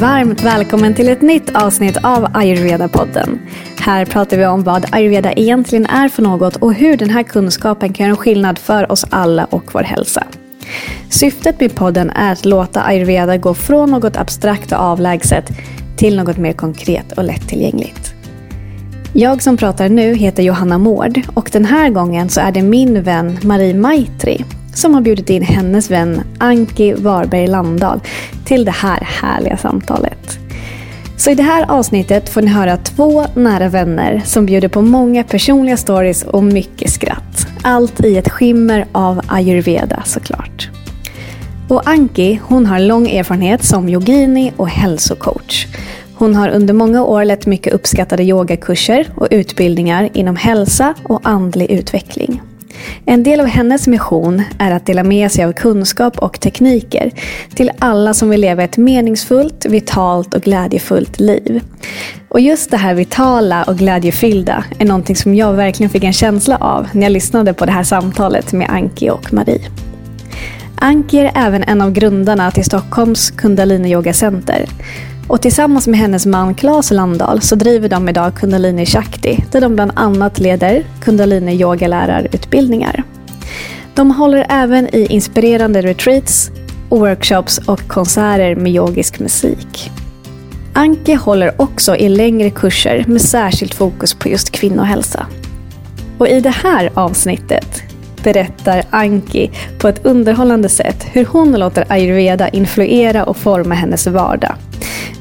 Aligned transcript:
Varmt 0.00 0.42
välkommen 0.42 0.94
till 0.94 1.08
ett 1.08 1.22
nytt 1.22 1.56
avsnitt 1.56 1.96
av 1.96 2.24
Ayurveda-podden. 2.24 3.38
Här 3.80 4.04
pratar 4.04 4.36
vi 4.36 4.46
om 4.46 4.62
vad 4.62 4.86
ayurveda 4.92 5.32
egentligen 5.32 5.86
är 5.86 6.08
för 6.08 6.22
något 6.22 6.56
och 6.56 6.74
hur 6.74 6.96
den 6.96 7.10
här 7.10 7.22
kunskapen 7.22 7.92
kan 7.92 8.06
göra 8.06 8.16
skillnad 8.16 8.58
för 8.58 8.92
oss 8.92 9.06
alla 9.10 9.44
och 9.44 9.74
vår 9.74 9.82
hälsa. 9.82 10.26
Syftet 11.10 11.60
med 11.60 11.74
podden 11.74 12.10
är 12.10 12.32
att 12.32 12.44
låta 12.44 12.82
ayurveda 12.82 13.36
gå 13.36 13.54
från 13.54 13.90
något 13.90 14.16
abstrakt 14.16 14.72
och 14.72 14.78
avlägset 14.78 15.44
till 15.96 16.16
något 16.16 16.36
mer 16.36 16.52
konkret 16.52 17.12
och 17.12 17.24
lättillgängligt. 17.24 18.14
Jag 19.12 19.42
som 19.42 19.56
pratar 19.56 19.88
nu 19.88 20.14
heter 20.14 20.42
Johanna 20.42 20.78
Mård 20.78 21.20
och 21.34 21.50
den 21.52 21.64
här 21.64 21.90
gången 21.90 22.28
så 22.28 22.40
är 22.40 22.52
det 22.52 22.62
min 22.62 23.02
vän 23.02 23.38
Marie 23.42 23.74
Maitri 23.74 24.44
som 24.74 24.94
har 24.94 25.00
bjudit 25.00 25.30
in 25.30 25.42
hennes 25.42 25.90
vän 25.90 26.20
Anki 26.38 26.92
Warberg 26.94 27.46
Landahl 27.46 28.00
till 28.44 28.64
det 28.64 28.70
här 28.70 29.00
härliga 29.00 29.56
samtalet. 29.56 30.38
Så 31.16 31.30
i 31.30 31.34
det 31.34 31.42
här 31.42 31.70
avsnittet 31.70 32.28
får 32.28 32.42
ni 32.42 32.48
höra 32.48 32.76
två 32.76 33.24
nära 33.34 33.68
vänner 33.68 34.22
som 34.24 34.46
bjuder 34.46 34.68
på 34.68 34.82
många 34.82 35.24
personliga 35.24 35.76
stories 35.76 36.22
och 36.22 36.44
mycket 36.44 36.90
skratt. 36.90 37.46
Allt 37.62 38.04
i 38.04 38.16
ett 38.16 38.28
skimmer 38.28 38.86
av 38.92 39.20
ayurveda 39.28 40.02
såklart. 40.04 40.70
Och 41.68 41.88
Anki 41.88 42.40
hon 42.42 42.66
har 42.66 42.78
lång 42.78 43.10
erfarenhet 43.10 43.64
som 43.64 43.88
yogini 43.88 44.52
och 44.56 44.68
hälsocoach. 44.68 45.66
Hon 46.14 46.34
har 46.34 46.48
under 46.48 46.74
många 46.74 47.04
år 47.04 47.24
lett 47.24 47.46
mycket 47.46 47.72
uppskattade 47.72 48.22
yogakurser 48.22 49.08
och 49.16 49.28
utbildningar 49.30 50.08
inom 50.12 50.36
hälsa 50.36 50.94
och 51.04 51.20
andlig 51.22 51.70
utveckling. 51.70 52.42
En 53.04 53.22
del 53.22 53.40
av 53.40 53.46
hennes 53.46 53.86
mission 53.86 54.42
är 54.58 54.70
att 54.70 54.86
dela 54.86 55.04
med 55.04 55.32
sig 55.32 55.44
av 55.44 55.52
kunskap 55.52 56.18
och 56.18 56.40
tekniker 56.40 57.10
till 57.54 57.70
alla 57.78 58.14
som 58.14 58.30
vill 58.30 58.40
leva 58.40 58.62
ett 58.64 58.76
meningsfullt, 58.76 59.66
vitalt 59.66 60.34
och 60.34 60.42
glädjefullt 60.42 61.20
liv. 61.20 61.60
Och 62.28 62.40
just 62.40 62.70
det 62.70 62.76
här 62.76 62.94
vitala 62.94 63.62
och 63.62 63.78
glädjefyllda 63.78 64.64
är 64.78 64.84
någonting 64.84 65.16
som 65.16 65.34
jag 65.34 65.52
verkligen 65.52 65.90
fick 65.90 66.04
en 66.04 66.12
känsla 66.12 66.56
av 66.56 66.88
när 66.92 67.02
jag 67.02 67.12
lyssnade 67.12 67.54
på 67.54 67.66
det 67.66 67.72
här 67.72 67.82
samtalet 67.82 68.52
med 68.52 68.70
Anki 68.70 69.10
och 69.10 69.32
Marie. 69.32 69.70
Anki 70.76 71.18
är 71.18 71.32
även 71.34 71.62
en 71.62 71.80
av 71.80 71.92
grundarna 71.92 72.50
till 72.50 72.64
Stockholms 72.64 73.30
Kundalini 73.30 73.92
Yoga 73.92 74.12
Center. 74.12 74.66
Och 75.28 75.42
tillsammans 75.42 75.86
med 75.86 76.00
hennes 76.00 76.26
man 76.26 76.54
Claes 76.54 76.90
Landahl 76.90 77.40
så 77.40 77.54
driver 77.54 77.88
de 77.88 78.08
idag 78.08 78.34
Kundalini 78.34 78.86
Shakti 78.86 79.44
där 79.52 79.60
de 79.60 79.74
bland 79.74 79.92
annat 79.94 80.38
leder 80.38 80.84
Kundalini 81.00 81.60
yogalärarutbildningar. 81.60 83.04
De 83.94 84.10
håller 84.10 84.46
även 84.48 84.94
i 84.94 85.06
inspirerande 85.06 85.82
retreats, 85.82 86.50
workshops 86.88 87.58
och 87.58 87.88
konserter 87.88 88.54
med 88.54 88.72
yogisk 88.72 89.20
musik. 89.20 89.90
Anke 90.72 91.16
håller 91.16 91.62
också 91.62 91.96
i 91.96 92.08
längre 92.08 92.50
kurser 92.50 93.04
med 93.08 93.22
särskilt 93.22 93.74
fokus 93.74 94.14
på 94.14 94.28
just 94.28 94.50
kvinnohälsa. 94.50 95.26
Och 96.18 96.28
i 96.28 96.40
det 96.40 96.54
här 96.62 96.90
avsnittet 96.94 97.82
berättar 98.22 98.84
Anki 98.90 99.50
på 99.78 99.88
ett 99.88 100.06
underhållande 100.06 100.68
sätt 100.68 101.06
hur 101.12 101.24
hon 101.24 101.52
låter 101.52 101.84
ayurveda 101.88 102.48
influera 102.48 103.24
och 103.24 103.36
forma 103.36 103.74
hennes 103.74 104.06
vardag. 104.06 104.54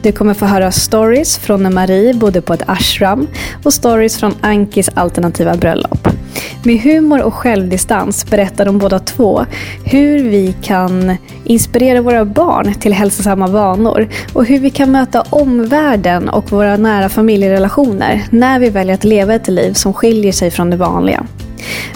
Du 0.01 0.11
kommer 0.11 0.33
få 0.33 0.45
höra 0.45 0.71
stories 0.71 1.37
från 1.37 1.63
när 1.63 1.69
Marie 1.69 2.13
bodde 2.13 2.41
på 2.41 2.53
ett 2.53 2.69
ashram 2.69 3.27
och 3.63 3.73
stories 3.73 4.17
från 4.17 4.35
Ankis 4.41 4.89
alternativa 4.93 5.55
bröllop. 5.55 6.07
Med 6.65 6.79
humor 6.81 7.21
och 7.21 7.33
självdistans 7.33 8.25
berättar 8.29 8.65
de 8.65 8.77
båda 8.77 8.99
två 8.99 9.45
hur 9.85 10.23
vi 10.23 10.55
kan 10.61 11.17
inspirera 11.43 12.01
våra 12.01 12.25
barn 12.25 12.73
till 12.73 12.93
hälsosamma 12.93 13.47
vanor 13.47 14.07
och 14.33 14.45
hur 14.45 14.59
vi 14.59 14.69
kan 14.69 14.91
möta 14.91 15.21
omvärlden 15.29 16.29
och 16.29 16.51
våra 16.51 16.77
nära 16.77 17.09
familjerelationer 17.09 18.23
när 18.29 18.59
vi 18.59 18.69
väljer 18.69 18.93
att 18.93 19.03
leva 19.03 19.35
ett 19.35 19.47
liv 19.47 19.73
som 19.73 19.93
skiljer 19.93 20.31
sig 20.31 20.51
från 20.51 20.69
det 20.69 20.77
vanliga. 20.77 21.25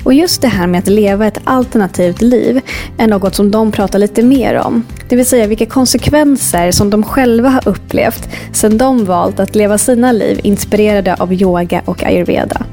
Och 0.03 0.13
just 0.13 0.41
det 0.41 0.47
här 0.47 0.67
med 0.67 0.79
att 0.79 0.87
leva 0.87 1.27
ett 1.27 1.39
alternativt 1.43 2.21
liv 2.21 2.61
är 2.97 3.07
något 3.07 3.35
som 3.35 3.51
de 3.51 3.71
pratar 3.71 3.99
lite 3.99 4.23
mer 4.23 4.55
om. 4.55 4.83
Det 5.09 5.15
vill 5.15 5.25
säga 5.25 5.47
vilka 5.47 5.65
konsekvenser 5.65 6.71
som 6.71 6.89
de 6.89 7.03
själva 7.03 7.49
har 7.49 7.67
upplevt 7.67 8.29
sedan 8.53 8.77
de 8.77 9.05
valt 9.05 9.39
att 9.39 9.55
leva 9.55 9.77
sina 9.77 10.11
liv 10.11 10.39
inspirerade 10.43 11.15
av 11.15 11.33
yoga 11.33 11.81
och 11.85 12.03
ayurveda. 12.03 12.65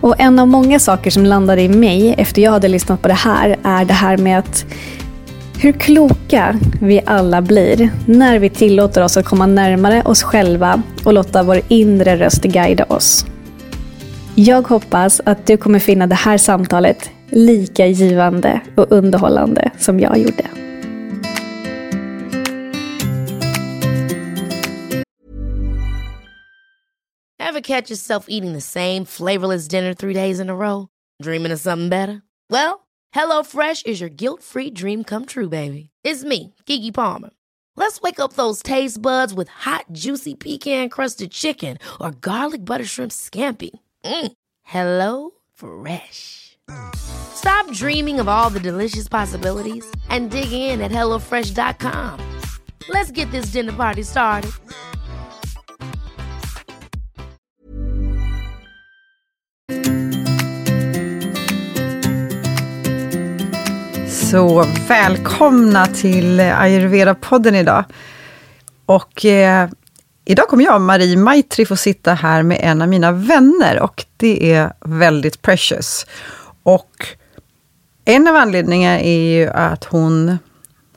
Och 0.00 0.14
en 0.18 0.38
av 0.38 0.48
många 0.48 0.78
saker 0.78 1.10
som 1.10 1.26
landade 1.26 1.62
i 1.62 1.68
mig 1.68 2.14
efter 2.18 2.42
jag 2.42 2.50
hade 2.50 2.68
lyssnat 2.68 3.02
på 3.02 3.08
det 3.08 3.14
här 3.14 3.56
är 3.62 3.84
det 3.84 3.94
här 3.94 4.16
med 4.16 4.38
att 4.38 4.66
hur 5.58 5.72
kloka 5.72 6.58
vi 6.80 7.00
alla 7.06 7.42
blir 7.42 7.90
när 8.06 8.38
vi 8.38 8.50
tillåter 8.50 9.02
oss 9.02 9.16
att 9.16 9.24
komma 9.24 9.46
närmare 9.46 10.02
oss 10.02 10.22
själva 10.22 10.82
och 11.04 11.12
låta 11.12 11.42
vår 11.42 11.60
inre 11.68 12.16
röst 12.16 12.42
guida 12.42 12.84
oss. 12.84 13.26
Jag 14.36 14.68
hoppas 14.68 15.20
att 15.24 15.46
du 15.46 15.56
kommer 15.56 15.78
finna 15.78 16.06
det 16.06 16.14
här 16.14 16.38
samtalet 16.38 17.10
lika 17.28 17.86
givande 17.86 18.60
och 18.76 18.92
underhållande 18.92 19.70
som 19.78 20.00
jag 20.00 20.18
gjorde. 20.18 20.50
Have 27.38 27.62
catch 27.62 27.90
yourself 27.90 28.24
eating 28.28 28.52
the 28.54 28.60
same 28.60 29.04
flavorless 29.06 29.68
dinner 29.68 29.94
three 29.94 30.14
days 30.14 30.40
in 30.40 30.50
a 30.50 30.54
row? 30.54 30.86
Dreaming 31.22 31.52
of 31.52 31.60
something 31.60 31.88
better? 31.88 32.22
Well, 32.50 32.80
Hello 33.12 33.44
Fresh 33.44 33.82
is 33.86 34.00
your 34.00 34.10
guilt-free 34.10 34.70
dream 34.70 35.04
come 35.04 35.26
true, 35.26 35.48
baby. 35.48 35.90
It's 36.04 36.24
me, 36.24 36.54
Gigi 36.66 36.90
Palmer. 36.90 37.30
Let's 37.76 38.00
wake 38.00 38.18
up 38.18 38.32
those 38.32 38.62
taste 38.62 39.00
buds 39.00 39.32
with 39.34 39.48
hot, 39.48 39.84
juicy 39.92 40.34
pecan-crusted 40.34 41.30
chicken 41.30 41.78
or 42.00 42.10
garlic 42.10 42.64
butter 42.64 42.84
shrimp 42.84 43.12
scampi. 43.12 43.70
Mm. 44.04 44.32
Hello 44.62 45.30
Fresh. 45.54 46.58
Stop 46.96 47.70
dreaming 47.72 48.20
of 48.20 48.28
all 48.28 48.50
the 48.50 48.60
delicious 48.60 49.08
possibilities 49.08 49.84
and 50.08 50.30
dig 50.30 50.52
in 50.52 50.80
at 50.80 50.90
HelloFresh.com. 50.90 52.20
Let's 52.88 53.10
get 53.10 53.30
this 53.30 53.46
dinner 53.46 53.72
party 53.72 54.02
started. 54.02 54.50
Så 64.08 64.64
välkomna 64.88 65.86
till 65.86 66.40
Ayurveda-podden 66.40 67.54
idag. 67.54 67.84
Och 68.86 69.24
eh, 69.24 69.68
Idag 70.26 70.48
kommer 70.48 70.64
jag, 70.64 70.80
Marie 70.80 71.16
Maitri, 71.16 71.66
få 71.66 71.76
sitta 71.76 72.14
här 72.14 72.42
med 72.42 72.58
en 72.62 72.82
av 72.82 72.88
mina 72.88 73.12
vänner 73.12 73.80
och 73.80 74.04
det 74.16 74.52
är 74.52 74.72
väldigt 74.80 75.42
precious. 75.42 76.06
Och 76.62 77.06
en 78.04 78.28
av 78.28 78.36
anledningarna 78.36 79.00
är 79.00 79.18
ju 79.18 79.48
att 79.48 79.84
hon 79.84 80.38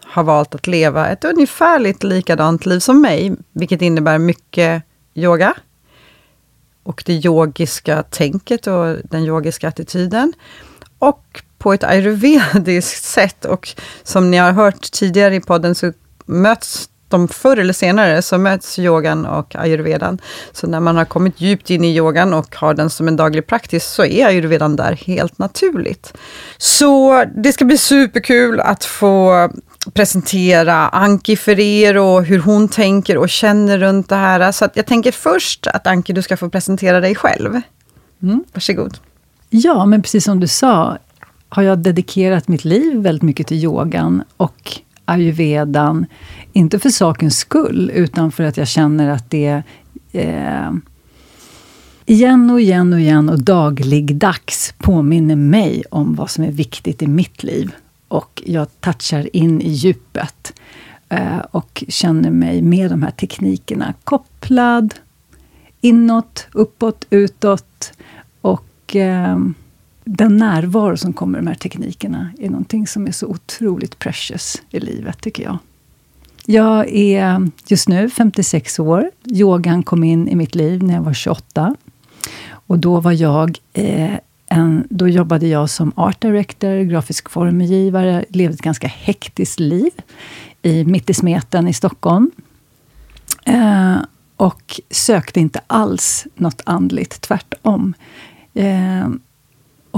har 0.04 0.24
valt 0.24 0.56
att 0.56 0.68
leva 0.68 1.08
ett 1.08 1.24
ungefärligt 1.24 2.04
likadant 2.04 2.66
liv 2.66 2.80
som 2.80 3.02
mig, 3.02 3.36
vilket 3.52 3.82
innebär 3.82 4.18
mycket 4.18 4.84
yoga 5.14 5.54
och 6.84 7.04
det 7.06 7.14
yogiska 7.14 8.04
tänket 8.04 8.68
och 8.68 8.98
den 9.04 9.24
yogiska 9.24 9.68
attityden. 9.68 10.34
Och 11.00 11.44
på 11.58 11.74
ett 11.74 11.84
ayurvediskt 11.84 13.04
sätt. 13.14 13.46
Och 13.46 13.70
som 14.04 14.32
ni 14.32 14.38
har 14.38 14.52
hört 14.52 14.92
tidigare 14.92 15.36
i 15.36 15.40
podden 15.40 15.76
så 15.76 15.94
möts 16.26 16.90
de 17.10 17.28
förr 17.28 17.58
eller 17.58 17.74
senare 17.74 18.22
så 18.22 18.38
möts 18.38 18.80
yogan 18.80 19.26
och 19.26 19.56
ayurvedan. 19.56 20.18
Så 20.52 20.68
när 20.68 20.80
man 20.80 20.98
har 20.98 21.06
kommit 21.06 21.42
djupt 21.42 21.70
in 21.70 21.84
i 21.84 21.96
yogan 21.96 22.34
och 22.34 22.56
har 22.56 22.74
den 22.74 22.90
som 22.90 23.08
en 23.08 23.16
daglig 23.16 23.48
praktis, 23.48 23.86
så 23.86 24.06
är 24.06 24.26
ayurvedan 24.26 24.76
där 24.76 24.94
helt 24.94 25.38
naturligt. 25.38 26.14
Så 26.58 27.24
det 27.36 27.54
ska 27.54 27.66
bli 27.66 27.78
superkul 27.78 28.60
att 28.60 28.86
få 28.86 29.50
presentera 29.94 30.90
Anki 30.90 31.36
för 31.36 31.60
er 31.60 31.98
och 31.98 32.26
hur 32.26 32.40
hon 32.40 32.68
tänker 32.68 33.18
och 33.18 33.30
känner 33.30 33.78
runt 33.78 34.10
det 34.10 34.16
här. 34.16 34.52
Så 34.52 34.68
jag 34.74 34.86
tänker 34.86 35.12
först 35.12 35.68
att 35.68 35.88
Anki, 35.88 36.14
du 36.14 36.22
ska 36.22 36.38
få 36.38 36.50
presentera 36.50 37.00
dig 37.00 37.16
själv. 37.16 37.62
Mm. 38.24 38.44
Varsågod. 38.54 38.98
Ja, 39.50 39.86
men 39.86 40.02
precis 40.02 40.24
som 40.24 40.40
du 40.40 40.48
sa, 40.48 40.98
har 41.50 41.64
jag 41.64 41.80
dedikerat 41.80 42.48
mitt 42.48 42.66
liv 42.66 42.98
väldigt 42.98 43.24
mycket 43.24 43.48
till 43.48 43.64
yogan 43.64 44.24
och 44.38 44.80
ayurvedan. 45.08 46.06
Inte 46.54 46.80
för 46.80 46.90
sakens 46.90 47.38
skull, 47.38 47.92
utan 47.94 48.32
för 48.32 48.44
att 48.44 48.58
jag 48.58 48.68
känner 48.68 49.10
att 49.10 49.30
det 49.30 49.64
eh, 50.12 50.72
igen 52.06 52.50
och 52.50 52.62
igen 52.62 52.94
och 52.94 53.00
igen 53.00 53.30
och 53.30 53.44
dagligdags 53.44 54.74
påminner 54.78 55.36
mig 55.36 55.84
om 55.92 56.16
vad 56.16 56.30
som 56.30 56.44
är 56.44 56.52
viktigt 56.52 57.02
i 57.02 57.08
mitt 57.08 57.44
liv. 57.44 57.72
Och 58.08 58.44
jag 58.46 58.82
touchar 58.82 59.36
in 59.36 59.62
i 59.62 59.70
djupet 59.70 60.54
eh, 61.10 61.40
och 61.52 61.84
känner 61.88 62.32
mig 62.32 62.62
med 62.62 62.92
de 62.92 63.04
här 63.04 63.12
teknikerna 63.12 63.94
kopplad 64.04 64.94
inåt, 65.82 66.48
uppåt, 66.54 67.06
utåt. 67.10 67.92
Och 68.42 68.96
eh, 68.96 69.38
den 70.08 70.38
närvaro 70.38 70.98
som 70.98 71.14
kommer 71.14 71.32
med 71.32 71.44
de 71.44 71.48
här 71.48 71.56
teknikerna 71.56 72.32
är 72.40 72.50
någonting 72.50 72.88
som 72.88 73.08
är 73.08 73.12
så 73.12 73.28
otroligt 73.28 74.00
precious 74.00 74.62
i 74.70 74.80
livet, 74.80 75.22
tycker 75.22 75.44
jag. 75.44 75.58
jag 76.46 76.90
är 76.90 77.50
just 77.68 77.88
nu 77.88 78.10
56 78.10 78.80
år. 78.80 79.12
Yogan 79.26 79.84
kom 79.84 80.04
in 80.04 80.28
i 80.28 80.36
mitt 80.36 80.56
liv 80.56 80.84
när 80.84 80.94
jag 80.94 81.02
var 81.02 81.14
28. 81.14 81.76
Och 82.50 82.80
då 82.80 83.00
var 83.00 83.12
jag 83.12 83.60
eh, 83.74 84.14
en, 84.48 84.88
då 84.90 85.08
jobbade 85.08 85.48
jag 85.48 85.70
som 85.70 85.92
art 85.96 86.22
director, 86.22 86.84
grafisk 86.84 87.30
formgivare, 87.30 88.26
levde 88.30 88.54
ett 88.54 88.62
ganska 88.62 88.88
hektiskt 88.88 89.60
liv 89.60 89.92
i, 90.62 90.84
mitt 90.84 91.10
i 91.10 91.14
smeten 91.14 91.68
i 91.68 91.74
Stockholm. 91.74 92.32
Eh, 93.46 93.98
och 94.36 94.82
sökte 94.90 95.40
inte 95.40 95.62
alls 95.68 96.28
något 96.36 96.62
andligt, 96.66 97.22
tvärtom. 97.22 97.94
Eh, 98.54 99.08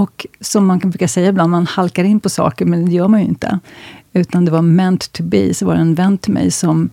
och 0.00 0.26
som 0.40 0.66
man 0.66 0.80
kan 0.80 0.90
brukar 0.90 1.06
säga 1.06 1.28
ibland, 1.28 1.50
man 1.50 1.66
halkar 1.66 2.04
in 2.04 2.20
på 2.20 2.28
saker, 2.28 2.64
men 2.64 2.84
det 2.84 2.92
gör 2.92 3.08
man 3.08 3.20
ju 3.20 3.26
inte. 3.26 3.58
Utan 4.12 4.44
det 4.44 4.50
var 4.50 4.62
meant 4.62 5.12
to 5.12 5.22
be, 5.22 5.54
så 5.54 5.66
var 5.66 5.74
det 5.74 5.80
en 5.80 5.94
vän 5.94 6.18
till 6.18 6.32
mig 6.32 6.50
som 6.50 6.90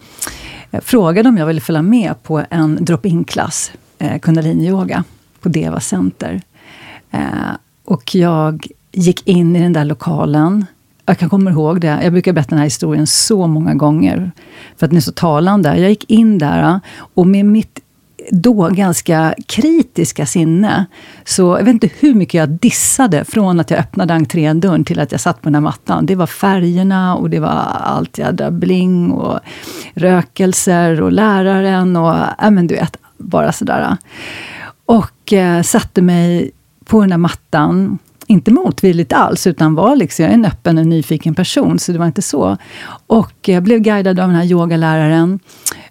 eh, 0.71 0.81
frågade 0.81 1.29
om 1.29 1.37
jag 1.37 1.45
ville 1.45 1.61
följa 1.61 1.81
med 1.81 2.23
på 2.23 2.43
en 2.49 2.85
drop-in-klass, 2.85 3.71
eh, 3.97 4.19
kundalini-yoga, 4.19 5.03
på 5.41 5.49
Deva 5.49 5.79
Center. 5.79 6.41
Eh, 7.11 7.55
och 7.85 8.15
jag 8.15 8.67
gick 8.91 9.27
in 9.27 9.55
i 9.55 9.61
den 9.61 9.73
där 9.73 9.85
lokalen. 9.85 10.65
Jag 11.05 11.17
kan 11.17 11.29
komma 11.29 11.51
ihåg 11.51 11.81
det. 11.81 11.99
Jag 12.03 12.11
brukar 12.11 12.33
berätta 12.33 12.49
den 12.49 12.59
här 12.59 12.65
historien 12.65 13.07
så 13.07 13.47
många 13.47 13.73
gånger. 13.73 14.31
För 14.77 14.85
att 14.85 14.89
den 14.89 14.97
är 14.97 15.01
så 15.01 15.11
talande. 15.11 15.77
Jag 15.77 15.89
gick 15.89 16.11
in 16.11 16.37
där 16.37 16.63
eh, 16.63 16.77
och 16.97 17.27
med 17.27 17.45
mitt 17.45 17.79
då 18.31 18.69
ganska 18.69 19.35
kritiska 19.45 20.25
sinne. 20.25 20.85
Så 21.25 21.41
jag 21.41 21.63
vet 21.63 21.73
inte 21.73 21.89
hur 21.99 22.13
mycket 22.13 22.33
jag 22.33 22.49
dissade 22.49 23.25
från 23.25 23.59
att 23.59 23.71
jag 23.71 23.79
öppnade 23.79 24.13
entrédörren 24.13 24.85
till 24.85 24.99
att 24.99 25.11
jag 25.11 25.21
satt 25.21 25.41
på 25.41 25.47
den 25.47 25.55
här 25.55 25.61
mattan. 25.61 26.05
Det 26.05 26.15
var 26.15 26.27
färgerna 26.27 27.15
och 27.15 27.29
det 27.29 27.39
var 27.39 27.49
allt 27.79 28.17
jädra 28.17 28.51
bling 28.51 29.11
och 29.11 29.39
rökelser 29.93 31.01
och 31.01 31.11
läraren 31.11 31.95
och 31.95 32.15
ja 32.37 32.49
men 32.49 32.67
du 32.67 32.75
vet, 32.75 32.97
bara 33.17 33.51
sådär. 33.51 33.97
Och 34.85 35.33
eh, 35.33 35.61
satte 35.61 36.01
mig 36.01 36.51
på 36.85 37.01
den 37.01 37.11
här 37.11 37.17
mattan. 37.17 37.99
Inte 38.29 38.51
motvilligt 38.51 39.13
alls, 39.13 39.47
utan 39.47 39.75
var 39.75 39.95
liksom, 39.95 40.23
jag 40.23 40.29
är 40.29 40.33
en 40.33 40.45
öppen 40.45 40.77
och 40.77 40.87
nyfiken 40.87 41.35
person, 41.35 41.79
så 41.79 41.91
det 41.91 41.97
var 41.97 42.05
inte 42.05 42.21
så. 42.21 42.57
Och 43.07 43.33
jag 43.41 43.63
blev 43.63 43.79
guidad 43.79 44.19
av 44.19 44.27
den 44.27 44.35
här 44.35 44.45
yogaläraren. 44.45 45.39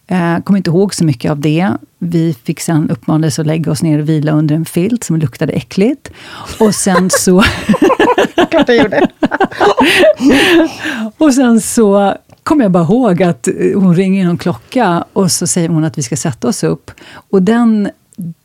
Eh, 0.07 0.41
kommer 0.41 0.57
inte 0.57 0.71
ihåg 0.71 0.95
så 0.95 1.05
mycket 1.05 1.31
av 1.31 1.41
det. 1.41 1.71
Vi 1.99 2.35
fick 2.45 2.61
sen 2.61 2.91
uppmanades 2.91 3.39
att 3.39 3.47
lägga 3.47 3.73
oss 3.73 3.83
ner 3.83 3.99
och 3.99 4.09
vila 4.09 4.33
under 4.33 4.55
en 4.55 4.65
filt 4.65 5.05
som 5.05 5.17
luktade 5.17 5.53
äckligt. 5.53 6.11
Och 6.61 6.75
sen 6.75 7.11
så... 7.11 7.43
Klart 8.51 8.69
jag 8.69 8.77
gjorde. 8.77 9.09
och 11.19 11.35
sen 11.35 11.61
så 11.61 12.15
kommer 12.43 12.65
jag 12.65 12.73
bara 12.73 12.85
ihåg 12.85 13.23
att 13.23 13.49
hon 13.75 13.95
ringer 13.95 14.27
någon 14.27 14.39
klocka 14.39 15.05
och 15.13 15.33
så 15.33 15.47
säger 15.47 15.69
hon 15.69 15.85
att 15.85 15.99
vi 15.99 16.03
ska 16.03 16.17
sätta 16.17 16.49
oss 16.49 16.65
upp. 16.65 16.91
Och 17.31 17.43
den, 17.43 17.91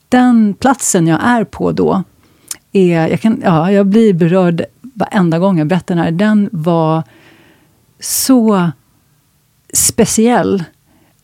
den 0.10 0.54
platsen 0.54 1.08
jag 1.08 1.20
är 1.24 1.44
på 1.44 1.72
då, 1.72 2.04
är, 2.72 3.08
jag, 3.08 3.22
kan, 3.22 3.42
ja, 3.44 3.72
jag 3.72 3.88
blir 3.88 4.14
berörd 4.14 4.66
varenda 4.82 5.40
gång 5.40 5.58
jag 5.58 5.68
berättar 5.68 5.96
den 5.96 6.04
här. 6.04 6.12
Den 6.12 6.50
var 6.52 7.04
så 8.00 8.72
speciell 9.74 10.64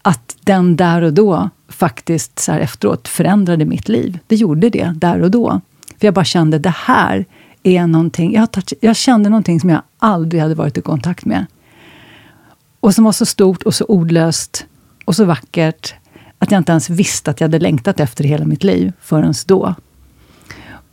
att 0.08 0.36
den 0.44 0.76
där 0.76 1.02
och 1.02 1.14
då 1.14 1.50
faktiskt 1.70 2.40
så 2.40 2.52
här 2.52 2.60
efteråt 2.60 3.08
förändrade 3.08 3.66
mitt 3.66 3.90
liv. 3.90 4.20
Det 4.28 4.36
gjorde 4.36 4.70
det 4.70 4.94
där 4.96 5.22
och 5.22 5.32
då. 5.32 5.62
För 6.00 6.08
jag 6.08 6.14
bara 6.14 6.26
kände, 6.26 6.60
det 6.60 6.74
här 6.78 7.26
är 7.64 7.88
någonting... 7.88 8.34
Jag, 8.34 8.52
touch, 8.52 8.74
jag 8.82 8.96
kände 8.96 9.30
någonting 9.30 9.60
som 9.60 9.70
jag 9.70 9.82
aldrig 10.00 10.42
hade 10.42 10.56
varit 10.56 10.78
i 10.78 10.82
kontakt 10.82 11.26
med. 11.26 11.46
Och 12.80 12.96
som 12.96 13.04
var 13.04 13.12
så 13.12 13.26
stort 13.26 13.64
och 13.64 13.76
så 13.76 13.86
ordlöst 13.86 14.66
och 15.06 15.16
så 15.16 15.26
vackert 15.26 15.94
att 16.40 16.52
jag 16.52 16.60
inte 16.60 16.72
ens 16.72 16.90
visste 16.90 17.32
att 17.32 17.42
jag 17.42 17.48
hade 17.48 17.60
längtat 17.60 18.00
efter 18.00 18.24
hela 18.24 18.46
mitt 18.46 18.64
liv 18.64 18.94
förrän 19.02 19.34
då. 19.48 19.76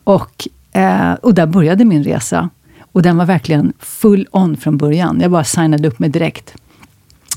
Och, 0.05 0.49
eh, 0.73 1.13
och 1.13 1.35
där 1.35 1.47
började 1.47 1.85
min 1.85 2.05
resa. 2.05 2.51
Och 2.93 3.03
den 3.03 3.17
var 3.17 3.27
verkligen 3.27 3.73
full 3.79 4.27
on 4.31 4.57
från 4.57 4.77
början. 4.77 5.21
Jag 5.21 5.31
bara 5.31 5.45
signade 5.45 5.89
upp 5.89 5.99
mig 5.99 6.11
direkt 6.11 6.55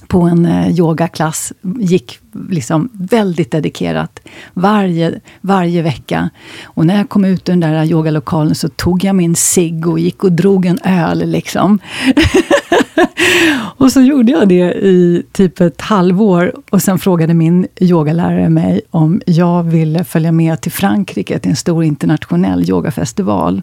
på 0.07 0.21
en 0.21 0.45
eh, 0.45 0.69
yogaklass. 0.79 1.53
Gick 1.79 2.19
liksom 2.49 2.89
väldigt 2.93 3.51
dedikerat 3.51 4.19
varje, 4.53 5.19
varje 5.41 5.81
vecka. 5.81 6.29
Och 6.63 6.85
när 6.85 6.97
jag 6.97 7.09
kom 7.09 7.25
ut 7.25 7.49
ur 7.49 7.53
den 7.53 7.59
där 7.59 7.83
yogalokalen 7.83 8.55
så 8.55 8.69
tog 8.69 9.03
jag 9.03 9.15
min 9.15 9.35
cigg 9.35 9.87
och 9.87 9.99
gick 9.99 10.23
och 10.23 10.31
drog 10.31 10.65
en 10.65 10.79
öl. 10.83 11.29
Liksom. 11.29 11.79
och 13.77 13.91
så 13.91 14.01
gjorde 14.01 14.31
jag 14.31 14.47
det 14.47 14.73
i 14.73 15.23
typ 15.31 15.61
ett 15.61 15.81
halvår. 15.81 16.53
Och 16.69 16.81
sen 16.81 16.99
frågade 16.99 17.33
min 17.33 17.67
yogalärare 17.79 18.49
mig 18.49 18.81
om 18.91 19.21
jag 19.25 19.63
ville 19.63 20.03
följa 20.03 20.31
med 20.31 20.61
till 20.61 20.71
Frankrike 20.71 21.39
till 21.39 21.49
en 21.49 21.55
stor 21.55 21.83
internationell 21.83 22.69
yogafestival. 22.69 23.61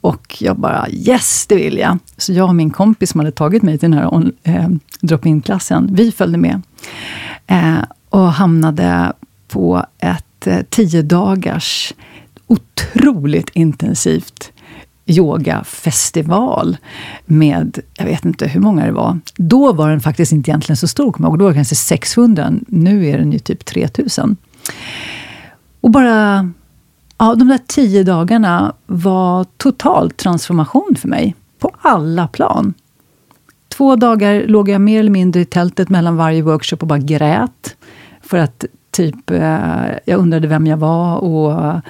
Och 0.00 0.36
jag 0.40 0.56
bara 0.56 0.86
yes, 0.90 1.46
det 1.48 1.56
vill 1.56 1.78
jag. 1.78 1.98
Så 2.16 2.32
jag 2.32 2.48
och 2.48 2.54
min 2.54 2.70
kompis 2.70 3.10
som 3.10 3.20
hade 3.20 3.32
tagit 3.32 3.62
mig 3.62 3.78
till 3.78 3.90
den 3.90 3.98
här 3.98 4.32
eh, 4.42 4.68
drop-in-klassen, 5.00 5.88
vi 5.92 6.12
följde 6.12 6.38
med. 6.38 6.62
Eh, 7.46 7.78
och 8.08 8.32
hamnade 8.32 9.12
på 9.48 9.86
ett 9.98 10.46
eh, 10.46 10.58
tio 10.70 11.02
dagars 11.02 11.94
otroligt 12.46 13.50
intensivt 13.52 14.51
yogafestival 15.06 16.76
med, 17.24 17.78
jag 17.94 18.04
vet 18.04 18.24
inte 18.24 18.46
hur 18.46 18.60
många 18.60 18.86
det 18.86 18.92
var. 18.92 19.18
Då 19.36 19.72
var 19.72 19.90
den 19.90 20.00
faktiskt 20.00 20.32
inte 20.32 20.50
egentligen 20.50 20.76
så 20.76 20.88
stor, 20.88 21.12
kommer 21.12 21.28
jag 21.28 21.32
ihåg. 21.32 21.38
Då 21.38 21.44
var 21.44 21.50
det 21.50 21.56
kanske 21.56 21.74
600. 21.74 22.52
Nu 22.66 23.06
är 23.06 23.18
den 23.18 23.32
ju 23.32 23.38
typ 23.38 23.64
3000. 23.64 24.36
Och 25.80 25.90
bara 25.90 26.50
ja, 27.18 27.34
de 27.34 27.48
där 27.48 27.60
tio 27.66 28.02
dagarna 28.02 28.72
var 28.86 29.46
total 29.56 30.10
transformation 30.10 30.96
för 30.98 31.08
mig. 31.08 31.34
På 31.58 31.70
alla 31.80 32.28
plan. 32.28 32.74
Två 33.68 33.96
dagar 33.96 34.44
låg 34.46 34.68
jag 34.68 34.80
mer 34.80 35.00
eller 35.00 35.10
mindre 35.10 35.40
i 35.40 35.44
tältet 35.44 35.88
mellan 35.88 36.16
varje 36.16 36.42
workshop 36.42 36.76
och 36.80 36.86
bara 36.86 36.98
grät. 36.98 37.76
För 38.22 38.38
att 38.38 38.64
typ, 38.90 39.30
eh, 39.30 39.86
jag 40.04 40.18
undrade 40.18 40.48
vem 40.48 40.66
jag 40.66 40.76
var 40.76 41.16
och 41.16 41.80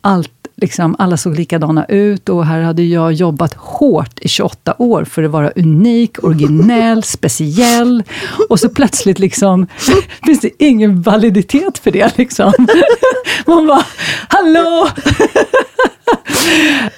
allt 0.00 0.37
Liksom, 0.60 0.96
alla 0.98 1.16
såg 1.16 1.36
likadana 1.36 1.84
ut 1.84 2.28
och 2.28 2.46
här 2.46 2.60
hade 2.60 2.82
jag 2.82 3.12
jobbat 3.12 3.54
hårt 3.54 4.18
i 4.20 4.28
28 4.28 4.74
år 4.78 5.04
för 5.04 5.22
att 5.22 5.30
vara 5.30 5.50
unik, 5.50 6.24
originell, 6.24 7.02
speciell. 7.04 8.04
Och 8.48 8.60
så 8.60 8.68
plötsligt 8.68 9.18
liksom, 9.18 9.66
finns 10.26 10.40
det 10.40 10.50
ingen 10.58 11.02
validitet 11.02 11.78
för 11.78 11.90
det. 11.90 12.18
Liksom. 12.18 12.52
Man 13.46 13.66
bara, 13.66 13.84
hallå! 14.28 14.88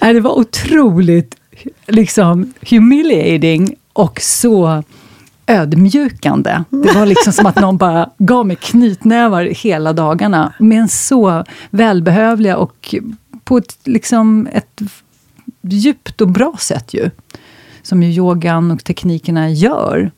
det 0.00 0.20
var 0.20 0.38
otroligt 0.38 1.34
liksom, 1.87 2.52
humiliating 2.61 3.75
och 3.92 4.20
så 4.20 4.82
ödmjukande. 5.46 6.62
Det 6.70 6.92
var 6.92 7.06
liksom 7.06 7.32
som 7.32 7.46
att 7.46 7.61
någon 7.61 7.76
bara 7.76 8.11
gav 8.18 8.46
mig 8.46 8.56
knytnävar 8.56 9.42
hela 9.42 9.92
dagarna. 9.92 10.52
Men 10.58 10.88
så 10.88 11.44
välbehövliga 11.70 12.56
och 12.56 12.94
på 13.50 13.59
ett, 13.59 13.78
liksom 13.85 14.49
ett 14.52 14.80
djupt 15.62 16.21
och 16.21 16.28
bra 16.28 16.57
sätt 16.59 16.95
ju. 16.95 17.11
Som 17.83 18.02
ju 18.02 18.11
yogan 18.11 18.71
och 18.71 18.85
teknikerna 18.85 19.50
gör. 19.50 20.11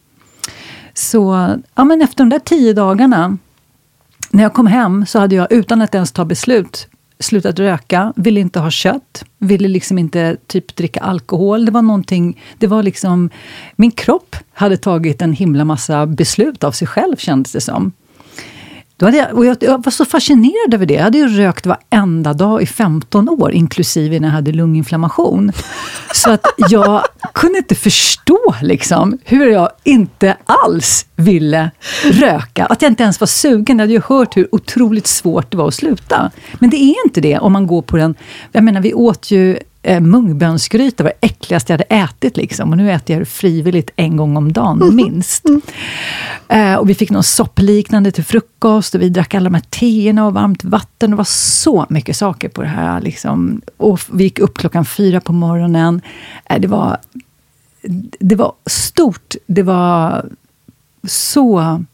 Så 0.94 1.56
ja, 1.74 1.84
men 1.84 2.02
efter 2.02 2.16
de 2.24 2.28
där 2.28 2.38
tio 2.38 2.72
dagarna, 2.72 3.38
när 4.30 4.42
jag 4.42 4.54
kom 4.54 4.66
hem 4.66 5.06
så 5.06 5.18
hade 5.18 5.34
jag 5.34 5.52
utan 5.52 5.82
att 5.82 5.94
ens 5.94 6.12
ta 6.12 6.24
beslut 6.24 6.88
slutat 7.18 7.58
röka, 7.58 8.12
ville 8.16 8.40
inte 8.40 8.60
ha 8.60 8.70
kött, 8.70 9.24
ville 9.38 9.68
liksom 9.68 9.98
inte 9.98 10.36
typ 10.46 10.76
dricka 10.76 11.00
alkohol. 11.00 11.64
Det 11.64 11.72
var 11.72 11.82
någonting, 11.82 12.42
det 12.58 12.66
var 12.66 12.82
liksom, 12.82 13.30
min 13.76 13.90
kropp 13.90 14.36
hade 14.52 14.76
tagit 14.76 15.22
en 15.22 15.32
himla 15.32 15.64
massa 15.64 16.06
beslut 16.06 16.64
av 16.64 16.72
sig 16.72 16.88
själv 16.88 17.16
kändes 17.16 17.52
det 17.52 17.60
som. 17.60 17.92
Då 19.02 19.06
hade 19.06 19.18
jag, 19.18 19.34
och 19.34 19.46
jag, 19.46 19.56
jag, 19.60 19.84
var 19.84 19.90
så 19.90 20.04
fascinerad 20.04 20.74
över 20.74 20.86
det. 20.86 20.94
Jag 20.94 21.02
hade 21.02 21.18
ju 21.18 21.28
rökt 21.28 21.66
varenda 21.66 22.32
dag 22.32 22.62
i 22.62 22.66
15 22.66 23.28
år, 23.28 23.52
inklusive 23.52 24.20
när 24.20 24.28
jag 24.28 24.32
hade 24.32 24.52
lunginflammation. 24.52 25.52
Så 26.14 26.30
att 26.30 26.46
jag 26.56 27.02
kunde 27.34 27.58
inte 27.58 27.74
förstå 27.74 28.54
liksom, 28.62 29.18
hur 29.24 29.46
jag 29.46 29.70
inte 29.84 30.36
alls 30.64 31.06
ville 31.16 31.70
röka. 32.04 32.66
Att 32.66 32.82
jag 32.82 32.90
inte 32.90 33.02
ens 33.02 33.20
var 33.20 33.26
sugen. 33.26 33.78
Jag 33.78 33.82
hade 33.82 33.92
ju 33.92 34.02
hört 34.06 34.36
hur 34.36 34.54
otroligt 34.54 35.06
svårt 35.06 35.50
det 35.50 35.56
var 35.56 35.68
att 35.68 35.74
sluta. 35.74 36.30
Men 36.58 36.70
det 36.70 36.76
är 36.76 37.06
inte 37.06 37.20
det 37.20 37.38
om 37.38 37.52
man 37.52 37.66
går 37.66 37.82
på 37.82 37.96
den... 37.96 38.14
Jag 38.52 38.64
menar, 38.64 38.80
vi 38.80 38.94
åt 38.94 39.30
ju 39.30 39.58
eh, 39.82 40.00
mungbönsgryta 40.00 41.02
var 41.02 41.12
det 41.20 41.26
äckligaste 41.26 41.72
jag 41.72 41.78
hade 41.78 42.04
ätit. 42.04 42.36
Liksom. 42.36 42.70
Och 42.70 42.76
nu 42.76 42.92
äter 42.92 43.14
jag 43.14 43.22
det 43.22 43.26
frivilligt 43.26 43.90
en 43.96 44.16
gång 44.16 44.36
om 44.36 44.52
dagen, 44.52 44.82
mm. 44.82 44.96
minst. 44.96 45.44
Mm. 45.44 45.62
Eh, 46.48 46.74
och 46.74 46.90
vi 46.90 46.94
fick 46.94 47.10
något 47.10 47.26
soppliknande 47.26 48.10
till 48.10 48.24
frukost 48.24 48.94
och 48.94 49.02
vi 49.02 49.08
drack 49.08 49.34
alla 49.34 49.44
de 49.44 49.54
här 49.54 49.64
teerna 49.70 50.26
och 50.26 50.34
varmt 50.34 50.64
vatten. 50.64 51.10
Det 51.10 51.16
var 51.16 51.24
så 51.24 51.86
mycket 51.88 52.16
saker 52.16 52.48
på 52.48 52.62
det 52.62 52.68
här. 52.68 53.00
Liksom. 53.00 53.62
Och 53.76 54.00
vi 54.12 54.24
gick 54.24 54.38
upp 54.38 54.58
klockan 54.58 54.84
fyra 54.84 55.20
på 55.20 55.32
morgonen. 55.32 56.00
Eh, 56.44 56.60
det, 56.60 56.68
var, 56.68 56.96
det 58.20 58.36
var 58.36 58.52
stort. 58.66 59.34
Det 59.46 59.62
var 59.62 60.26
så 61.08 61.84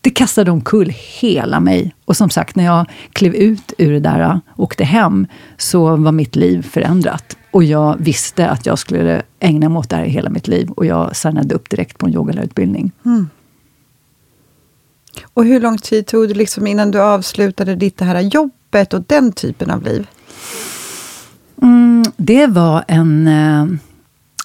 det 0.00 0.10
kastade 0.10 0.50
omkull 0.50 0.92
hela 1.20 1.60
mig. 1.60 1.94
Och 2.04 2.16
som 2.16 2.30
sagt, 2.30 2.56
när 2.56 2.64
jag 2.64 2.86
klev 3.12 3.34
ut 3.34 3.72
ur 3.78 3.92
det 3.92 4.00
där 4.00 4.40
och 4.48 4.64
åkte 4.64 4.84
hem, 4.84 5.26
så 5.56 5.96
var 5.96 6.12
mitt 6.12 6.36
liv 6.36 6.62
förändrat. 6.62 7.36
Och 7.50 7.64
jag 7.64 7.96
visste 7.98 8.48
att 8.48 8.66
jag 8.66 8.78
skulle 8.78 9.22
ägna 9.40 9.68
mig 9.68 9.78
åt 9.78 9.90
det 9.90 9.96
här 9.96 10.04
hela 10.04 10.30
mitt 10.30 10.48
liv. 10.48 10.70
Och 10.70 10.86
jag 10.86 11.16
signade 11.16 11.54
upp 11.54 11.70
direkt 11.70 11.98
på 11.98 12.06
en 12.06 12.14
yogalärarutbildning. 12.14 12.92
Mm. 13.04 13.28
Och 15.34 15.44
hur 15.44 15.60
lång 15.60 15.78
tid 15.78 16.06
tog 16.06 16.28
det 16.28 16.34
liksom 16.34 16.66
innan 16.66 16.90
du 16.90 17.00
avslutade 17.00 17.74
ditt 17.74 17.96
det 17.96 18.04
här 18.04 18.20
jobbet 18.20 18.94
och 18.94 19.02
den 19.06 19.32
typen 19.32 19.70
av 19.70 19.82
liv? 19.82 20.06
Mm, 21.62 22.04
det 22.16 22.46
var 22.46 22.84
en... 22.88 23.26
Eh, 23.26 23.66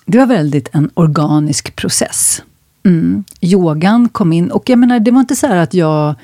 det 0.06 0.18
var 0.18 0.26
väldigt 0.26 0.70
en 0.76 0.90
organisk 0.94 1.76
process. 1.76 2.42
Mm. 2.86 3.24
Yogan 3.42 4.10
kom 4.10 4.34
in 4.34 4.52
och 4.52 4.70
jag 4.70 4.80
menar, 4.80 5.00
det 5.00 5.12
var 5.12 5.20
inte 5.20 5.36
så 5.36 5.48
att 5.48 5.74
jag 5.74 6.16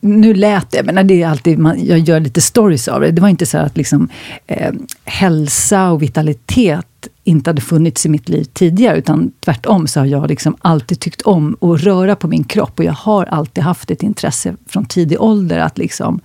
nu 0.00 0.34
lät 0.34 0.70
det, 0.70 0.82
men 0.82 1.06
det 1.06 1.22
är 1.22 1.28
alltid, 1.28 1.58
man, 1.58 1.86
jag 1.86 1.98
gör 1.98 2.20
lite 2.20 2.40
stories 2.40 2.88
av 2.88 3.00
det. 3.00 3.10
Det 3.10 3.22
var 3.22 3.28
inte 3.28 3.46
så 3.46 3.58
att 3.58 3.76
liksom, 3.76 4.08
eh, 4.46 4.72
hälsa 5.04 5.90
och 5.90 6.02
vitalitet 6.02 6.86
inte 7.24 7.50
hade 7.50 7.60
funnits 7.60 8.06
i 8.06 8.08
mitt 8.08 8.28
liv 8.28 8.44
tidigare, 8.44 8.96
utan 8.96 9.32
tvärtom 9.40 9.86
så 9.86 10.00
har 10.00 10.06
jag 10.06 10.28
liksom 10.28 10.56
alltid 10.60 11.00
tyckt 11.00 11.22
om 11.22 11.56
att 11.60 11.80
röra 11.80 12.16
på 12.16 12.28
min 12.28 12.44
kropp. 12.44 12.78
Och 12.78 12.84
jag 12.84 12.92
har 12.92 13.24
alltid 13.24 13.64
haft 13.64 13.90
ett 13.90 14.02
intresse 14.02 14.56
från 14.66 14.84
tidig 14.84 15.20
ålder 15.20 15.58
att 15.58 15.78
liksom 15.78 16.20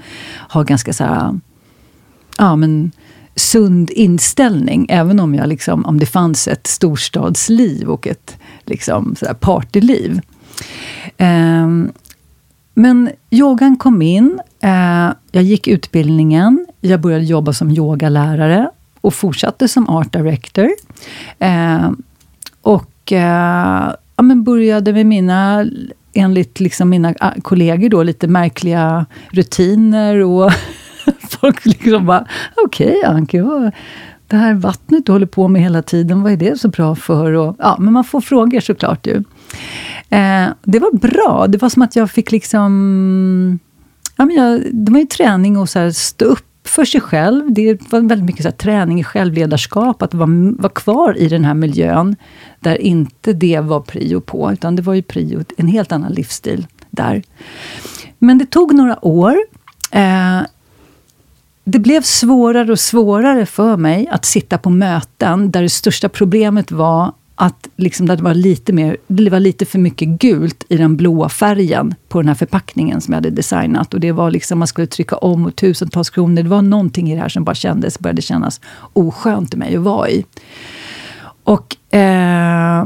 ha 0.49 0.63
ganska 0.63 0.93
så 0.93 1.03
här, 1.03 1.39
ja, 2.37 2.55
men, 2.55 2.91
sund 3.39 3.89
inställning. 3.89 4.85
Även 4.89 5.19
om, 5.19 5.35
jag 5.35 5.47
liksom, 5.47 5.85
om 5.85 5.99
det 5.99 6.05
fanns 6.05 6.47
ett 6.47 6.67
storstadsliv 6.67 7.89
och 7.89 8.07
ett 8.07 8.37
liksom, 8.65 9.15
så 9.19 9.33
partyliv. 9.33 10.21
Um, 11.17 11.91
men 12.73 13.09
yogan 13.29 13.77
kom 13.77 14.01
in, 14.01 14.39
eh, 14.61 15.09
jag 15.31 15.43
gick 15.43 15.67
utbildningen, 15.67 16.65
jag 16.81 17.01
började 17.01 17.23
jobba 17.23 17.53
som 17.53 17.71
yogalärare 17.71 18.69
och 19.01 19.13
fortsatte 19.13 19.67
som 19.67 19.89
art 19.89 20.13
director. 20.13 20.69
Eh, 21.39 21.91
och 22.61 23.11
eh, 23.11 23.93
ja, 24.15 24.23
men 24.23 24.43
började 24.43 24.93
med 24.93 25.05
mina, 25.05 25.65
enligt 26.13 26.59
liksom 26.59 26.89
mina 26.89 27.13
ah, 27.19 27.31
kollegor, 27.41 27.89
då, 27.89 28.03
lite 28.03 28.27
märkliga 28.27 29.05
rutiner. 29.31 30.23
och 30.23 30.51
Folk 31.29 31.65
liksom 31.65 32.05
bara, 32.05 32.27
okej 32.65 32.97
okay, 32.97 33.11
Anki, 33.11 33.39
vad, 33.39 33.71
det 34.27 34.37
här 34.37 34.53
vattnet 34.53 35.05
du 35.05 35.11
håller 35.11 35.25
på 35.25 35.47
med 35.47 35.61
hela 35.61 35.81
tiden, 35.81 36.23
vad 36.23 36.31
är 36.31 36.37
det 36.37 36.59
så 36.59 36.67
bra 36.67 36.95
för? 36.95 37.33
Och, 37.33 37.55
ja, 37.59 37.77
men 37.79 37.93
man 37.93 38.03
får 38.03 38.21
frågor 38.21 38.59
såklart. 38.59 39.07
Ju. 39.07 39.15
Eh, 40.09 40.47
det 40.63 40.79
var 40.79 40.97
bra. 40.97 41.47
Det 41.47 41.61
var 41.61 41.69
som 41.69 41.81
att 41.81 41.95
jag 41.95 42.11
fick 42.11 42.31
liksom... 42.31 43.59
Ja, 44.15 44.25
men 44.25 44.35
jag, 44.35 44.61
det 44.71 44.91
var 44.91 44.99
ju 44.99 45.05
träning 45.05 45.55
att 45.55 45.69
så 45.69 45.79
här, 45.79 45.91
stå 45.91 46.25
upp 46.25 46.45
för 46.69 46.85
sig 46.85 47.01
själv. 47.01 47.53
Det 47.53 47.91
var 47.91 47.99
väldigt 47.99 48.25
mycket 48.25 48.41
så 48.41 48.49
här, 48.49 48.55
träning 48.55 48.99
i 48.99 49.03
självledarskap, 49.03 50.01
att 50.01 50.13
vara, 50.13 50.53
vara 50.57 50.73
kvar 50.73 51.17
i 51.17 51.27
den 51.27 51.45
här 51.45 51.53
miljön, 51.53 52.15
där 52.59 52.81
inte 52.81 53.33
det 53.33 53.59
var 53.59 53.79
prio 53.79 54.21
på, 54.21 54.51
utan 54.51 54.75
det 54.75 54.81
var 54.81 54.93
ju 54.93 55.01
prio, 55.01 55.43
en 55.57 55.67
helt 55.67 55.91
annan 55.91 56.11
livsstil 56.11 56.67
där. 56.89 57.23
Men 58.19 58.37
det 58.37 58.45
tog 58.45 58.73
några 58.73 59.05
år. 59.05 59.37
Eh, 59.91 60.41
det 61.69 61.79
blev 61.79 62.01
svårare 62.01 62.71
och 62.71 62.79
svårare 62.79 63.45
för 63.45 63.77
mig 63.77 64.07
att 64.07 64.25
sitta 64.25 64.57
på 64.57 64.69
möten 64.69 65.51
där 65.51 65.61
det 65.61 65.69
största 65.69 66.09
problemet 66.09 66.71
var 66.71 67.11
att 67.35 67.67
liksom 67.75 68.05
det, 68.05 68.15
var 68.15 68.33
lite 68.33 68.73
mer, 68.73 68.97
det 69.07 69.29
var 69.29 69.39
lite 69.39 69.65
för 69.65 69.79
mycket 69.79 70.07
gult 70.07 70.63
i 70.69 70.77
den 70.77 70.97
blåa 70.97 71.29
färgen 71.29 71.95
på 72.07 72.21
den 72.21 72.27
här 72.27 72.35
förpackningen 72.35 73.01
som 73.01 73.11
jag 73.11 73.17
hade 73.17 73.29
designat. 73.29 73.93
Och 73.93 73.99
det 73.99 74.11
var 74.11 74.31
liksom, 74.31 74.59
man 74.59 74.67
skulle 74.67 74.87
trycka 74.87 75.15
om 75.15 75.45
och 75.45 75.55
tusentals 75.55 76.09
kronor. 76.09 76.43
Det 76.43 76.49
var 76.49 76.61
någonting 76.61 77.11
i 77.11 77.15
det 77.15 77.21
här 77.21 77.29
som 77.29 77.43
bara 77.43 77.55
kändes, 77.55 77.99
började 77.99 78.21
kännas 78.21 78.61
oskönt 78.93 79.53
i 79.53 79.57
mig 79.57 79.75
att 79.75 79.81
vara 79.81 80.09
i. 80.09 80.25
Och, 81.43 81.95
eh, 81.95 82.85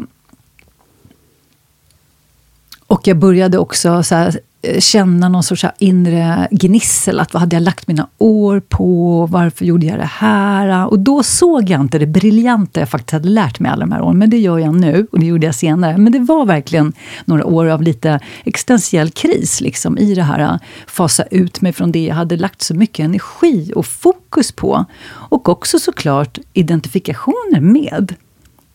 och 2.88 3.08
jag 3.08 3.18
började 3.18 3.58
också 3.58 4.04
så 4.04 4.16
här, 4.16 4.40
Eh, 4.66 4.80
känna 4.80 5.30
någon 5.30 5.44
sorts 5.44 5.66
inre 5.78 6.48
gnissel. 6.52 7.20
Att 7.20 7.34
vad 7.34 7.42
hade 7.42 7.56
jag 7.56 7.64
lagt 7.64 7.88
mina 7.88 8.08
år 8.18 8.60
på? 8.60 9.26
Varför 9.26 9.66
gjorde 9.66 9.86
jag 9.86 10.00
det 10.00 10.10
här? 10.12 10.88
Och 10.88 11.00
då 11.00 11.24
såg 11.24 11.70
jag 11.70 11.82
inte 11.82 12.00
det 12.00 12.06
briljanta 12.06 12.80
jag 12.80 12.90
faktiskt 12.90 13.12
hade 13.12 13.30
lärt 13.30 13.60
mig 13.60 13.72
alla 13.72 13.86
de 13.86 13.92
här 13.92 14.02
åren. 14.02 14.18
Men 14.18 14.30
det 14.30 14.38
gör 14.38 14.60
jag 14.60 14.76
nu 14.76 15.08
och 15.12 15.20
det 15.20 15.26
gjorde 15.26 15.46
jag 15.46 15.56
senare. 15.56 15.98
Men 15.98 16.14
det 16.14 16.20
var 16.20 16.46
verkligen 16.46 16.94
några 17.26 17.46
år 17.46 17.66
av 17.66 17.82
lite 17.82 18.20
existentiell 18.44 19.12
kris 19.12 19.62
liksom, 19.62 19.98
i 19.98 20.16
det 20.16 20.24
här. 20.24 20.40
Eh, 20.40 20.58
fasa 20.88 21.24
ut 21.24 21.62
mig 21.62 21.74
från 21.74 21.92
det 21.92 22.06
jag 22.06 22.16
hade 22.16 22.38
lagt 22.38 22.62
så 22.62 22.74
mycket 22.74 23.04
energi 23.04 23.72
och 23.76 23.86
fokus 23.86 24.52
på. 24.52 24.86
Och 25.12 25.50
också 25.50 25.80
såklart 25.80 26.38
identifikationer 26.54 27.60
med. 27.60 28.16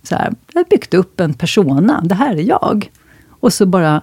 Så 0.03 0.15
här, 0.15 0.35
jag 0.53 0.61
har 0.61 0.69
byggt 0.71 0.95
upp 0.95 1.21
en 1.21 1.35
persona. 1.35 2.01
Det 2.05 2.15
här 2.15 2.37
är 2.37 2.43
jag. 2.43 2.91
Och 3.41 3.53
så 3.53 3.67
bara 3.67 4.03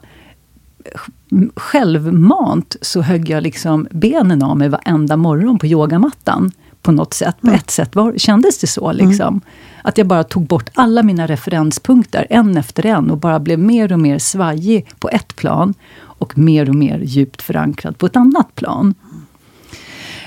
självmant 1.56 2.76
så 2.82 3.02
högg 3.02 3.30
jag 3.30 3.44
liksom 3.44 3.88
benen 3.92 4.44
av 4.44 4.58
mig 4.58 4.70
varenda 4.70 5.18
morgon 5.18 5.60
på 5.60 5.66
yogamattan. 5.66 6.52
På 6.82 6.92
något 6.92 7.14
sätt. 7.14 7.42
På 7.42 7.48
mm. 7.48 7.60
ett 7.60 7.72
sätt 7.72 7.96
var, 7.96 8.14
kändes 8.18 8.58
det 8.58 8.68
så. 8.68 8.90
Mm. 8.90 9.10
Liksom. 9.10 9.28
Mm. 9.28 9.42
Att 9.84 9.98
jag 9.98 10.08
bara 10.08 10.24
tog 10.24 10.48
bort 10.48 10.70
alla 10.74 11.04
mina 11.04 11.28
referenspunkter, 11.28 12.28
en 12.30 12.58
efter 12.58 12.86
en, 12.86 13.12
och 13.12 13.18
bara 13.18 13.40
blev 13.40 13.60
mer 13.60 13.94
och 13.94 14.00
mer 14.00 14.20
svajig 14.20 14.88
på 15.00 15.10
ett 15.10 15.36
plan. 15.36 15.74
Och 15.98 16.38
mer 16.38 16.70
och 16.70 16.76
mer 16.76 17.00
djupt 17.00 17.42
förankrad 17.42 17.98
på 17.98 18.06
ett 18.06 18.16
annat 18.16 18.56
plan. 18.56 18.94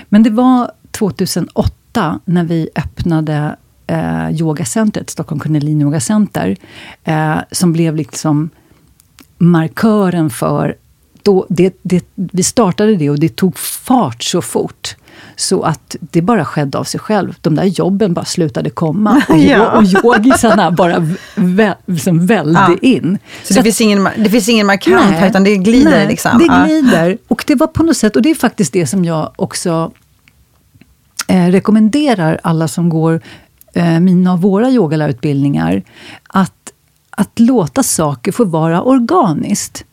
Men 0.08 0.22
det 0.22 0.30
var 0.30 0.70
2008 0.90 2.20
när 2.24 2.44
vi 2.44 2.68
öppnade 2.74 3.56
eh, 3.86 4.30
yogacentret, 4.30 5.10
Stockholm 5.10 5.40
Kundalini 5.40 5.82
Yoga 5.82 6.00
Center, 6.00 6.56
eh, 7.04 7.38
som 7.50 7.72
blev 7.72 7.96
liksom 7.96 8.50
markören 9.38 10.30
för 10.30 10.76
då, 11.22 11.46
det, 11.48 11.78
det, 11.82 12.04
vi 12.14 12.42
startade 12.42 12.96
det 12.96 13.10
och 13.10 13.18
det 13.18 13.36
tog 13.36 13.58
fart 13.58 14.22
så 14.22 14.42
fort. 14.42 14.96
Så 15.36 15.62
att 15.62 15.96
det 16.00 16.22
bara 16.22 16.44
skedde 16.44 16.78
av 16.78 16.84
sig 16.84 17.00
själv. 17.00 17.34
De 17.40 17.54
där 17.54 17.64
jobben 17.64 18.14
bara 18.14 18.24
slutade 18.24 18.70
komma. 18.70 19.22
Och, 19.28 19.38
ja. 19.38 19.78
och 19.78 19.84
yogisarna 19.84 20.70
bara 20.70 21.16
vä, 21.34 21.74
liksom 21.86 22.26
välde 22.26 22.60
ja. 22.68 22.76
in. 22.82 23.18
Så, 23.42 23.46
så 23.46 23.54
det, 23.54 23.60
att, 23.60 23.64
finns 23.64 23.80
ingen, 23.80 24.08
det 24.16 24.30
finns 24.30 24.48
ingen 24.48 24.66
markant 24.66 25.10
nej, 25.10 25.20
här, 25.20 25.28
utan 25.28 25.44
det 25.44 25.56
glider? 25.56 25.90
Nej, 25.90 26.06
liksom. 26.06 26.38
det 26.38 26.64
glider. 26.64 27.10
Ja. 27.10 27.16
Och 27.28 27.44
det 27.46 27.54
var 27.54 27.66
på 27.66 27.82
något 27.82 27.96
sätt, 27.96 28.16
och 28.16 28.22
det 28.22 28.30
är 28.30 28.34
faktiskt 28.34 28.72
det 28.72 28.86
som 28.86 29.04
jag 29.04 29.32
också 29.36 29.92
eh, 31.28 31.46
rekommenderar 31.46 32.40
alla 32.42 32.68
som 32.68 32.88
går 32.88 33.20
eh, 33.74 34.00
mina 34.00 34.32
och 34.32 34.42
våra 34.42 34.70
yogalärarutbildningar. 34.70 35.82
Att, 36.28 36.72
att 37.18 37.38
låta 37.38 37.82
saker 37.82 38.32
få 38.32 38.44
vara 38.44 38.82
organiskt. 38.82 39.84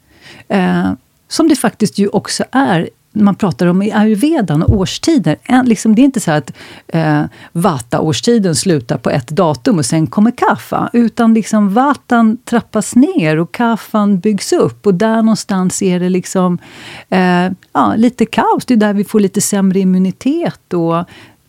Eh, 0.47 0.91
som 1.27 1.47
det 1.47 1.55
faktiskt 1.55 1.97
ju 1.97 2.07
också 2.07 2.43
är 2.51 2.89
man 3.15 3.35
pratar 3.35 3.67
om 3.67 3.81
i 3.81 3.91
ayurvedan 3.91 4.63
och 4.63 4.77
årstider. 4.77 5.37
Liksom, 5.63 5.95
det 5.95 6.01
är 6.01 6.03
inte 6.03 6.19
så 6.19 6.31
att 6.31 6.51
eh, 6.87 7.23
vata-årstiden 7.51 8.55
slutar 8.55 8.97
på 8.97 9.09
ett 9.09 9.27
datum 9.27 9.77
och 9.77 9.85
sen 9.85 10.07
kommer 10.07 10.31
kaffa. 10.31 10.89
Utan 10.93 11.33
liksom 11.33 11.73
vatan 11.73 12.37
trappas 12.45 12.95
ner 12.95 13.37
och 13.37 13.51
kaffan 13.51 14.19
byggs 14.19 14.53
upp. 14.53 14.87
Och 14.87 14.93
där 14.93 15.15
någonstans 15.15 15.81
är 15.81 15.99
det 15.99 16.09
liksom 16.09 16.57
eh, 17.09 17.51
ja, 17.73 17.93
lite 17.95 18.25
kaos. 18.25 18.65
Det 18.65 18.73
är 18.73 18.77
där 18.77 18.93
vi 18.93 19.03
får 19.03 19.19
lite 19.19 19.41
sämre 19.41 19.79
immunitet. 19.79 20.73
Och, 20.73 21.05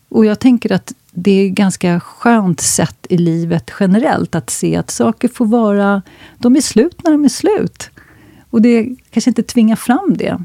och 0.09 0.25
jag 0.25 0.39
tänker 0.39 0.71
att 0.71 0.93
det 1.11 1.31
är 1.31 1.49
ganska 1.49 1.99
skönt 1.99 2.61
sätt 2.61 3.07
i 3.09 3.17
livet 3.17 3.71
generellt 3.79 4.35
att 4.35 4.49
se 4.49 4.75
att 4.75 4.91
saker 4.91 5.27
får 5.27 5.45
vara... 5.45 6.01
De 6.37 6.55
är 6.55 6.61
slut 6.61 7.03
när 7.03 7.11
de 7.11 7.25
är 7.25 7.29
slut. 7.29 7.89
Och 8.49 8.61
det 8.61 8.95
kanske 9.11 9.29
inte 9.29 9.43
tvingar 9.43 9.75
fram 9.75 10.17
det. 10.17 10.37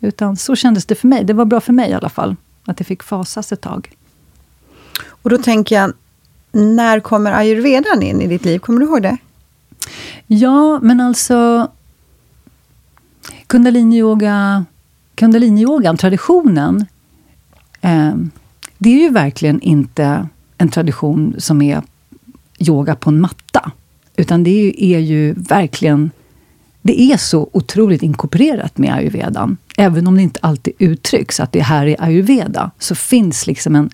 Utan 0.00 0.36
så 0.36 0.56
kändes 0.56 0.86
det 0.86 0.94
för 0.94 1.08
mig. 1.08 1.24
Det 1.24 1.32
var 1.32 1.44
bra 1.44 1.60
för 1.60 1.72
mig 1.72 1.90
i 1.90 1.92
alla 1.92 2.08
fall. 2.08 2.36
Att 2.64 2.76
det 2.76 2.84
fick 2.84 3.02
fasas 3.02 3.52
ett 3.52 3.60
tag. 3.60 3.96
Och 5.08 5.30
då 5.30 5.38
tänker 5.38 5.76
jag, 5.76 5.92
när 6.52 7.00
kommer 7.00 7.32
ayurvedan 7.32 8.02
in 8.02 8.20
i 8.20 8.26
ditt 8.26 8.44
liv? 8.44 8.58
Kommer 8.58 8.80
du 8.80 8.86
ihåg 8.86 9.02
det? 9.02 9.16
Ja, 10.26 10.78
men 10.82 11.00
alltså... 11.00 11.70
Kundalini-yoga, 13.46 14.64
kundalini-yogan, 15.14 15.96
traditionen, 15.96 16.86
eh, 17.80 18.14
det 18.78 18.88
är 18.88 19.00
ju 19.02 19.10
verkligen 19.10 19.60
inte 19.60 20.28
en 20.58 20.68
tradition 20.68 21.34
som 21.38 21.62
är 21.62 21.82
yoga 22.58 22.94
på 22.94 23.10
en 23.10 23.20
matta. 23.20 23.70
Utan 24.16 24.44
det 24.44 24.84
är 24.94 24.98
ju, 24.98 25.32
verkligen 25.32 26.10
det 26.82 27.00
är 27.00 27.16
så 27.16 27.50
otroligt 27.52 28.02
inkorporerat 28.02 28.78
med 28.78 28.94
ayurvedan. 28.94 29.56
Även 29.76 30.06
om 30.06 30.16
det 30.16 30.22
inte 30.22 30.40
alltid 30.42 30.74
uttrycks 30.78 31.40
att 31.40 31.52
det 31.52 31.60
här 31.60 31.86
är 31.86 31.96
ayurveda, 32.02 32.70
så 32.78 32.94
finns 32.94 33.46
liksom 33.46 33.74
en 33.74 33.90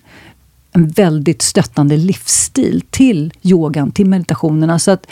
en 0.73 0.87
väldigt 0.87 1.41
stöttande 1.41 1.97
livsstil 1.97 2.83
till 2.89 3.33
yogan, 3.41 3.91
till 3.91 4.05
meditationerna. 4.05 4.79
Så 4.79 4.91
att 4.91 5.07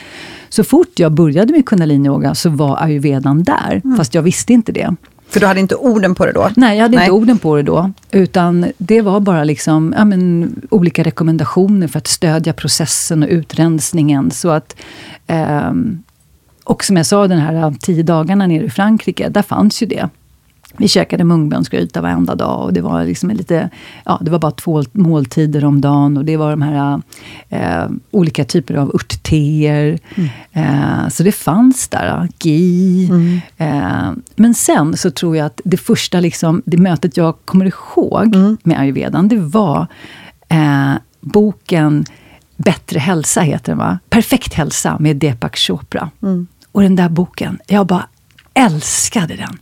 så 0.49 0.63
fort 0.63 0.99
jag 0.99 1.11
började 1.11 1.53
med 1.53 1.65
kundaliniyoga 1.65 2.35
så 2.35 2.49
var 2.49 2.83
ayurvedan 2.83 3.43
där, 3.43 3.81
mm. 3.83 3.97
fast 3.97 4.13
jag 4.13 4.21
visste 4.21 4.53
inte 4.53 4.71
det. 4.71 4.95
För 5.31 5.39
du 5.39 5.45
hade 5.45 5.59
inte 5.59 5.75
orden 5.75 6.15
på 6.15 6.25
det 6.25 6.31
då? 6.31 6.49
Nej, 6.55 6.77
jag 6.77 6.83
hade 6.83 6.95
Nej. 6.95 7.05
inte 7.05 7.11
orden 7.11 7.39
på 7.39 7.55
det 7.55 7.63
då. 7.63 7.91
Utan 8.11 8.65
det 8.77 9.01
var 9.01 9.19
bara 9.19 9.43
liksom, 9.43 9.93
ja, 9.97 10.05
men, 10.05 10.55
olika 10.69 11.03
rekommendationer 11.03 11.87
för 11.87 11.97
att 11.97 12.07
stödja 12.07 12.53
processen 12.53 13.23
och 13.23 13.29
utrensningen. 13.29 14.31
Så 14.31 14.49
att, 14.49 14.75
eh, 15.27 15.71
och 16.63 16.83
som 16.83 16.97
jag 16.97 17.05
sa, 17.05 17.27
den 17.27 17.39
här 17.39 17.73
tio 17.79 18.03
dagarna 18.03 18.47
nere 18.47 18.63
i 18.63 18.69
Frankrike, 18.69 19.29
där 19.29 19.41
fanns 19.41 19.83
ju 19.83 19.87
det. 19.87 20.09
Vi 20.77 20.87
käkade 20.87 21.23
mungbönsgryta 21.23 22.01
varenda 22.01 22.35
dag 22.35 22.63
och 22.63 22.73
det 22.73 22.81
var 22.81 23.05
liksom 23.05 23.29
lite, 23.29 23.69
ja, 24.05 24.19
det 24.21 24.31
var 24.31 24.39
bara 24.39 24.51
två 24.51 24.83
måltider 24.91 25.65
om 25.65 25.81
dagen 25.81 26.17
och 26.17 26.25
det 26.25 26.37
var 26.37 26.51
de 26.51 26.61
här 26.61 27.01
eh, 27.49 27.89
olika 28.11 28.45
typer 28.45 28.75
av 28.75 28.95
örtteer. 28.95 29.99
Mm. 30.15 30.29
Eh, 30.51 31.09
så 31.09 31.23
det 31.23 31.31
fanns 31.31 31.87
där, 31.87 32.29
gi. 32.39 33.09
Mm. 33.09 33.41
Eh, 33.57 34.11
men 34.35 34.53
sen 34.53 34.97
så 34.97 35.11
tror 35.11 35.37
jag 35.37 35.45
att 35.45 35.61
det 35.63 35.77
första 35.77 36.19
liksom, 36.19 36.61
det 36.65 36.77
mötet 36.77 37.17
jag 37.17 37.35
kommer 37.45 37.65
ihåg 37.65 38.35
mm. 38.35 38.57
med 38.63 38.79
ayurvedan, 38.79 39.27
det 39.27 39.37
var 39.37 39.87
eh, 40.49 40.93
boken 41.21 42.05
Bättre 42.63 42.99
hälsa, 42.99 43.41
heter 43.41 43.71
den 43.71 43.77
va? 43.77 43.99
Perfekt 44.09 44.53
hälsa 44.53 44.97
med 44.99 45.17
Deepak 45.17 45.57
Chopra. 45.57 46.09
Mm. 46.23 46.47
Och 46.71 46.81
den 46.81 46.95
där 46.95 47.09
boken, 47.09 47.59
jag 47.67 47.87
bara 47.87 48.07
älskade 48.53 49.35
den. 49.35 49.57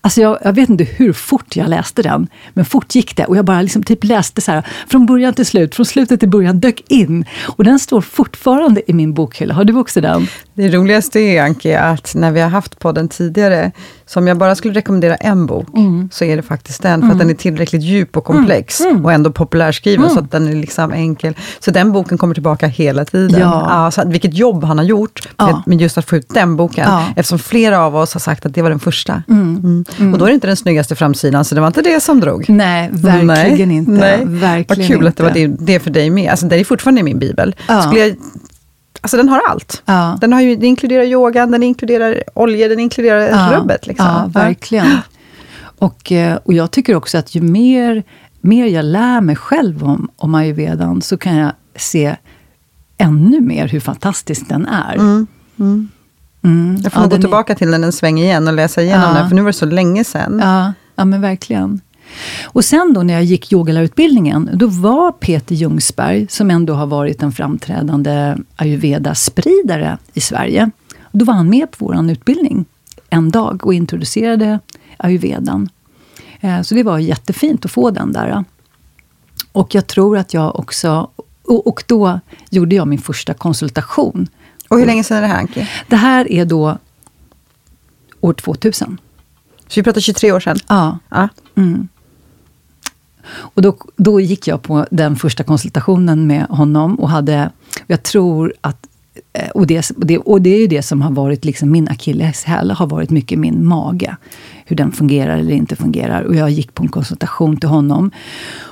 Alltså 0.00 0.20
jag, 0.20 0.38
jag, 0.44 0.52
vet 0.52 0.68
inte 0.68 0.84
hur 0.84 1.12
fort 1.12 1.56
jag 1.56 1.68
läste 1.68 2.02
den, 2.02 2.28
men 2.52 2.64
fort 2.64 2.94
gick 2.94 3.16
det. 3.16 3.24
Och 3.24 3.36
jag 3.36 3.44
bara 3.44 3.62
liksom 3.62 3.82
typ 3.82 4.04
läste 4.04 4.40
så 4.40 4.52
här, 4.52 4.66
från 4.88 5.06
början 5.06 5.34
till 5.34 5.46
slut, 5.46 5.74
från 5.74 5.86
slutet 5.86 6.20
till 6.20 6.28
början, 6.28 6.60
dök 6.60 6.82
in. 6.88 7.24
Och 7.46 7.64
den 7.64 7.78
står 7.78 8.00
fortfarande 8.00 8.90
i 8.90 8.92
min 8.92 9.14
bokhylla. 9.14 9.54
Har 9.54 9.64
du 9.64 9.76
också 9.76 10.00
den? 10.00 10.28
Det 10.54 10.68
roligaste 10.68 11.20
är, 11.20 11.42
Anki, 11.42 11.74
att 11.74 12.14
när 12.14 12.32
vi 12.32 12.40
har 12.40 12.48
haft 12.48 12.78
podden 12.78 13.08
tidigare, 13.08 13.72
så 14.08 14.20
om 14.20 14.26
jag 14.26 14.38
bara 14.38 14.54
skulle 14.54 14.74
rekommendera 14.74 15.14
en 15.16 15.46
bok, 15.46 15.68
mm. 15.76 16.08
så 16.12 16.24
är 16.24 16.36
det 16.36 16.42
faktiskt 16.42 16.82
den, 16.82 17.00
för 17.00 17.04
mm. 17.04 17.10
att 17.10 17.18
den 17.18 17.30
är 17.30 17.34
tillräckligt 17.34 17.82
djup 17.82 18.16
och 18.16 18.24
komplex, 18.24 18.80
mm. 18.80 18.92
mm. 18.92 19.04
och 19.04 19.12
ändå 19.12 19.30
populärskriven, 19.30 20.06
så 20.06 20.12
mm. 20.12 20.24
att 20.24 20.30
den 20.30 20.48
är 20.48 20.54
liksom 20.54 20.92
enkel. 20.92 21.36
Så 21.60 21.70
den 21.70 21.92
boken 21.92 22.18
kommer 22.18 22.34
tillbaka 22.34 22.66
hela 22.66 23.04
tiden. 23.04 23.40
Ja. 23.40 23.66
Ja, 23.68 23.90
så 23.90 24.08
vilket 24.08 24.34
jobb 24.34 24.64
han 24.64 24.78
har 24.78 24.84
gjort 24.84 25.28
ja. 25.36 25.62
med, 25.66 25.80
just 25.80 25.98
att 25.98 26.08
få 26.08 26.16
ut 26.16 26.28
den 26.34 26.56
boken, 26.56 26.84
ja. 26.88 27.04
eftersom 27.16 27.38
flera 27.38 27.80
av 27.80 27.96
oss 27.96 28.12
har 28.14 28.20
sagt 28.20 28.46
att 28.46 28.54
det 28.54 28.62
var 28.62 28.70
den 28.70 28.80
första. 28.80 29.22
Mm. 29.28 29.84
Och 30.12 30.18
då 30.18 30.24
är 30.24 30.28
det 30.28 30.34
inte 30.34 30.46
den 30.46 30.56
snyggaste 30.56 30.96
framsidan, 30.96 31.44
så 31.44 31.54
det 31.54 31.60
var 31.60 31.68
inte 31.68 31.82
det 31.82 32.00
som 32.00 32.20
drog. 32.20 32.48
Nej, 32.48 32.90
verkligen 32.92 33.68
Nej. 33.68 33.76
inte. 33.76 33.90
Nej. 33.90 34.24
Verkligen 34.24 34.66
Vad 34.68 34.86
kul 34.86 34.96
inte. 34.96 35.08
att 35.08 35.16
det 35.16 35.22
var 35.22 35.30
det, 35.30 35.46
det 35.46 35.80
för 35.80 35.90
dig 35.90 36.10
med. 36.10 36.30
Alltså, 36.30 36.46
det 36.46 36.56
är 36.56 36.64
fortfarande 36.64 37.02
min 37.02 37.18
bibel. 37.18 37.54
Skulle 37.82 38.00
jag 38.00 38.16
Alltså 39.00 39.16
den 39.16 39.28
har 39.28 39.40
allt. 39.48 39.82
Ja. 39.84 40.18
Den, 40.20 40.32
har 40.32 40.40
ju, 40.40 40.56
den 40.56 40.64
inkluderar 40.64 41.04
yogan, 41.04 41.50
den 41.50 41.62
inkluderar 41.62 42.22
oljor, 42.34 42.68
den 42.68 42.80
inkluderar 42.80 43.20
ja. 43.20 43.58
rubbet. 43.58 43.86
Liksom. 43.86 44.06
Ja, 44.06 44.30
verkligen. 44.34 44.98
Och, 45.78 46.12
eh, 46.12 46.38
och 46.44 46.52
jag 46.52 46.70
tycker 46.70 46.94
också 46.94 47.18
att 47.18 47.34
ju 47.34 47.40
mer, 47.40 48.02
mer 48.40 48.66
jag 48.66 48.84
lär 48.84 49.20
mig 49.20 49.36
själv 49.36 49.84
om, 49.84 50.08
om 50.16 50.34
ayurvedan, 50.34 51.02
så 51.02 51.16
kan 51.16 51.36
jag 51.36 51.52
se 51.76 52.16
ännu 52.98 53.40
mer 53.40 53.68
hur 53.68 53.80
fantastisk 53.80 54.48
den 54.48 54.66
är. 54.66 54.94
Mm. 54.94 55.26
Mm. 55.58 55.88
Mm. 56.42 56.78
Jag 56.82 56.92
får 56.92 57.02
ja, 57.02 57.08
gå 57.08 57.16
tillbaka 57.16 57.52
är... 57.52 57.56
till 57.56 57.70
den 57.70 57.84
en 57.84 57.92
sväng 57.92 58.18
igen 58.18 58.48
och 58.48 58.54
läsa 58.54 58.82
igenom 58.82 59.08
ja. 59.14 59.20
den, 59.20 59.28
för 59.28 59.36
nu 59.36 59.42
var 59.42 59.48
det 59.48 59.52
så 59.52 59.66
länge 59.66 60.04
sedan. 60.04 60.40
Ja, 60.42 60.72
ja 60.96 61.04
men 61.04 61.20
verkligen. 61.20 61.80
Och 62.44 62.64
sen 62.64 62.92
då 62.92 63.02
när 63.02 63.14
jag 63.14 63.24
gick 63.24 63.52
yogalärarutbildningen, 63.52 64.50
då 64.54 64.66
var 64.66 65.12
Peter 65.12 65.54
Ljungsberg, 65.54 66.26
som 66.28 66.50
ändå 66.50 66.74
har 66.74 66.86
varit 66.86 67.22
en 67.22 67.32
framträdande 67.32 68.36
ayurveda-spridare 68.56 69.98
i 70.14 70.20
Sverige, 70.20 70.70
då 71.12 71.24
var 71.24 71.34
han 71.34 71.50
med 71.50 71.70
på 71.70 71.84
vår 71.84 72.10
utbildning 72.10 72.64
en 73.10 73.30
dag 73.30 73.66
och 73.66 73.74
introducerade 73.74 74.60
ayurvedan. 74.96 75.68
Eh, 76.40 76.62
så 76.62 76.74
det 76.74 76.82
var 76.82 76.98
jättefint 76.98 77.64
att 77.64 77.70
få 77.70 77.90
den 77.90 78.12
där. 78.12 78.44
Och 79.52 79.74
jag 79.74 79.86
tror 79.86 80.18
att 80.18 80.34
jag 80.34 80.60
också... 80.60 81.10
Och 81.48 81.84
då 81.86 82.20
gjorde 82.50 82.76
jag 82.76 82.88
min 82.88 82.98
första 82.98 83.34
konsultation. 83.34 84.28
Och 84.68 84.78
hur 84.78 84.86
länge 84.86 85.04
sedan 85.04 85.16
är 85.16 85.22
det 85.22 85.26
här, 85.26 85.38
Anki? 85.38 85.68
Det 85.88 85.96
här 85.96 86.32
är 86.32 86.44
då 86.44 86.78
år 88.20 88.32
2000. 88.32 89.00
Så 89.68 89.80
vi 89.80 89.82
pratar 89.82 90.00
23 90.00 90.32
år 90.32 90.40
sedan? 90.40 90.56
Ja. 90.68 90.98
ja. 91.08 91.28
Mm. 91.56 91.88
Och 93.28 93.62
då, 93.62 93.76
då 93.96 94.20
gick 94.20 94.48
jag 94.48 94.62
på 94.62 94.86
den 94.90 95.16
första 95.16 95.44
konsultationen 95.44 96.26
med 96.26 96.46
honom 96.46 96.94
och 96.94 97.10
hade, 97.10 97.50
jag 97.86 98.02
tror 98.02 98.54
att 98.60 98.86
eh, 99.32 99.48
och 99.48 99.66
det, 99.66 100.18
och 100.18 100.42
det 100.42 100.50
är 100.50 100.58
ju 100.58 100.66
det 100.66 100.82
som 100.82 101.02
har 101.02 101.10
varit 101.10 101.44
liksom 101.44 101.70
min 101.70 101.88
akilleshäl, 101.88 102.70
har 102.70 102.86
varit 102.86 103.10
mycket 103.10 103.38
min 103.38 103.66
mage. 103.66 104.16
Hur 104.68 104.76
den 104.76 104.92
fungerar 104.92 105.38
eller 105.38 105.54
inte 105.54 105.76
fungerar. 105.76 106.22
Och 106.22 106.34
jag 106.34 106.50
gick 106.50 106.74
på 106.74 106.82
en 106.82 106.88
konsultation 106.88 107.56
till 107.56 107.68
honom 107.68 108.10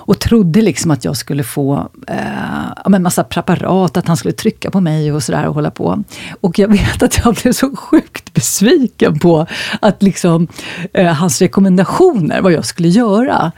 och 0.06 0.18
trodde 0.18 0.62
liksom 0.62 0.90
att 0.90 1.04
jag 1.04 1.16
skulle 1.16 1.44
få 1.44 1.88
eh, 2.08 2.94
en 2.94 3.02
massa 3.02 3.24
preparat, 3.24 3.96
att 3.96 4.08
han 4.08 4.16
skulle 4.16 4.34
trycka 4.34 4.70
på 4.70 4.80
mig 4.80 5.12
och 5.12 5.22
sådär 5.22 5.46
och 5.46 5.54
hålla 5.54 5.70
på. 5.70 6.04
Och 6.40 6.58
jag 6.58 6.68
vet 6.68 7.02
att 7.02 7.20
jag 7.24 7.34
blev 7.34 7.52
så 7.52 7.76
sjukt 7.76 8.32
besviken 8.34 9.18
på 9.18 9.46
att 9.80 10.02
liksom, 10.02 10.48
eh, 10.92 11.12
hans 11.12 11.42
rekommendationer, 11.42 12.40
vad 12.40 12.52
jag 12.52 12.64
skulle 12.64 12.88
göra. 12.88 13.52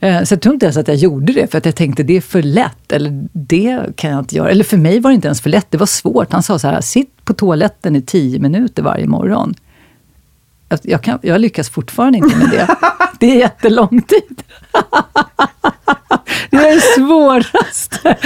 Eh, 0.00 0.22
så 0.22 0.34
jag 0.34 0.40
tror 0.40 0.54
inte 0.54 0.66
ens 0.66 0.76
att 0.76 0.88
jag 0.88 0.96
gjorde 0.96 1.32
det, 1.32 1.50
för 1.50 1.58
att 1.58 1.64
jag 1.64 1.74
tänkte 1.76 2.02
det 2.02 2.16
är 2.16 2.20
för 2.20 2.42
lätt, 2.42 2.92
eller 2.92 3.28
det 3.32 3.96
kan 3.96 4.10
jag 4.10 4.18
inte 4.18 4.36
göra. 4.36 4.50
Eller 4.50 4.64
för 4.64 4.76
mig 4.76 5.00
var 5.00 5.10
det 5.10 5.14
inte 5.14 5.28
ens 5.28 5.40
för 5.40 5.50
lätt, 5.50 5.66
det 5.70 5.78
var 5.78 5.86
svårt. 5.86 6.32
Han 6.32 6.42
sa 6.42 6.58
så 6.58 6.68
här, 6.68 6.80
sitt 6.80 7.24
på 7.24 7.34
toaletten 7.34 7.96
i 7.96 8.02
tio 8.02 8.38
minuter 8.38 8.82
varje 8.82 9.06
morgon. 9.06 9.54
Jag, 10.82 11.02
kan, 11.02 11.18
jag 11.22 11.40
lyckas 11.40 11.70
fortfarande 11.70 12.18
inte 12.18 12.36
med 12.36 12.50
det. 12.50 12.76
Det 13.20 13.30
är 13.30 13.36
jättelång 13.38 14.02
tid. 14.02 14.42
Det 16.50 16.56
är 16.56 16.74
det 16.74 16.80
svåraste. 16.80 18.16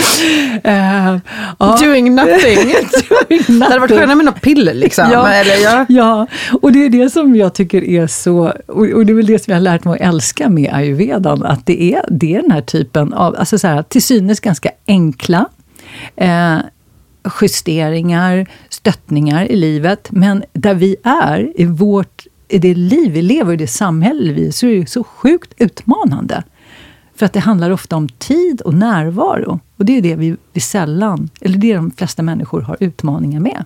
Uh. 0.68 1.80
Doing 1.80 2.14
nothing. 2.14 2.56
Doing 3.08 3.38
nothing. 3.38 3.58
Det 3.58 3.64
hade 3.64 3.78
varit 3.78 3.90
skönare 3.90 4.16
med 4.16 4.24
något 4.24 4.40
piller. 4.40 4.74
Liksom. 4.74 5.08
Ja, 5.12 5.28
Eller, 5.32 5.56
ja. 5.56 5.86
ja, 5.88 6.26
och 6.62 6.72
det 6.72 6.84
är 6.84 6.90
det 6.90 7.10
som 7.10 7.36
jag 7.36 7.54
tycker 7.54 7.84
är 7.84 8.06
så... 8.06 8.52
Och 8.66 9.06
det 9.06 9.12
är 9.12 9.14
väl 9.14 9.26
det 9.26 9.44
som 9.44 9.52
jag 9.52 9.56
har 9.56 9.62
lärt 9.62 9.84
mig 9.84 9.94
att 9.94 10.08
älska 10.08 10.48
med 10.48 10.74
ayurvedan. 10.74 11.42
Att 11.42 11.66
det 11.66 11.82
är, 11.82 12.04
det 12.10 12.34
är 12.34 12.42
den 12.42 12.50
här 12.50 12.60
typen 12.60 13.12
av, 13.12 13.36
alltså 13.36 13.58
så 13.58 13.66
här, 13.68 13.82
till 13.82 14.02
synes 14.02 14.40
ganska 14.40 14.70
enkla 14.86 15.46
eh, 16.16 16.58
justeringar, 17.40 18.46
stöttningar 18.68 19.44
i 19.44 19.56
livet. 19.56 20.08
Men 20.10 20.44
där 20.52 20.74
vi 20.74 20.96
är, 21.04 21.52
i 21.56 21.64
vårt 21.64 22.26
i 22.52 22.58
det 22.58 22.74
liv 22.74 23.12
vi 23.12 23.22
lever, 23.22 23.52
i 23.52 23.56
det 23.56 23.66
samhälle 23.66 24.32
vi 24.32 24.52
så 24.52 24.66
är 24.66 24.80
det 24.80 24.86
så 24.86 25.04
sjukt 25.04 25.52
utmanande. 25.56 26.42
För 27.16 27.26
att 27.26 27.32
det 27.32 27.40
handlar 27.40 27.70
ofta 27.70 27.96
om 27.96 28.08
tid 28.08 28.60
och 28.60 28.74
närvaro. 28.74 29.60
Och 29.76 29.84
det 29.84 29.98
är 29.98 30.02
det 30.02 30.14
vi, 30.14 30.36
vi 30.52 30.60
sällan, 30.60 31.30
eller 31.40 31.58
det 31.58 31.74
de 31.74 31.90
flesta 31.90 32.22
människor 32.22 32.60
har 32.60 32.76
utmaningar 32.80 33.40
med. 33.40 33.64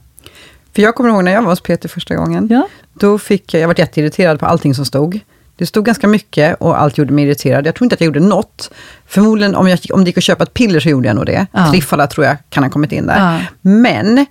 För 0.74 0.82
jag 0.82 0.94
kommer 0.94 1.10
ihåg 1.10 1.24
när 1.24 1.32
jag 1.32 1.42
var 1.42 1.50
hos 1.50 1.60
Peter 1.60 1.88
första 1.88 2.14
gången. 2.14 2.48
Ja. 2.50 2.68
Då 2.92 3.18
fick 3.18 3.54
jag, 3.54 3.60
jag 3.60 3.68
var 3.68 3.74
jätteirriterad 3.78 4.40
på 4.40 4.46
allting 4.46 4.74
som 4.74 4.84
stod. 4.84 5.20
Det 5.56 5.66
stod 5.66 5.84
ganska 5.84 6.08
mycket 6.08 6.54
och 6.60 6.80
allt 6.80 6.98
gjorde 6.98 7.12
mig 7.12 7.24
irriterad. 7.24 7.66
Jag 7.66 7.74
tror 7.74 7.84
inte 7.84 7.94
att 7.94 8.00
jag 8.00 8.06
gjorde 8.06 8.20
något. 8.20 8.70
Förmodligen 9.06 9.54
om, 9.54 9.68
jag, 9.68 9.78
om 9.92 10.04
det 10.04 10.08
gick 10.08 10.18
att 10.18 10.24
köpa 10.24 10.42
ett 10.42 10.54
piller 10.54 10.80
så 10.80 10.88
gjorde 10.88 11.08
jag 11.08 11.16
nog 11.16 11.26
det. 11.26 11.46
Ja. 11.52 11.70
Triffala 11.70 12.06
tror 12.06 12.26
jag 12.26 12.36
kan 12.48 12.62
ha 12.62 12.70
kommit 12.70 12.92
in 12.92 13.06
där. 13.06 13.34
Ja. 13.34 13.40
Men 13.60 14.26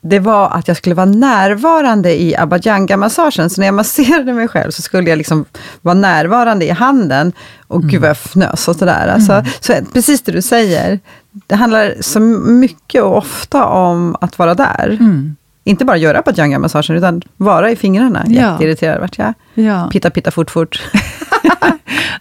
det 0.00 0.18
var 0.18 0.50
att 0.50 0.68
jag 0.68 0.76
skulle 0.76 0.94
vara 0.94 1.06
närvarande 1.06 2.22
i 2.22 2.36
abhajanga-massagen. 2.36 3.50
Så 3.50 3.60
när 3.60 3.66
jag 3.66 3.74
masserade 3.74 4.32
mig 4.32 4.48
själv 4.48 4.70
så 4.70 4.82
skulle 4.82 5.10
jag 5.10 5.16
liksom 5.16 5.44
vara 5.82 5.94
närvarande 5.94 6.64
i 6.64 6.70
handen. 6.70 7.32
Och 7.66 7.76
mm. 7.76 7.88
gud 7.88 8.00
vad 8.00 8.10
jag 8.10 8.16
fnös 8.16 8.68
och 8.68 8.76
sådär. 8.76 9.08
Alltså, 9.08 9.32
mm. 9.32 9.46
Så 9.60 9.72
precis 9.92 10.22
det 10.22 10.32
du 10.32 10.42
säger. 10.42 11.00
Det 11.46 11.54
handlar 11.54 11.94
så 12.00 12.20
mycket 12.20 13.02
och 13.02 13.16
ofta 13.16 13.66
om 13.66 14.16
att 14.20 14.38
vara 14.38 14.54
där. 14.54 14.96
Mm. 15.00 15.36
Inte 15.64 15.84
bara 15.84 15.96
göra 15.96 16.18
abhajanga-massagen, 16.18 16.96
utan 16.96 17.22
vara 17.36 17.70
i 17.70 17.76
fingrarna. 17.76 18.24
Ja. 18.26 18.52
Jätteirriterad 18.52 19.00
vart 19.00 19.18
jag. 19.18 19.34
Ja. 19.54 19.88
Pitta, 19.92 20.10
pitta, 20.10 20.30
fort, 20.30 20.50
fort. 20.50 20.82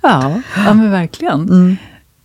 ja, 0.02 0.42
ja, 0.56 0.74
men 0.74 0.92
verkligen. 0.92 1.42
Mm. 1.42 1.78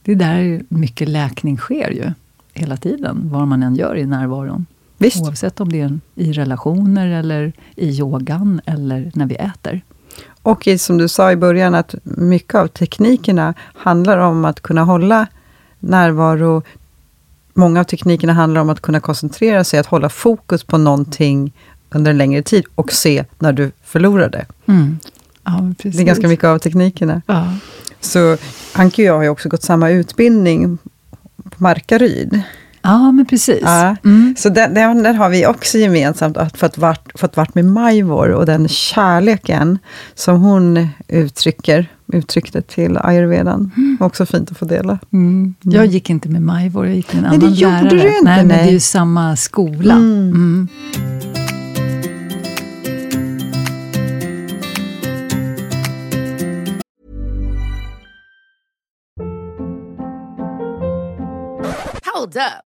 Det 0.05 0.13
är 0.13 0.17
där 0.17 0.63
mycket 0.69 1.09
läkning 1.09 1.57
sker 1.59 1.91
ju. 1.91 2.13
Hela 2.55 2.77
tiden, 2.77 3.21
vad 3.33 3.49
man 3.49 3.63
än 3.63 3.75
gör 3.75 3.97
i 3.97 4.07
närvaron. 4.07 4.67
Visst. 5.03 5.23
Oavsett 5.23 5.61
om 5.61 5.73
det 5.73 5.81
är 5.81 6.01
i 6.15 6.33
relationer, 6.33 7.07
eller 7.07 7.53
i 7.77 7.89
yogan, 7.99 8.61
eller 8.67 9.11
när 9.15 9.27
vi 9.27 9.35
äter. 9.35 9.81
Och 10.43 10.69
som 10.79 10.99
du 10.99 11.09
sa 11.09 11.33
i 11.33 11.37
början, 11.37 11.75
att 11.75 11.95
mycket 12.03 12.55
av 12.55 12.67
teknikerna 12.67 13.55
handlar 13.59 14.19
om 14.19 14.45
att 14.45 14.61
kunna 14.61 14.85
hålla 14.85 15.27
närvaro. 15.79 16.63
Många 17.55 17.81
av 17.81 17.85
teknikerna 17.85 18.33
handlar 18.33 18.61
om 18.61 18.71
att 18.71 18.81
kunna 18.81 19.01
koncentrera 19.01 19.65
sig, 19.65 19.81
att 19.81 19.87
hålla 19.87 20.09
fokus 20.09 20.65
på 20.65 20.79
någonting 20.79 21.53
under 21.91 22.11
en 22.11 22.19
längre 22.19 22.43
tid 22.43 22.65
och 22.75 22.93
se 22.93 23.25
när 23.39 23.53
du 23.53 23.71
förlorar 23.83 24.29
det. 24.29 24.47
Mm. 24.67 24.99
Ja, 25.45 25.73
det 25.83 25.99
är 25.99 26.05
ganska 26.05 26.29
mycket 26.29 26.45
av 26.45 26.59
teknikerna. 26.59 27.23
Ja. 27.27 27.55
Så 28.01 28.37
Anki 28.73 29.03
och 29.03 29.07
jag 29.07 29.15
har 29.15 29.23
ju 29.23 29.29
också 29.29 29.49
gått 29.49 29.63
samma 29.63 29.91
utbildning 29.91 30.79
Markaryd. 31.57 32.43
Ja, 32.83 33.13
men 33.13 33.27
precis. 33.27 33.61
Ja. 33.63 33.97
Mm. 34.05 34.35
Så 34.39 34.49
den, 34.49 34.75
den, 34.75 35.03
den 35.03 35.17
har 35.17 35.29
vi 35.29 35.47
också 35.47 35.79
gemensamt, 35.79 36.37
att 36.37 36.59
fått 36.59 36.79
varit, 36.79 37.09
fått 37.15 37.37
varit 37.37 37.55
med 37.55 37.65
Majvor 37.65 38.31
och 38.31 38.47
den 38.47 38.69
kärleken 38.69 39.79
som 40.15 40.41
hon 40.41 40.89
uttrycker, 41.09 41.87
uttryckte 42.13 42.63
till 42.63 42.99
ayurvedan. 42.99 43.71
Mm. 43.77 43.99
Också 44.01 44.27
fint 44.27 44.51
att 44.51 44.59
få 44.59 44.65
dela. 44.65 44.99
Mm. 45.13 45.55
Jag 45.61 45.87
gick 45.87 46.11
inte 46.11 46.29
med 46.29 46.43
Majvor, 46.43 46.87
jag 46.87 46.97
gick 46.97 47.13
med 47.15 47.25
en 47.25 47.31
Nej, 47.31 47.39
det 47.39 47.47
annan 47.47 47.55
gjorde 47.55 47.97
lärare. 47.97 48.11
du 48.11 48.19
inte, 48.19 48.31
nej, 48.31 48.37
men 48.37 48.49
det 48.49 48.57
nej. 48.57 48.69
är 48.69 48.73
ju 48.73 48.81
samma 48.81 49.37
skola. 49.37 49.95
Mm. 49.95 50.31
Mm. 50.31 50.69
Hold 62.15 62.37
up. 62.37 62.72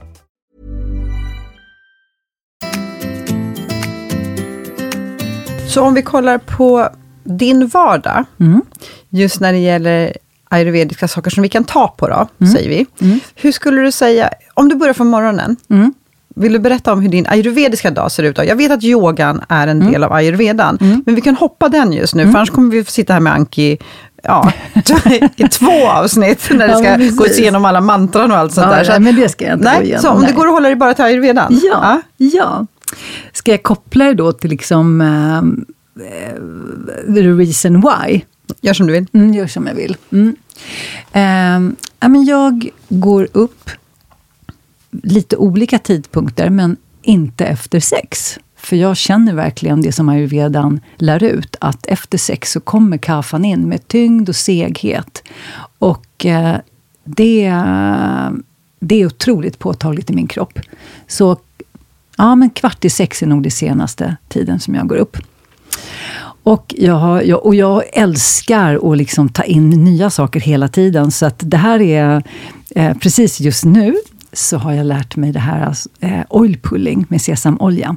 Så 5.71 5.81
om 5.81 5.93
vi 5.93 6.01
kollar 6.01 6.37
på 6.37 6.89
din 7.23 7.67
vardag, 7.67 8.25
Mm. 8.39 8.61
just 9.09 9.39
när 9.39 9.51
det 9.53 9.57
gäller 9.59 10.13
ayurvediska 10.49 11.07
saker 11.07 11.29
som 11.31 11.43
vi 11.43 11.49
kan 11.49 11.63
ta 11.63 11.87
på 11.87 12.07
då, 12.07 12.27
Mm. 12.41 12.53
säger 12.53 12.69
vi. 12.69 12.85
Hur 13.35 13.51
skulle 13.51 13.81
du 13.81 13.91
säga, 13.91 14.29
om 14.53 14.69
du 14.69 14.75
börjar 14.75 14.93
från 14.93 15.07
morgonen, 15.07 15.55
Mm. 15.69 15.93
vill 16.35 16.53
du 16.53 16.59
berätta 16.59 16.93
om 16.93 17.01
hur 17.01 17.09
din 17.09 17.27
ayurvediska 17.27 17.91
dag 17.91 18.11
ser 18.11 18.23
ut? 18.23 18.35
Då? 18.35 18.43
Jag 18.45 18.55
vet 18.55 18.71
att 18.71 18.83
yogan 18.83 19.41
är 19.49 19.67
en 19.67 19.81
Mm. 19.81 19.91
del 19.91 20.03
av 20.03 20.13
ayurvedan, 20.13 20.77
men 21.05 21.15
vi 21.15 21.21
kan 21.21 21.35
hoppa 21.35 21.69
den 21.69 21.93
just 21.93 22.15
nu, 22.15 22.23
för 22.23 22.29
annars 22.37 22.49
kommer 22.49 22.71
vi 22.71 22.83
få 22.83 22.91
sitta 22.91 23.13
här 23.13 23.19
med 23.19 23.33
Anki 23.33 23.77
ja, 24.23 24.51
i 25.35 25.47
två 25.47 25.87
avsnitt, 25.87 26.49
när 26.51 26.67
det 26.67 26.73
Ja, 26.73 26.77
ska 26.79 26.95
precis. 26.95 27.17
gås 27.17 27.39
igenom 27.39 27.65
alla 27.65 27.81
mantran 27.81 28.31
och 28.31 28.37
allt 28.37 28.53
sånt 28.53 28.67
Ja, 28.71 28.75
där. 28.77 28.83
Så 28.83 28.91
nej, 28.91 28.99
men 28.99 29.15
det 29.15 29.29
ska 29.29 29.45
jag 29.45 29.53
inte 29.53 29.63
gå 29.65 29.71
nej, 29.71 29.83
igenom, 29.83 30.01
Så 30.01 30.09
om 30.09 30.19
nej. 30.21 30.29
det 30.29 30.35
går 30.35 30.47
att 30.47 30.53
hålla 30.53 30.67
dig 30.67 30.75
bara 30.75 30.93
till 30.93 31.05
ayurvedan? 31.05 31.59
Ja, 31.63 32.01
ja. 32.17 32.65
Ska 33.33 33.51
jag 33.51 33.63
koppla 33.63 34.05
det 34.05 34.13
då 34.13 34.31
till 34.31 34.49
liksom 34.49 35.01
eh, 35.01 35.41
the 37.13 37.21
reason 37.21 37.81
why? 37.81 38.21
Gör 38.61 38.73
som 38.73 38.87
du 38.87 38.93
vill. 38.93 39.07
Mm, 39.13 39.33
gör 39.33 39.47
som 39.47 39.67
jag 39.67 39.75
vill. 39.75 39.97
Mm. 40.11 40.35
Ja, 41.99 42.07
men 42.07 42.25
jag 42.25 42.69
går 42.89 43.27
upp 43.31 43.69
lite 44.91 45.37
olika 45.37 45.79
tidpunkter, 45.79 46.49
men 46.49 46.77
inte 47.01 47.45
efter 47.45 47.79
sex. 47.79 48.39
För 48.55 48.75
jag 48.75 48.97
känner 48.97 49.33
verkligen 49.33 49.81
det 49.81 49.91
som 49.91 50.09
ayurvedan 50.09 50.79
lär 50.97 51.23
ut, 51.23 51.55
att 51.59 51.85
efter 51.87 52.17
sex 52.17 52.51
så 52.51 52.59
kommer 52.59 52.97
kaffan 52.97 53.45
in 53.45 53.69
med 53.69 53.87
tyngd 53.87 54.29
och 54.29 54.35
seghet. 54.35 55.23
Och 55.79 56.25
eh, 56.25 56.57
det, 57.03 57.53
det 58.79 59.01
är 59.01 59.05
otroligt 59.05 59.59
påtagligt 59.59 60.09
i 60.09 60.13
min 60.13 60.27
kropp. 60.27 60.59
Så 61.07 61.37
ja, 62.21 62.35
men 62.35 62.49
kvart 62.49 62.85
i 62.85 62.89
sex 62.89 63.23
är 63.23 63.27
nog 63.27 63.43
det 63.43 63.51
senaste 63.51 64.15
tiden 64.27 64.59
som 64.59 64.75
jag 64.75 64.87
går 64.87 64.95
upp. 64.95 65.17
Och 66.43 66.75
jag, 66.77 66.93
har, 66.93 67.21
jag, 67.21 67.45
och 67.45 67.55
jag 67.55 67.83
älskar 67.93 68.91
att 68.91 68.97
liksom 68.97 69.29
ta 69.29 69.43
in 69.43 69.69
nya 69.69 70.09
saker 70.09 70.39
hela 70.39 70.67
tiden. 70.67 71.11
Så 71.11 71.25
att 71.25 71.39
det 71.39 71.57
här 71.57 71.81
är, 71.81 72.23
eh, 72.75 72.97
precis 72.97 73.39
just 73.39 73.65
nu, 73.65 73.95
så 74.33 74.57
har 74.57 74.73
jag 74.73 74.85
lärt 74.85 75.15
mig 75.15 75.31
det 75.31 75.39
här 75.39 75.65
alltså, 75.65 75.89
eh, 75.99 76.21
oil 76.29 76.57
pulling 76.63 77.05
med 77.09 77.21
sesamolja. 77.21 77.95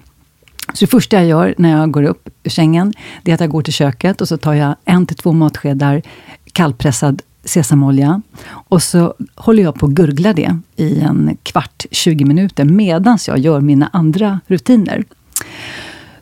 Så 0.73 0.85
det 0.85 0.91
första 0.91 1.17
jag 1.17 1.27
gör 1.27 1.55
när 1.59 1.71
jag 1.71 1.91
går 1.91 2.03
upp 2.03 2.29
ur 2.43 2.51
sängen, 2.51 2.93
det 3.23 3.31
är 3.31 3.35
att 3.35 3.41
jag 3.41 3.51
går 3.51 3.63
till 3.63 3.73
köket 3.73 4.21
och 4.21 4.29
så 4.29 4.37
tar 4.37 4.55
jag 4.55 4.77
en 4.85 5.07
till 5.07 5.17
två 5.17 5.33
matskedar 5.33 6.03
kallpressad 6.53 7.23
sesamolja. 7.45 8.23
Och 8.47 8.83
så 8.83 9.15
håller 9.35 9.63
jag 9.63 9.75
på 9.75 9.87
att 9.87 9.93
gurgla 9.93 10.33
det 10.33 10.59
i 10.77 11.01
en 11.01 11.37
kvart, 11.43 11.87
20 11.91 12.25
minuter, 12.25 12.65
medan 12.65 13.19
jag 13.27 13.39
gör 13.39 13.61
mina 13.61 13.91
andra 13.93 14.41
rutiner. 14.47 15.05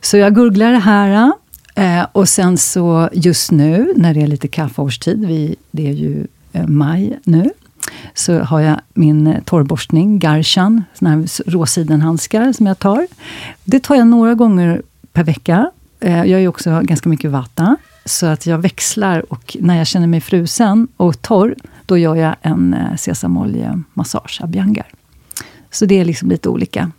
Så 0.01 0.17
jag 0.17 0.35
gurglar 0.35 0.71
det 0.71 0.79
här. 0.79 1.31
Eh, 1.75 2.05
och 2.11 2.29
sen 2.29 2.57
så 2.57 3.09
just 3.13 3.51
nu, 3.51 3.93
när 3.95 4.13
det 4.13 4.21
är 4.21 4.27
lite 4.27 4.47
kaffeårstid, 4.47 5.25
vi, 5.27 5.55
det 5.71 5.87
är 5.87 5.93
ju 5.93 6.27
eh, 6.51 6.67
maj 6.67 7.19
nu, 7.23 7.51
så 8.13 8.39
har 8.39 8.59
jag 8.59 8.79
min 8.93 9.27
eh, 9.27 9.43
torrborstning, 9.43 10.19
Garshan, 10.19 10.83
såna 10.93 11.11
här 11.11 11.51
råsidenhandskar 11.51 12.53
som 12.53 12.65
jag 12.65 12.79
tar. 12.79 13.07
Det 13.63 13.79
tar 13.79 13.95
jag 13.95 14.07
några 14.07 14.33
gånger 14.33 14.81
per 15.13 15.23
vecka. 15.23 15.71
Jag 15.99 16.29
är 16.29 16.47
också 16.47 16.81
ganska 16.83 17.09
mycket 17.09 17.31
vata, 17.31 17.77
så 18.05 18.25
att 18.25 18.45
jag 18.45 18.57
växlar 18.57 19.33
och 19.33 19.57
när 19.59 19.77
jag 19.77 19.87
känner 19.87 20.07
mig 20.07 20.21
frusen 20.21 20.87
och 20.97 21.21
torr, 21.21 21.55
då 21.85 21.97
gör 21.97 22.15
jag 22.15 22.35
en 22.41 22.73
eh, 22.73 22.95
sesamoljemassage, 22.95 24.39
abhyangar. 24.43 24.87
Så 25.71 25.85
det 25.85 25.99
är 25.99 26.05
liksom 26.05 26.29
lite 26.29 26.49
olika. 26.49 26.91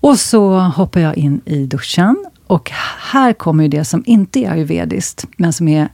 Och 0.00 0.18
så 0.18 0.58
hoppar 0.58 1.00
jag 1.00 1.16
in 1.16 1.40
i 1.44 1.66
duschen. 1.66 2.24
Och 2.46 2.70
här 3.12 3.32
kommer 3.32 3.62
ju 3.64 3.68
det 3.68 3.84
som 3.84 4.02
inte 4.06 4.40
är 4.40 4.50
ayurvediskt, 4.50 5.26
men 5.36 5.52
som 5.52 5.68
är 5.68 5.88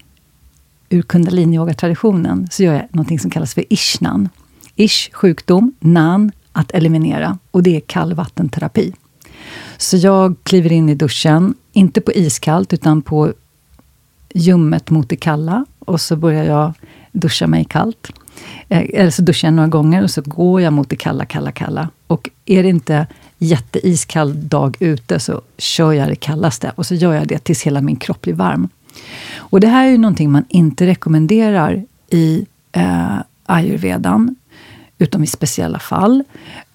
ur 0.88 1.02
kundalini-yoga-traditionen, 1.02 2.48
så 2.50 2.62
gör 2.62 2.74
jag 2.74 2.86
något 2.90 3.20
som 3.20 3.30
kallas 3.30 3.54
för 3.54 3.64
ishnan. 3.72 4.28
Ish, 4.76 5.10
sjukdom, 5.12 5.72
nan, 5.80 6.32
att 6.52 6.70
eliminera. 6.70 7.38
Och 7.50 7.62
det 7.62 7.76
är 7.76 7.80
kallvattenterapi. 7.80 8.94
Så 9.76 9.96
jag 9.96 10.36
kliver 10.42 10.72
in 10.72 10.88
i 10.88 10.94
duschen, 10.94 11.54
inte 11.72 12.00
på 12.00 12.12
iskallt, 12.12 12.72
utan 12.72 13.02
på 13.02 13.32
ljummet 14.34 14.90
mot 14.90 15.08
det 15.08 15.16
kalla. 15.16 15.64
Och 15.78 16.00
så 16.00 16.16
börjar 16.16 16.44
jag 16.44 16.72
duscha 17.12 17.46
mig 17.46 17.64
kallt. 17.64 18.08
Eh, 18.68 18.84
eller 18.92 19.10
så 19.10 19.22
duschar 19.22 19.48
jag 19.48 19.54
några 19.54 19.68
gånger 19.68 20.02
och 20.02 20.10
så 20.10 20.22
går 20.22 20.60
jag 20.60 20.72
mot 20.72 20.90
det 20.90 20.96
kalla, 20.96 21.24
kalla, 21.24 21.52
kalla. 21.52 21.88
Och 22.06 22.30
är 22.46 22.62
det 22.62 22.68
inte 22.68 23.06
jätteiskall 23.38 24.48
dag 24.48 24.76
ute 24.80 25.20
så 25.20 25.42
kör 25.58 25.92
jag 25.92 26.08
det 26.08 26.16
kallaste. 26.16 26.72
Och 26.74 26.86
så 26.86 26.94
gör 26.94 27.14
jag 27.14 27.28
det 27.28 27.38
tills 27.38 27.62
hela 27.62 27.80
min 27.80 27.96
kropp 27.96 28.22
blir 28.22 28.34
varm. 28.34 28.68
Och 29.36 29.60
det 29.60 29.68
här 29.68 29.86
är 29.86 29.90
ju 29.90 29.98
någonting 29.98 30.30
man 30.30 30.44
inte 30.48 30.86
rekommenderar 30.86 31.84
i 32.10 32.46
eh, 32.72 33.18
ayurvedan, 33.46 34.36
utom 34.98 35.24
i 35.24 35.26
speciella 35.26 35.78
fall. 35.78 36.24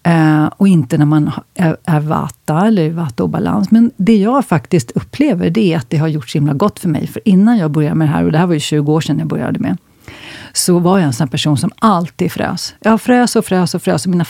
Eh, 0.03 0.45
och 0.45 0.67
inte 0.67 0.97
när 0.97 1.05
man 1.05 1.31
är, 1.53 1.77
är 1.85 1.99
vata 1.99 2.67
eller 2.67 2.83
i 2.83 2.89
vata-obalans. 2.89 3.71
Men 3.71 3.91
det 3.97 4.17
jag 4.17 4.45
faktiskt 4.45 4.91
upplever, 4.91 5.49
det 5.49 5.73
är 5.73 5.77
att 5.77 5.89
det 5.89 5.97
har 5.97 6.07
gjort 6.07 6.29
så 6.29 6.37
himla 6.37 6.53
gott 6.53 6.79
för 6.79 6.89
mig. 6.89 7.07
För 7.07 7.21
innan 7.27 7.57
jag 7.57 7.71
började 7.71 7.95
med 7.95 8.07
det 8.07 8.11
här, 8.11 8.23
och 8.23 8.31
det 8.31 8.37
här 8.37 8.47
var 8.47 8.53
ju 8.53 8.59
20 8.59 8.93
år 8.93 9.01
sedan 9.01 9.19
jag 9.19 9.27
började 9.27 9.59
med, 9.59 9.77
så 10.53 10.79
var 10.79 10.97
jag 10.97 11.05
en 11.05 11.13
sån 11.13 11.27
person 11.27 11.57
som 11.57 11.71
alltid 11.79 12.31
frös. 12.31 12.75
Jag 12.79 13.01
frös 13.01 13.35
och 13.35 13.45
frös 13.45 13.75
och 13.75 13.81
frös. 13.81 14.05
Och 14.05 14.09
mina 14.09 14.25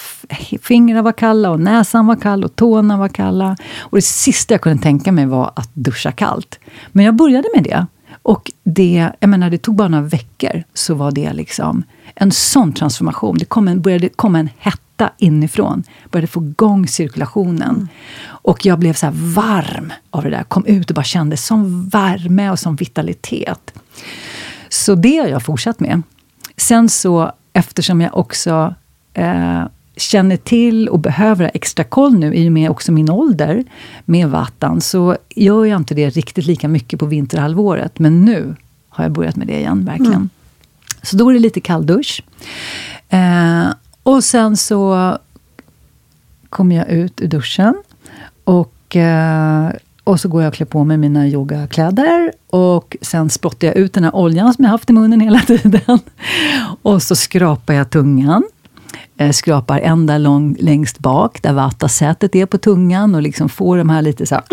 fingrar 0.61 1.01
var 1.01 1.11
kalla 1.11 1.51
och 1.51 1.59
näsan 1.59 2.07
var 2.07 2.15
kall 2.15 2.43
och 2.43 2.55
tårna 2.55 2.97
var 2.97 3.07
kalla. 3.07 3.57
Och 3.79 3.97
det 3.97 4.01
sista 4.01 4.53
jag 4.53 4.61
kunde 4.61 4.83
tänka 4.83 5.11
mig 5.11 5.25
var 5.25 5.51
att 5.55 5.69
duscha 5.73 6.11
kallt. 6.11 6.59
Men 6.91 7.05
jag 7.05 7.15
började 7.15 7.47
med 7.55 7.63
det. 7.63 7.85
Och 8.21 8.51
det, 8.63 9.09
jag 9.19 9.29
menar, 9.29 9.49
det 9.49 9.57
tog 9.57 9.75
bara 9.75 9.87
några 9.87 10.03
veckor 10.03 10.63
så 10.73 10.93
var 10.93 11.11
det 11.11 11.33
liksom 11.33 11.83
en 12.15 12.31
sån 12.31 12.73
transformation. 12.73 13.37
Det 13.37 13.45
kom 13.45 13.67
en, 13.67 13.81
började 13.81 14.09
komma 14.09 14.39
en 14.39 14.49
hetta 14.93 15.13
inifrån. 15.17 15.83
Började 16.11 16.27
få 16.27 16.43
igång 16.43 16.87
cirkulationen. 16.87 17.87
Och 18.25 18.65
jag 18.65 18.79
blev 18.79 18.93
så 18.93 19.09
varm 19.13 19.93
av 20.11 20.23
det 20.23 20.29
där. 20.29 20.43
Kom 20.43 20.65
ut 20.65 20.89
och 20.89 20.95
bara 20.95 21.03
kände 21.03 21.37
sån 21.37 21.89
värme 21.89 22.49
och 22.49 22.59
sån 22.59 22.75
vitalitet. 22.75 23.73
Så 24.69 24.95
det 24.95 25.17
har 25.17 25.27
jag 25.27 25.43
fortsatt 25.43 25.79
med. 25.79 26.01
Sen 26.57 26.89
så, 26.89 27.31
eftersom 27.53 28.01
jag 28.01 28.17
också 28.17 28.75
eh, 29.13 29.63
känner 29.97 30.37
till 30.37 30.89
och 30.89 30.99
behöver 30.99 31.51
extra 31.53 31.83
koll 31.83 32.13
nu, 32.13 32.33
i 32.33 32.47
och 32.47 32.51
med 32.51 32.69
också 32.69 32.91
min 32.91 33.09
ålder 33.09 33.63
med 34.05 34.29
vattan, 34.29 34.81
så 34.81 35.17
gör 35.35 35.65
jag 35.65 35.77
inte 35.77 35.95
det 35.95 36.09
riktigt 36.09 36.45
lika 36.45 36.67
mycket 36.67 36.99
på 36.99 37.05
vinterhalvåret. 37.05 37.99
Men 37.99 38.25
nu 38.25 38.55
har 38.89 39.03
jag 39.03 39.11
börjat 39.11 39.35
med 39.35 39.47
det 39.47 39.59
igen, 39.59 39.85
verkligen. 39.85 40.13
Mm. 40.13 40.29
Så 41.01 41.17
då 41.17 41.29
är 41.29 41.33
det 41.33 41.39
lite 41.39 41.61
kalldusch. 41.61 42.23
Eh, 43.09 43.67
och 44.03 44.23
sen 44.23 44.57
så 44.57 45.17
kommer 46.49 46.75
jag 46.75 46.89
ut 46.89 47.21
ur 47.21 47.27
duschen. 47.27 47.75
Och, 48.43 48.95
eh, 48.95 49.69
och 50.03 50.19
så 50.19 50.29
går 50.29 50.41
jag 50.41 50.47
och 50.47 50.53
klär 50.53 50.65
på 50.65 50.83
mig 50.83 50.97
mina 50.97 51.27
yogakläder. 51.27 52.31
Och 52.49 52.97
sen 53.01 53.29
spottar 53.29 53.67
jag 53.67 53.75
ut 53.75 53.93
den 53.93 54.03
här 54.03 54.15
oljan 54.15 54.53
som 54.53 54.63
jag 54.65 54.71
haft 54.71 54.89
i 54.89 54.93
munnen 54.93 55.19
hela 55.19 55.39
tiden. 55.47 55.99
Och 56.81 57.03
så 57.03 57.15
skrapar 57.15 57.73
jag 57.73 57.89
tungan. 57.89 58.43
Jag 59.15 59.35
skrapar 59.35 59.79
ända 59.79 60.17
lång, 60.17 60.55
längst 60.59 60.99
bak, 60.99 61.41
där 61.41 61.53
vattasätet 61.53 62.35
är 62.35 62.45
på 62.45 62.57
tungan. 62.57 63.15
Och 63.15 63.21
liksom 63.21 63.49
får 63.49 63.77
de 63.77 63.89
här 63.89 64.01
lite 64.01 64.25
så 64.25 64.35
här, 64.35 64.43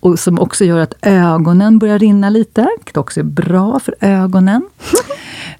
Och 0.00 0.18
som 0.18 0.38
också 0.38 0.64
gör 0.64 0.78
att 0.78 0.94
ögonen 1.02 1.78
börjar 1.78 1.98
rinna 1.98 2.30
lite. 2.30 2.68
Vilket 2.78 2.96
också 2.96 3.20
är 3.20 3.24
bra 3.24 3.80
för 3.80 3.94
ögonen. 4.00 4.62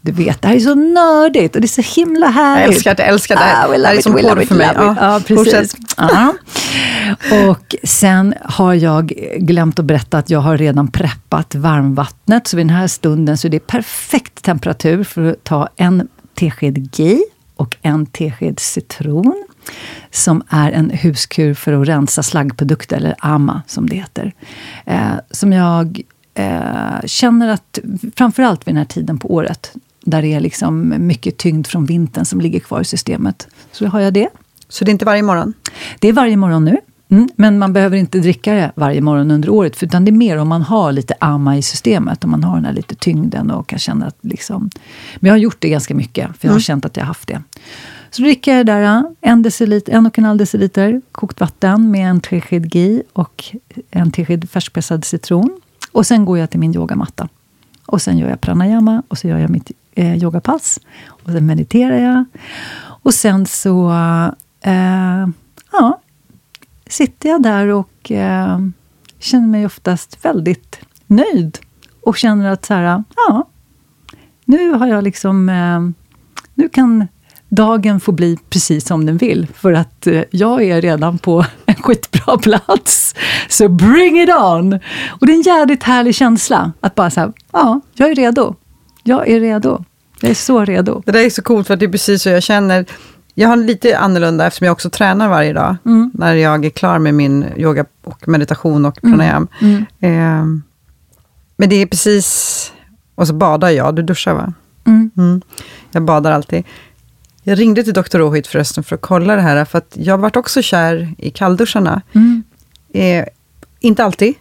Du 0.07 0.13
vet, 0.13 0.43
det 0.43 0.49
här 0.49 0.55
är 0.55 0.61
så 0.61 0.75
nördigt 0.75 1.55
och 1.55 1.61
det 1.61 1.65
är 1.65 1.83
så 1.83 2.01
himla 2.01 2.27
härligt. 2.27 2.67
Jag 2.67 2.75
älskar 2.75 2.95
det, 2.95 3.03
älskar 3.03 3.37
det. 3.37 3.43
Ah, 3.43 3.69
det 3.69 3.99
är 3.99 4.03
som 4.03 4.13
porr 4.13 4.45
för 4.47 4.55
mig. 4.55 4.71
Ja, 4.75 4.97
ja, 5.01 5.21
precis. 5.27 5.77
Ja. 5.97 6.35
Och 7.49 7.75
sen 7.83 8.35
har 8.45 8.75
jag 8.75 9.07
glömt 9.39 9.79
att 9.79 9.85
berätta 9.85 10.19
att 10.19 10.31
jag 10.31 10.41
har 10.41 10.59
redan 10.59 10.89
preppat 10.89 11.55
varmvattnet. 11.55 12.47
Så 12.47 12.57
vid 12.57 12.67
den 12.67 12.77
här 12.77 12.87
stunden 12.87 13.39
så 13.39 13.49
är 13.49 13.51
det 13.51 13.67
perfekt 13.67 14.43
temperatur 14.43 15.05
för 15.05 15.25
att 15.25 15.45
ta 15.45 15.69
en 15.77 16.09
tesked 16.35 16.97
GI 16.97 17.25
och 17.57 17.77
en 17.83 18.07
tesked 18.07 18.61
citron 18.61 19.47
som 20.11 20.43
är 20.49 20.73
en 20.73 20.91
huskur 20.91 21.55
för 21.55 21.73
att 21.73 21.89
rensa 21.89 22.23
slaggprodukter, 22.23 22.97
eller 22.97 23.15
AMA 23.19 23.63
som 23.67 23.89
det 23.89 23.97
heter. 23.97 24.33
Eh, 24.85 25.15
som 25.31 25.53
jag 25.53 26.01
eh, 26.35 27.01
känner 27.07 27.49
att, 27.49 27.79
framförallt 28.17 28.67
vid 28.67 28.75
den 28.75 28.79
här 28.79 28.85
tiden 28.85 29.19
på 29.19 29.35
året, 29.35 29.73
där 30.07 30.23
det 30.23 30.35
är 30.35 30.41
liksom 30.41 30.95
mycket 31.07 31.37
tyngd 31.37 31.67
från 31.67 31.87
vintern 31.87 32.25
som 32.25 32.41
ligger 32.41 32.61
kvar 32.61 32.81
i 32.81 32.85
systemet. 32.85 33.49
Så 33.73 33.85
då 33.85 33.91
har 33.91 34.01
jag 34.01 34.15
det. 34.15 34.29
Så 34.69 34.85
det 34.85 34.91
är 34.91 34.93
inte 34.93 35.05
varje 35.05 35.23
morgon? 35.23 35.55
Det 35.99 36.09
är 36.09 36.13
varje 36.13 36.37
morgon 36.37 36.65
nu. 36.65 36.77
Mm, 37.09 37.29
men 37.37 37.59
man 37.59 37.73
behöver 37.73 37.97
inte 37.97 38.19
dricka 38.19 38.55
det 38.55 38.73
varje 38.75 39.01
morgon 39.01 39.31
under 39.31 39.49
året. 39.49 39.83
Utan 39.83 40.05
det 40.05 40.11
är 40.11 40.13
mer 40.13 40.37
om 40.37 40.49
man 40.49 40.63
har 40.63 40.93
lite 40.93 41.15
amma 41.21 41.57
i 41.57 41.63
systemet. 41.63 42.25
Om 42.25 42.31
man 42.31 42.45
har 42.45 42.57
den 42.57 42.65
här 42.65 42.73
lite 42.73 42.95
tyngden 42.95 43.51
och 43.51 43.67
kan 43.67 43.79
känna 43.79 44.07
att 44.07 44.19
liksom... 44.21 44.71
Men 45.17 45.29
jag 45.29 45.33
har 45.33 45.39
gjort 45.39 45.57
det 45.59 45.69
ganska 45.69 45.95
mycket, 45.95 46.27
för 46.27 46.49
jag 46.49 46.51
har 46.51 46.57
mm. 46.57 46.61
känt 46.61 46.85
att 46.85 46.97
jag 46.97 47.03
har 47.05 47.07
haft 47.07 47.29
det. 47.29 47.43
Så 48.11 48.23
dricker 48.23 48.57
jag 48.57 48.67
det 48.67 48.73
där, 48.73 49.05
en, 49.21 49.43
deciliter, 49.43 49.93
en 49.93 50.07
och 50.07 50.19
en 50.19 50.25
halv 50.25 50.39
deciliter 50.39 51.01
kokt 51.13 51.41
vatten 51.41 51.91
med 51.91 52.11
en 52.11 52.21
tesked 52.21 52.71
ghee 52.71 53.03
och 53.13 53.45
en 53.91 54.13
tesked 54.13 54.51
färskpressad 54.51 55.05
citron. 55.05 55.61
Och 55.93 56.07
sen 56.07 56.25
går 56.25 56.39
jag 56.39 56.51
till 56.51 56.61
min 56.61 56.75
yogamatta. 56.75 57.29
Och 57.87 58.03
sen 58.03 58.19
gör 58.19 58.29
jag 58.29 58.41
pranayama 58.41 59.03
och 59.09 59.19
så 59.19 59.29
gör 59.29 59.39
jag 59.39 59.51
mitt 59.51 59.71
eh, 59.97 60.17
yogapass. 60.17 60.81
Och 61.07 61.31
sen 61.33 61.47
mediterar 61.47 61.99
jag. 61.99 62.25
Och 63.03 63.15
sen 63.15 63.47
så 63.47 63.91
eh, 64.61 65.29
ja, 65.73 66.01
sitter 66.87 67.29
jag 67.29 67.43
där 67.43 67.67
och 67.69 68.11
eh, 68.11 68.59
känner 69.19 69.47
mig 69.47 69.67
oftast 69.67 70.25
väldigt 70.25 70.81
nöjd. 71.07 71.59
Och 72.03 72.17
känner 72.17 72.51
att 72.51 72.65
så 72.65 72.75
här, 72.75 73.05
ja, 73.17 73.49
nu 74.45 74.73
har 74.73 74.87
jag 74.87 75.05
liksom... 75.05 75.49
Eh, 75.49 75.81
nu 76.55 76.69
kan 76.69 77.07
dagen 77.49 78.01
få 78.01 78.13
bli 78.13 78.39
precis 78.51 78.87
som 78.87 79.07
den 79.07 79.17
vill. 79.17 79.47
För 79.55 79.73
att 79.73 80.07
eh, 80.07 80.23
jag 80.31 80.63
är 80.63 80.81
redan 80.81 81.19
på 81.19 81.45
en 81.67 81.75
skitbra 81.75 82.39
plats. 82.39 83.15
Så 83.49 83.69
bring 83.69 84.21
it 84.21 84.31
on! 84.31 84.73
Och 85.09 85.27
det 85.27 85.33
är 85.33 85.37
en 85.37 85.43
jävligt 85.43 85.83
härlig 85.83 86.15
känsla. 86.15 86.73
Att 86.81 86.95
bara 86.95 87.11
säga, 87.11 87.33
ja, 87.53 87.81
jag 87.95 88.11
är 88.11 88.15
redo. 88.15 88.55
Jag 89.07 89.29
är 89.29 89.41
redo. 89.41 89.85
Jag 90.21 90.31
är 90.31 90.35
så 90.35 90.65
redo. 90.65 91.03
Det 91.07 91.13
där 91.13 91.21
är 91.21 91.31
så 91.31 91.43
coolt, 91.43 91.67
för 91.67 91.77
det 91.77 91.87
är 91.87 91.89
precis 91.91 92.23
så 92.23 92.29
jag 92.29 92.43
känner. 92.43 92.87
Jag 93.35 93.49
har 93.49 93.57
lite 93.57 93.99
annorlunda, 93.99 94.47
eftersom 94.47 94.65
jag 94.65 94.73
också 94.73 94.91
tränar 94.91 95.29
varje 95.29 95.53
dag, 95.53 95.77
mm. 95.85 96.11
när 96.15 96.35
jag 96.35 96.65
är 96.65 96.71
klar 96.71 96.99
med 96.99 97.15
min 97.15 97.45
yoga, 97.57 97.85
och 98.05 98.29
meditation 98.29 98.85
och 98.85 99.05
mm. 99.05 99.19
pranayam. 99.19 99.49
Mm. 99.61 99.85
Eh, 100.01 100.45
men 101.57 101.69
det 101.69 101.83
är 101.83 101.87
precis... 101.87 102.73
Och 103.15 103.27
så 103.27 103.35
badar 103.35 103.71
jag, 103.71 103.95
du 103.95 104.03
duschar 104.03 104.35
va? 104.35 104.53
Mm. 104.87 105.11
mm. 105.17 105.43
Jag 105.91 106.03
badar 106.03 106.33
alltid. 106.33 106.65
Jag 107.43 107.59
ringde 107.59 107.85
till 107.85 107.93
Dr. 107.93 108.19
Rohit 108.19 108.47
förresten 108.47 108.85
för 108.85 108.95
att 108.95 109.03
kolla 109.03 109.37
det 109.37 109.43
här, 109.43 109.65
för 109.65 109.79
att 109.79 109.93
jag 109.95 110.19
varit 110.19 110.37
också 110.37 110.63
kär 110.63 111.15
i 111.19 111.31
kallduscharna. 111.31 112.03
Mm. 112.13 112.43
Eh, 112.93 113.25
inte 113.81 114.05
alltid. 114.05 114.35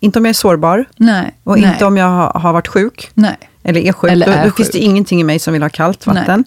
Inte 0.00 0.18
om 0.18 0.24
jag 0.24 0.30
är 0.30 0.34
sårbar. 0.34 0.84
Nej, 0.96 1.34
och 1.44 1.58
nej. 1.58 1.72
inte 1.72 1.84
om 1.84 1.96
jag 1.96 2.06
har, 2.06 2.40
har 2.40 2.52
varit 2.52 2.68
sjuk. 2.68 3.10
Nej. 3.14 3.38
Eller 3.62 3.80
är 3.80 3.92
sjuk. 3.92 4.12
Eller 4.12 4.26
är 4.26 4.42
då, 4.42 4.48
då 4.48 4.54
finns 4.54 4.70
det 4.70 4.78
ingenting 4.78 5.20
i 5.20 5.24
mig 5.24 5.38
som 5.38 5.52
vill 5.52 5.62
ha 5.62 5.70
kallt 5.70 6.06
vatten. 6.06 6.44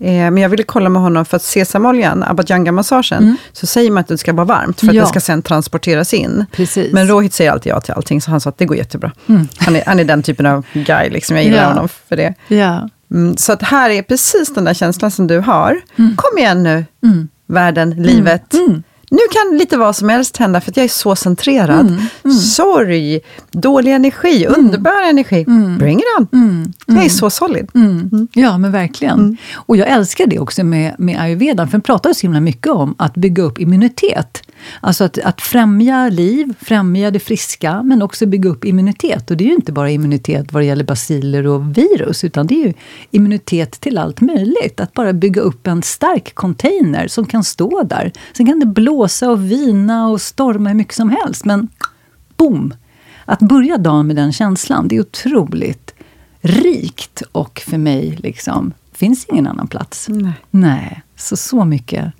Eh, 0.00 0.10
men 0.10 0.36
jag 0.36 0.48
ville 0.48 0.62
kolla 0.62 0.88
med 0.88 1.02
honom, 1.02 1.24
för 1.24 1.36
att 1.36 1.42
sesamoljan, 1.42 2.22
abhyanga-massagen, 2.22 3.22
mm. 3.22 3.36
så 3.52 3.66
säger 3.66 3.90
man 3.90 4.00
att 4.00 4.08
det 4.08 4.18
ska 4.18 4.32
vara 4.32 4.44
varmt, 4.44 4.80
för 4.80 4.88
att 4.88 4.94
ja. 4.94 5.02
det 5.02 5.08
ska 5.08 5.20
sen 5.20 5.42
transporteras 5.42 6.14
in. 6.14 6.44
Precis. 6.52 6.92
Men 6.92 7.08
Rohit 7.08 7.34
säger 7.34 7.50
alltid 7.50 7.72
ja 7.72 7.80
till 7.80 7.94
allting, 7.94 8.20
så 8.20 8.30
han 8.30 8.40
sa 8.40 8.50
att 8.50 8.58
det 8.58 8.64
går 8.64 8.76
jättebra. 8.76 9.12
Mm. 9.26 9.48
Han, 9.58 9.76
är, 9.76 9.82
han 9.86 10.00
är 10.00 10.04
den 10.04 10.22
typen 10.22 10.46
av 10.46 10.66
guy, 10.72 11.10
liksom. 11.10 11.36
jag 11.36 11.44
gillar 11.44 11.62
ja. 11.62 11.68
honom 11.68 11.88
för 12.08 12.16
det. 12.16 12.34
Ja. 12.48 12.88
Mm, 13.10 13.36
så 13.36 13.52
att 13.52 13.62
här 13.62 13.90
är 13.90 14.02
precis 14.02 14.54
den 14.54 14.64
där 14.64 14.74
känslan 14.74 15.10
som 15.10 15.26
du 15.26 15.38
har. 15.38 15.80
Mm. 15.96 16.16
Kom 16.16 16.38
igen 16.38 16.62
nu, 16.62 16.84
mm. 17.04 17.28
världen, 17.46 17.90
livet. 17.90 18.54
Mm. 19.16 19.22
Mm. 19.22 19.28
Nu 19.32 19.32
kan 19.32 19.58
lite 19.58 19.76
vad 19.76 19.96
som 19.96 20.08
helst 20.08 20.36
hända, 20.36 20.60
för 20.60 20.72
jag 20.76 20.84
är 20.84 20.88
så 20.88 21.16
centrerad. 21.16 21.80
Mm. 21.80 22.02
Mm. 22.24 22.36
Sorg, 22.36 23.20
dålig 23.50 23.92
energi, 23.92 24.44
mm. 24.44 24.60
underbar 24.60 25.10
energi. 25.10 25.44
Mm. 25.48 25.78
Bring 25.78 25.98
it 25.98 26.04
on! 26.18 26.28
Mm. 26.32 26.72
Jag 26.86 27.04
är 27.04 27.08
så 27.08 27.30
solid. 27.30 27.70
Ja, 28.32 28.58
men 28.58 28.72
verkligen. 28.72 29.36
Och 29.54 29.76
jag 29.76 29.88
älskar 29.88 30.26
det 30.26 30.38
också 30.38 30.64
med, 30.64 30.94
med 30.98 31.20
ayurvedan, 31.20 31.66
för 31.68 31.72
den 31.72 31.80
pratar 31.80 32.12
så 32.12 32.22
himla 32.22 32.40
mycket 32.40 32.72
om 32.72 32.94
att 32.98 33.14
bygga 33.14 33.42
upp 33.42 33.60
immunitet. 33.60 34.42
Alltså 34.80 35.04
att, 35.04 35.18
att 35.18 35.40
främja 35.40 36.08
liv, 36.08 36.54
främja 36.60 37.10
det 37.10 37.18
friska, 37.18 37.82
men 37.82 38.02
också 38.02 38.26
bygga 38.26 38.50
upp 38.50 38.64
immunitet. 38.64 39.30
Och 39.30 39.36
det 39.36 39.44
är 39.44 39.48
ju 39.48 39.54
inte 39.54 39.72
bara 39.72 39.90
immunitet 39.90 40.52
vad 40.52 40.62
det 40.62 40.66
gäller 40.66 40.84
basiler 40.84 41.46
och 41.46 41.78
virus, 41.78 42.24
utan 42.24 42.46
det 42.46 42.54
är 42.54 42.66
ju 42.66 42.72
immunitet 43.10 43.80
till 43.80 43.98
allt 43.98 44.20
möjligt. 44.20 44.80
Att 44.80 44.92
bara 44.92 45.12
bygga 45.12 45.42
upp 45.42 45.66
en 45.66 45.82
stark 45.82 46.34
container 46.34 47.08
som 47.08 47.26
kan 47.26 47.44
stå 47.44 47.82
där. 47.82 48.12
Sen 48.32 48.46
kan 48.46 48.60
det 48.60 48.66
blåsa 48.66 49.30
och 49.30 49.50
vina 49.50 50.08
och 50.08 50.20
storma 50.20 50.68
hur 50.68 50.76
mycket 50.76 50.94
som 50.94 51.10
helst, 51.10 51.44
men 51.44 51.68
boom! 52.36 52.74
Att 53.24 53.38
börja 53.38 53.78
dagen 53.78 54.06
med 54.06 54.16
den 54.16 54.32
känslan, 54.32 54.88
det 54.88 54.96
är 54.96 55.00
otroligt 55.00 55.94
rikt 56.40 57.22
och 57.32 57.62
för 57.66 57.78
mig 57.78 58.18
liksom, 58.22 58.72
finns 58.92 59.24
ingen 59.24 59.46
annan 59.46 59.66
plats. 59.66 60.08
Nej. 60.08 60.32
Nej. 60.50 61.02
Så, 61.16 61.36
så 61.36 61.64
mycket 61.64 62.12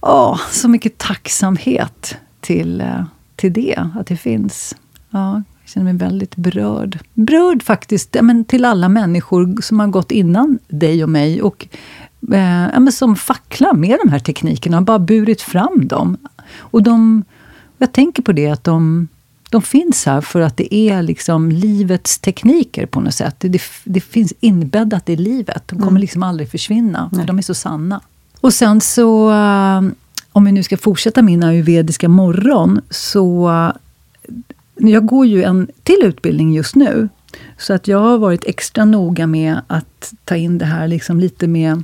Åh, 0.00 0.40
så 0.50 0.68
mycket 0.68 0.98
tacksamhet 0.98 2.16
till, 2.40 2.80
eh, 2.80 3.04
till 3.36 3.52
det, 3.52 3.88
att 3.94 4.06
det 4.06 4.16
finns. 4.16 4.76
Ja, 5.10 5.42
jag 5.60 5.70
känner 5.70 5.84
mig 5.84 5.94
väldigt 5.94 6.36
berörd. 6.36 6.98
Berörd 7.14 7.62
faktiskt 7.62 8.16
men 8.22 8.44
till 8.44 8.64
alla 8.64 8.88
människor 8.88 9.62
som 9.62 9.80
har 9.80 9.86
gått 9.86 10.10
innan 10.10 10.58
dig 10.68 11.02
och 11.02 11.08
mig. 11.08 11.42
Och 11.42 11.68
eh, 12.32 12.68
ja, 12.72 12.80
men 12.80 12.92
som 12.92 13.16
facklar 13.16 13.74
med 13.74 13.98
de 14.04 14.10
här 14.10 14.18
teknikerna 14.18 14.76
och 14.76 14.82
bara 14.82 14.98
burit 14.98 15.42
fram 15.42 15.88
dem. 15.88 16.16
Och 16.56 16.82
de, 16.82 17.24
jag 17.78 17.92
tänker 17.92 18.22
på 18.22 18.32
det, 18.32 18.48
att 18.48 18.64
de, 18.64 19.08
de 19.50 19.62
finns 19.62 20.06
här 20.06 20.20
för 20.20 20.40
att 20.40 20.56
det 20.56 20.74
är 20.74 21.02
liksom 21.02 21.50
livets 21.50 22.18
tekniker 22.18 22.86
på 22.86 23.00
något 23.00 23.14
sätt. 23.14 23.36
Det, 23.38 23.62
det 23.84 24.00
finns 24.00 24.32
inbäddat 24.40 25.08
i 25.08 25.16
livet. 25.16 25.62
De 25.68 25.78
kommer 25.78 25.90
mm. 25.90 26.00
liksom 26.00 26.22
aldrig 26.22 26.50
försvinna, 26.50 27.10
för 27.14 27.24
de 27.24 27.38
är 27.38 27.42
så 27.42 27.54
sanna. 27.54 28.00
Och 28.46 28.54
sen 28.54 28.80
så, 28.80 29.30
eh, 29.30 29.82
om 30.32 30.44
vi 30.44 30.52
nu 30.52 30.62
ska 30.62 30.76
fortsätta 30.76 31.22
min 31.22 31.42
ayurvediska 31.42 32.08
morgon, 32.08 32.80
så 32.90 33.48
eh, 33.50 33.72
jag 34.74 35.06
går 35.06 35.26
ju 35.26 35.42
en 35.42 35.68
till 35.82 36.00
utbildning 36.04 36.52
just 36.52 36.74
nu. 36.74 37.08
Så 37.58 37.72
att 37.72 37.88
jag 37.88 37.98
har 37.98 38.18
varit 38.18 38.44
extra 38.44 38.84
noga 38.84 39.26
med 39.26 39.60
att 39.66 40.12
ta 40.24 40.36
in 40.36 40.58
det 40.58 40.64
här 40.64 40.88
liksom 40.88 41.20
lite 41.20 41.46
med 41.46 41.82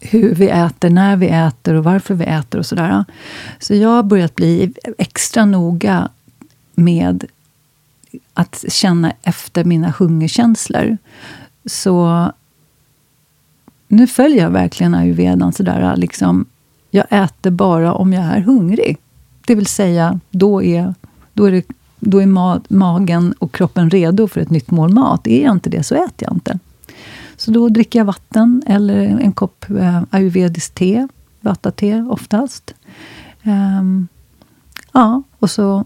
hur 0.00 0.34
vi 0.34 0.48
äter, 0.48 0.90
när 0.90 1.16
vi 1.16 1.28
äter 1.28 1.74
och 1.74 1.84
varför 1.84 2.14
vi 2.14 2.24
äter 2.24 2.58
och 2.58 2.66
sådär. 2.66 3.04
Så 3.58 3.74
jag 3.74 3.88
har 3.88 4.02
börjat 4.02 4.34
bli 4.34 4.74
extra 4.98 5.44
noga 5.44 6.08
med 6.74 7.24
att 8.34 8.64
känna 8.68 9.12
efter 9.22 9.64
mina 9.64 9.94
hungerkänslor. 9.98 10.98
Så 11.66 12.32
nu 13.88 14.06
följer 14.06 14.42
jag 14.42 14.50
verkligen 14.50 14.94
ayurvedan 14.94 15.52
sådär, 15.52 15.96
liksom, 15.96 16.46
jag 16.90 17.06
äter 17.10 17.50
bara 17.50 17.94
om 17.94 18.12
jag 18.12 18.24
är 18.24 18.40
hungrig. 18.40 18.98
Det 19.46 19.54
vill 19.54 19.66
säga, 19.66 20.20
då 20.30 20.62
är, 20.62 20.94
då 21.32 21.44
är, 21.44 21.52
det, 21.52 21.64
då 21.98 22.22
är 22.22 22.26
ma 22.26 22.60
magen 22.68 23.34
och 23.38 23.54
kroppen 23.54 23.90
redo 23.90 24.28
för 24.28 24.40
ett 24.40 24.50
nytt 24.50 24.70
mål 24.70 24.92
mat. 24.92 25.26
Är 25.26 25.44
jag 25.44 25.52
inte 25.52 25.70
det, 25.70 25.82
så 25.82 25.94
äter 25.94 26.28
jag 26.28 26.32
inte. 26.32 26.58
Så 27.36 27.50
då 27.50 27.68
dricker 27.68 27.98
jag 27.98 28.04
vatten 28.04 28.62
eller 28.66 29.00
en 29.00 29.32
kopp 29.32 29.70
eh, 29.70 30.02
ayurvediskt 30.10 30.74
te, 30.74 31.08
vata-te 31.40 32.02
oftast. 32.02 32.74
Um, 33.42 34.08
ja, 34.92 35.22
och 35.38 35.50
så 35.50 35.84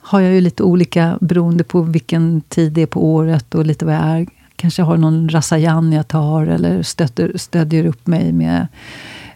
har 0.00 0.20
jag 0.20 0.34
ju 0.34 0.40
lite 0.40 0.62
olika 0.62 1.18
beroende 1.20 1.64
på 1.64 1.80
vilken 1.80 2.40
tid 2.40 2.72
det 2.72 2.82
är 2.82 2.86
på 2.86 3.14
året 3.14 3.54
och 3.54 3.66
lite 3.66 3.84
vad 3.84 3.94
jag 3.94 4.02
är. 4.02 4.26
Kanske 4.64 4.82
har 4.82 4.96
någon 4.96 5.28
rasajan 5.28 5.92
jag 5.92 6.08
tar 6.08 6.46
eller 6.46 6.82
stöter, 6.82 7.32
stödjer 7.36 7.86
upp 7.86 8.06
mig 8.06 8.32
med 8.32 8.66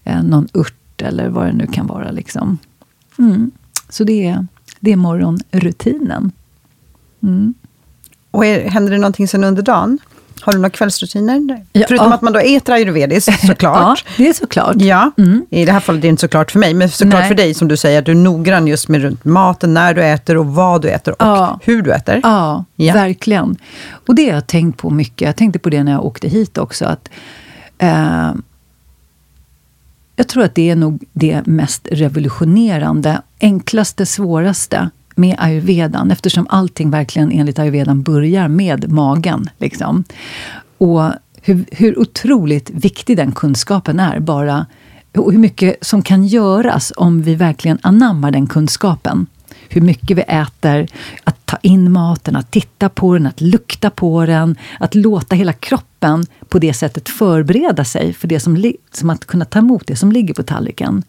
eh, 0.04 0.22
någon 0.22 0.48
ört 0.54 1.02
eller 1.02 1.28
vad 1.28 1.46
det 1.46 1.52
nu 1.52 1.66
kan 1.66 1.86
vara. 1.86 2.10
Liksom. 2.10 2.58
Mm. 3.18 3.50
Så 3.88 4.04
det 4.04 4.26
är, 4.26 4.46
det 4.80 4.92
är 4.92 4.96
morgonrutinen. 4.96 6.32
Mm. 7.22 7.54
Och 8.30 8.46
är, 8.46 8.70
händer 8.70 8.92
det 8.92 8.98
någonting 8.98 9.28
sen 9.28 9.44
under 9.44 9.62
dagen? 9.62 9.98
Har 10.40 10.52
du 10.52 10.58
några 10.58 10.70
kvällsrutiner? 10.70 11.64
Ja, 11.72 11.84
Förutom 11.88 12.06
ja. 12.08 12.14
att 12.14 12.22
man 12.22 12.32
då 12.32 12.38
äter 12.38 12.72
ayurvediskt 12.74 13.40
såklart. 13.46 14.04
Ja, 14.06 14.12
det 14.16 14.28
är 14.28 14.32
såklart. 14.32 14.76
Ja, 14.78 15.10
Mm. 15.18 15.46
i 15.50 15.64
det 15.64 15.72
här 15.72 15.80
fallet 15.80 15.98
är 15.98 16.02
det 16.02 16.08
inte 16.08 16.20
såklart 16.20 16.50
för 16.50 16.58
mig, 16.58 16.74
men 16.74 16.88
såklart 16.88 17.20
Nej. 17.20 17.28
för 17.28 17.34
dig 17.34 17.54
som 17.54 17.68
du 17.68 17.76
säger, 17.76 17.98
att 17.98 18.04
du 18.06 18.12
är 18.12 18.16
noggrann 18.16 18.66
just 18.66 18.88
med 18.88 19.02
runt 19.02 19.24
maten, 19.24 19.74
när 19.74 19.94
du 19.94 20.02
äter 20.04 20.36
och 20.36 20.46
vad 20.46 20.82
du 20.82 20.88
äter 20.90 21.12
och 21.12 21.26
Ja. 21.26 21.60
hur 21.62 21.82
du 21.82 21.92
äter. 21.92 22.20
Ja, 22.22 22.64
Ja. 22.76 22.94
verkligen. 22.94 23.56
Och 24.06 24.14
det 24.14 24.26
har 24.26 24.34
jag 24.34 24.46
tänkt 24.46 24.78
på 24.78 24.90
mycket. 24.90 25.26
Jag 25.26 25.36
tänkte 25.36 25.58
på 25.58 25.70
det 25.70 25.82
när 25.84 25.92
jag 25.92 26.04
åkte 26.04 26.28
hit 26.28 26.58
också. 26.58 26.84
Att, 26.84 27.08
eh, 27.78 28.30
jag 30.16 30.28
tror 30.28 30.42
att 30.44 30.54
det 30.54 30.70
är 30.70 30.76
nog 30.76 31.04
det 31.12 31.46
mest 31.46 31.88
revolutionerande, 31.92 33.22
enklaste, 33.40 34.06
svåraste 34.06 34.90
med 35.18 35.36
ayurvedan. 35.38 36.10
Eftersom 36.10 36.46
allting 36.50 36.90
verkligen 36.90 37.32
enligt 37.32 37.58
ayurvedan 37.58 38.02
börjar 38.02 38.48
med 38.48 38.90
magen. 38.92 39.50
Liksom. 39.58 40.04
Och 40.78 41.12
hur, 41.42 41.64
hur 41.70 41.98
otroligt 41.98 42.70
viktig 42.70 43.16
den 43.16 43.32
kunskapen 43.32 44.00
är. 44.00 44.20
bara 44.20 44.66
och 45.16 45.32
hur 45.32 45.38
mycket 45.38 45.76
som 45.80 46.02
kan 46.02 46.26
göras 46.26 46.92
om 46.96 47.22
vi 47.22 47.34
verkligen 47.34 47.78
anammar 47.82 48.30
den 48.30 48.46
kunskapen. 48.46 49.26
Hur 49.68 49.80
mycket 49.80 50.16
vi 50.16 50.22
äter, 50.22 50.88
att 51.24 51.46
ta 51.46 51.56
in 51.62 51.92
maten, 51.92 52.36
att 52.36 52.50
titta 52.50 52.88
på 52.88 53.14
den, 53.14 53.26
att 53.26 53.40
lukta 53.40 53.90
på 53.90 54.26
den. 54.26 54.56
Att 54.80 54.94
låta 54.94 55.36
hela 55.36 55.52
kroppen 55.52 56.26
på 56.48 56.58
det 56.58 56.72
sättet 56.72 57.08
förbereda 57.08 57.84
sig 57.84 58.12
för 58.12 58.28
det 58.28 58.40
som, 58.40 58.72
som 58.92 59.10
att 59.10 59.24
kunna 59.24 59.44
ta 59.44 59.58
emot 59.58 59.86
det 59.86 59.96
som 59.96 60.12
ligger 60.12 60.34
på 60.34 60.42
tallriken. 60.42 61.02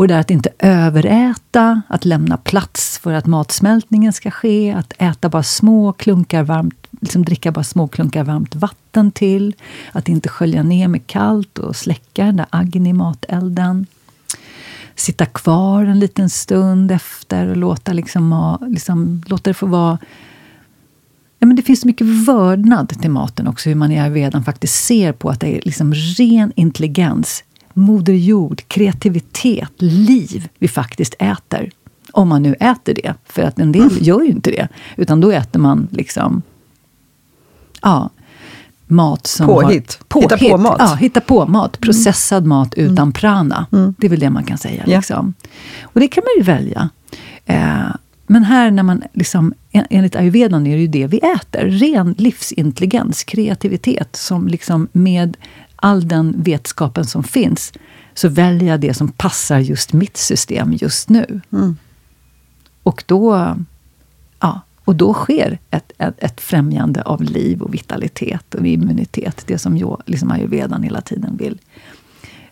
Och 0.00 0.08
det 0.08 0.14
där 0.14 0.20
att 0.20 0.30
inte 0.30 0.50
överäta, 0.58 1.82
att 1.88 2.04
lämna 2.04 2.36
plats 2.36 2.98
för 2.98 3.12
att 3.12 3.26
matsmältningen 3.26 4.12
ska 4.12 4.30
ske, 4.30 4.72
att 4.72 4.92
äta 4.98 5.28
bara 5.28 5.42
små 5.42 5.92
klunkar 5.92 6.42
varmt, 6.42 6.86
liksom 7.00 7.24
dricka 7.24 7.52
bara 7.52 7.64
små 7.64 7.88
klunkar 7.88 8.24
varmt 8.24 8.54
vatten 8.54 9.10
till, 9.10 9.54
att 9.92 10.08
inte 10.08 10.28
skölja 10.28 10.62
ner 10.62 10.88
med 10.88 11.06
kallt 11.06 11.58
och 11.58 11.76
släcka 11.76 12.24
den 12.24 12.36
där 12.36 12.46
aggen 12.50 12.86
i 12.86 12.92
matelden. 12.92 13.86
Sitta 14.94 15.26
kvar 15.26 15.84
en 15.84 15.98
liten 15.98 16.30
stund 16.30 16.90
efter 16.90 17.46
och 17.46 17.56
låta, 17.56 17.92
liksom, 17.92 18.32
ha- 18.32 18.66
liksom, 18.66 19.22
låta 19.26 19.50
det 19.50 19.54
få 19.54 19.66
vara 19.66 19.98
Ja, 21.38 21.46
men 21.46 21.56
det 21.56 21.62
finns 21.62 21.80
så 21.80 21.86
mycket 21.86 22.06
vördnad 22.06 22.88
till 22.88 23.10
maten 23.10 23.48
också, 23.48 23.68
hur 23.68 23.76
man 23.76 23.92
i 23.92 24.00
ayurvedan 24.00 24.44
faktiskt 24.44 24.84
ser 24.84 25.12
på 25.12 25.30
att 25.30 25.40
det 25.40 25.56
är 25.56 25.60
liksom 25.64 25.94
ren 25.94 26.52
intelligens, 26.56 27.44
moder 27.80 28.12
jord, 28.12 28.62
kreativitet, 28.68 29.72
liv 29.78 30.48
vi 30.58 30.68
faktiskt 30.68 31.14
äter. 31.18 31.70
Om 32.12 32.28
man 32.28 32.42
nu 32.42 32.54
äter 32.54 32.94
det, 32.94 33.14
för 33.24 33.42
att 33.42 33.58
en 33.58 33.72
del 33.72 33.90
gör 34.00 34.22
ju 34.22 34.30
inte 34.30 34.50
det. 34.50 34.68
Utan 34.96 35.20
då 35.20 35.30
äter 35.30 35.60
man 35.60 35.88
liksom 35.90 36.42
ja, 37.82 38.10
mat 38.86 39.26
som 39.26 39.46
Påhitt. 39.46 39.98
har... 40.08 40.20
Hitta 40.22 40.36
på 40.38 40.56
mat. 40.58 40.76
Ja, 40.78 40.94
hitta 40.94 41.20
på 41.20 41.46
mat. 41.46 41.80
Processad 41.80 42.46
mat 42.46 42.74
utan 42.74 43.12
prana. 43.12 43.66
Det 43.98 44.06
är 44.06 44.10
väl 44.10 44.20
det 44.20 44.30
man 44.30 44.44
kan 44.44 44.58
säga. 44.58 44.82
Ja. 44.86 44.96
Liksom. 44.96 45.34
Och 45.82 46.00
det 46.00 46.08
kan 46.08 46.22
man 46.24 46.32
ju 46.36 46.52
välja. 46.52 46.90
Eh, 47.46 47.90
men 48.26 48.44
här, 48.44 48.70
när 48.70 48.82
man 48.82 49.02
liksom, 49.12 49.54
en- 49.70 49.86
enligt 49.90 50.16
ayurvedan 50.16 50.66
är 50.66 50.74
det 50.74 50.80
ju 50.80 50.86
det 50.86 51.06
vi 51.06 51.18
äter. 51.18 51.60
Ren 51.66 52.14
livsintelligens, 52.18 53.24
kreativitet, 53.24 54.16
som 54.16 54.48
liksom 54.48 54.88
med 54.92 55.36
all 55.80 56.08
den 56.08 56.34
vetskapen 56.42 57.04
som 57.04 57.22
finns, 57.22 57.72
så 58.14 58.28
väljer 58.28 58.68
jag 58.68 58.80
det 58.80 58.94
som 58.94 59.08
passar 59.08 59.58
just 59.58 59.92
mitt 59.92 60.16
system 60.16 60.72
just 60.72 61.08
nu. 61.08 61.40
Mm. 61.52 61.76
Och 62.82 63.04
då, 63.06 63.56
ja, 64.40 64.60
och 64.84 64.96
då 64.96 65.14
sker 65.14 65.58
ett, 65.70 65.92
ett, 65.98 66.14
ett 66.18 66.40
främjande 66.40 67.02
av 67.02 67.22
liv 67.22 67.62
och 67.62 67.74
vitalitet 67.74 68.54
och 68.54 68.66
immunitet. 68.66 69.44
Det 69.46 69.58
som 69.58 69.76
jag, 69.76 70.02
liksom 70.06 70.30
ayurvedan 70.30 70.82
hela 70.82 71.00
tiden 71.00 71.36
vill 71.36 71.58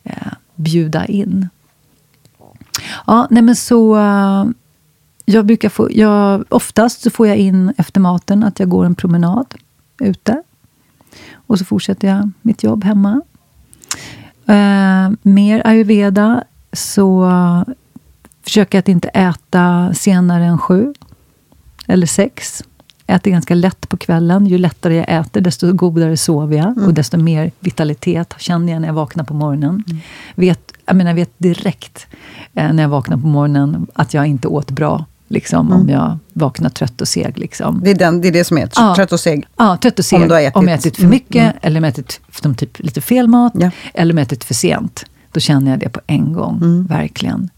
eh, 0.02 0.32
bjuda 0.54 1.06
in. 1.06 1.48
Ja, 3.06 3.26
nej 3.30 3.42
men 3.42 3.56
så... 3.56 3.96
eh, 3.96 4.44
jag 5.30 5.46
brukar 5.46 5.68
få, 5.68 5.88
jag, 5.92 6.44
oftast 6.48 7.00
så 7.00 7.10
får 7.10 7.26
jag 7.26 7.36
in 7.36 7.72
efter 7.76 8.00
maten 8.00 8.42
att 8.42 8.60
jag 8.60 8.68
går 8.68 8.84
en 8.84 8.94
promenad 8.94 9.54
ute. 10.00 10.42
Och 11.48 11.58
så 11.58 11.64
fortsätter 11.64 12.08
jag 12.08 12.30
mitt 12.42 12.62
jobb 12.62 12.84
hemma. 12.84 13.20
Eh, 14.46 15.11
mer 15.22 15.62
ayurveda 15.66 16.44
så 16.72 17.30
försöker 18.42 18.78
jag 18.78 18.82
att 18.82 18.88
inte 18.88 19.08
äta 19.08 19.94
senare 19.94 20.44
än 20.44 20.58
sju 20.58 20.94
eller 21.87 22.06
sex. 22.06 22.62
Äter 23.06 23.30
ganska 23.30 23.54
lätt 23.54 23.88
på 23.88 23.96
kvällen. 23.96 24.46
Ju 24.46 24.58
lättare 24.58 24.94
jag 24.94 25.06
äter, 25.08 25.40
desto 25.40 25.72
godare 25.72 26.16
sover 26.16 26.56
jag. 26.56 26.78
Och 26.78 26.94
desto 26.94 27.16
mer 27.16 27.50
vitalitet 27.61 28.34
känner 28.38 28.72
jag 28.72 28.80
när 28.80 28.88
jag 28.88 28.94
vaknar 28.94 29.24
på 29.24 29.34
morgonen. 29.34 29.84
Vet, 30.34 30.72
jag, 30.87 30.96
menar, 30.96 31.11
jag 31.11 31.16
vet 31.16 31.32
direkt 31.38 32.06
eh, 32.54 32.72
när 32.72 32.82
jag 32.82 32.90
vaknar 32.90 33.16
på 33.16 33.26
morgonen 33.26 33.87
att 33.94 34.14
jag 34.14 34.26
inte 34.26 34.48
åt 34.48 34.70
bra. 34.70 35.04
Liksom, 35.30 35.72
Om 35.72 35.88
jag 35.88 36.18
vaknar 36.32 36.70
trött 36.70 37.00
och 37.00 37.08
seg. 37.08 37.38
Liksom. 37.38 37.80
Det, 37.84 37.90
är 37.90 37.94
den, 37.94 38.20
det 38.20 38.28
är 38.28 38.32
det 38.32 38.44
som 38.44 38.58
är 38.58 38.68
Ja. 38.76 38.94
trött 38.96 39.12
och 39.12 39.20
seg. 39.20 39.46
Ja, 39.56 39.76
trött 39.82 39.98
och 39.98 40.04
seg. 40.04 40.16
Om 40.16 40.22
Om, 40.22 40.28
du 40.28 40.34
har 40.34 40.40
ätit- 40.40 40.52
jag 40.54 40.68
ätit 40.74 40.96
för 40.96 41.02
Mm, 41.02 41.10
mycket, 41.10 41.54
eller 41.62 41.80
om 41.80 41.84
jag 41.84 41.90
ätit 41.90 42.20
som 42.42 42.54
typ 42.54 42.78
lite 42.78 43.00
fel 43.00 43.28
mat, 43.28 43.52
Ja. 43.56 43.70
eller 43.94 44.14
om 44.14 44.18
jag 44.18 44.24
ätit 44.26 44.44
för 44.44 44.54
sent. 44.54 45.04
Då 45.32 45.40
känner 45.40 45.70
jag 45.70 45.80
det 45.80 45.88
på 45.88 46.00
en 46.06 46.32
gång, 46.32 46.56
Mm. 46.56 46.86
verkligen. 46.86 47.50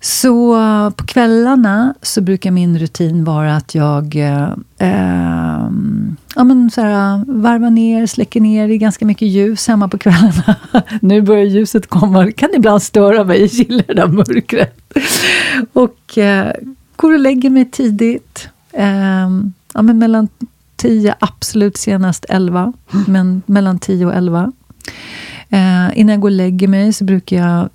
Så 0.00 0.54
på 0.96 1.06
kvällarna 1.06 1.94
så 2.02 2.20
brukar 2.20 2.50
min 2.50 2.78
rutin 2.78 3.24
vara 3.24 3.56
att 3.56 3.74
jag 3.74 4.16
eh, 4.16 4.52
ehm, 4.78 6.16
ja, 6.34 6.44
men 6.44 6.70
så 6.70 6.80
här, 6.80 7.24
varvar 7.26 7.70
ner, 7.70 8.06
släcker 8.06 8.40
ner. 8.40 8.68
Det 8.68 8.74
är 8.74 8.78
ganska 8.78 9.06
mycket 9.06 9.28
ljus 9.28 9.68
hemma 9.68 9.88
på 9.88 9.98
kvällarna. 9.98 10.56
nu 11.00 11.22
börjar 11.22 11.44
ljuset 11.44 11.86
komma. 11.86 12.24
Det 12.24 12.32
kan 12.32 12.50
ibland 12.54 12.82
störa 12.82 13.24
mig. 13.24 13.40
Jag 13.40 13.48
gillar 13.48 13.84
det 13.86 13.94
där 13.94 14.06
mörkret. 14.06 14.80
Och 15.72 16.18
eh, 16.18 16.52
går 16.96 17.12
och 17.12 17.18
lägger 17.18 17.50
mig 17.50 17.70
tidigt. 17.70 18.48
Eh, 18.72 19.28
ja, 19.74 19.82
men 19.82 19.98
mellan 19.98 20.28
10, 20.76 21.14
absolut 21.18 21.76
senast 21.76 22.26
11. 22.28 22.72
Men 23.06 23.42
mellan 23.46 23.78
10 23.78 24.06
och 24.06 24.14
11. 24.14 24.52
Eh, 25.48 25.98
innan 25.98 26.08
jag 26.08 26.20
går 26.20 26.28
och 26.28 26.32
lägger 26.32 26.68
mig 26.68 26.92
så 26.92 27.04
brukar 27.04 27.36
jag 27.36 27.68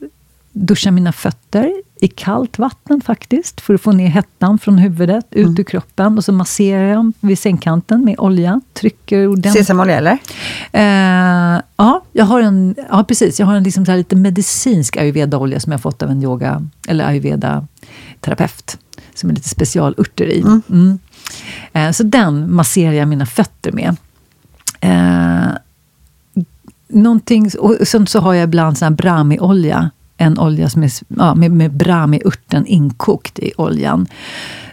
duscha 0.51 0.91
mina 0.91 1.11
fötter 1.11 1.73
i 2.03 2.07
kallt 2.07 2.59
vatten 2.59 3.01
faktiskt, 3.01 3.61
för 3.61 3.73
att 3.73 3.81
få 3.81 3.91
ner 3.91 4.07
hettan 4.07 4.59
från 4.59 4.77
huvudet, 4.77 5.25
ut 5.31 5.59
ur 5.59 5.63
kroppen. 5.63 6.17
Och 6.17 6.23
så 6.23 6.31
masserar 6.31 6.83
jag 6.83 7.13
vid 7.19 7.39
sängkanten 7.39 8.05
med 8.05 8.19
olja. 8.19 8.61
Trycker 8.73 9.27
ordentligt. 9.27 9.53
Sesamolja 9.53 9.97
eller? 9.97 10.17
Eh, 10.71 11.61
ja, 11.77 12.03
jag 12.11 12.25
har 12.25 12.41
en, 12.41 12.75
ja, 12.89 13.03
precis. 13.03 13.39
Jag 13.39 13.47
har 13.47 13.55
en 13.55 13.63
liksom 13.63 13.83
lite 13.83 14.15
medicinsk 14.15 14.97
ayurveda-olja 14.97 15.59
som 15.59 15.71
jag 15.71 15.81
fått 15.81 16.03
av 16.03 16.11
en 16.11 16.23
yoga 16.23 16.61
eller 16.87 17.05
ayurveda-terapeut. 17.05 18.77
Som 19.15 19.29
är 19.29 19.33
lite 19.33 19.49
specialurter 19.49 20.25
i. 20.25 20.41
Mm. 20.41 20.99
Eh, 21.73 21.91
så 21.91 22.03
den 22.03 22.53
masserar 22.55 22.93
jag 22.93 23.07
mina 23.07 23.25
fötter 23.25 23.71
med. 23.71 23.95
Eh, 24.79 25.51
någonting, 26.87 27.51
och 27.59 27.77
sen 27.87 28.07
så 28.07 28.19
har 28.19 28.33
jag 28.33 28.43
ibland 28.43 28.77
sån 28.77 28.85
här 28.85 28.95
brahmi-olja. 28.95 29.91
En 30.23 30.39
olja 30.39 30.69
som 30.69 30.83
är 30.83 30.91
ja, 31.07 31.35
med, 31.35 31.51
med 31.51 31.71
brahmi-urten 31.71 32.65
inkokt 32.65 33.39
i 33.39 33.51
oljan. 33.57 34.07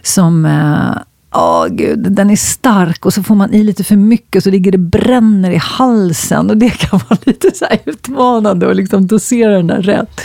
Som... 0.03 0.45
Eh, 0.45 1.01
Åh 1.33 1.67
gud, 1.67 2.11
den 2.11 2.29
är 2.29 2.35
stark 2.35 3.05
och 3.05 3.13
så 3.13 3.23
får 3.23 3.35
man 3.35 3.53
i 3.53 3.63
lite 3.63 3.83
för 3.83 3.95
mycket 3.95 4.35
och 4.35 4.43
så 4.43 4.51
ligger 4.51 4.71
det 4.71 4.77
bränner 4.77 5.51
i 5.51 5.57
halsen. 5.57 6.49
Och 6.49 6.57
det 6.57 6.69
kan 6.79 6.99
vara 7.09 7.19
lite 7.25 7.51
så 7.53 7.65
här 7.65 7.79
utmanande 7.85 8.69
att 8.69 8.75
liksom 8.75 9.07
dosera 9.07 9.51
den 9.51 9.67
där 9.67 9.81
rätt. 9.81 10.21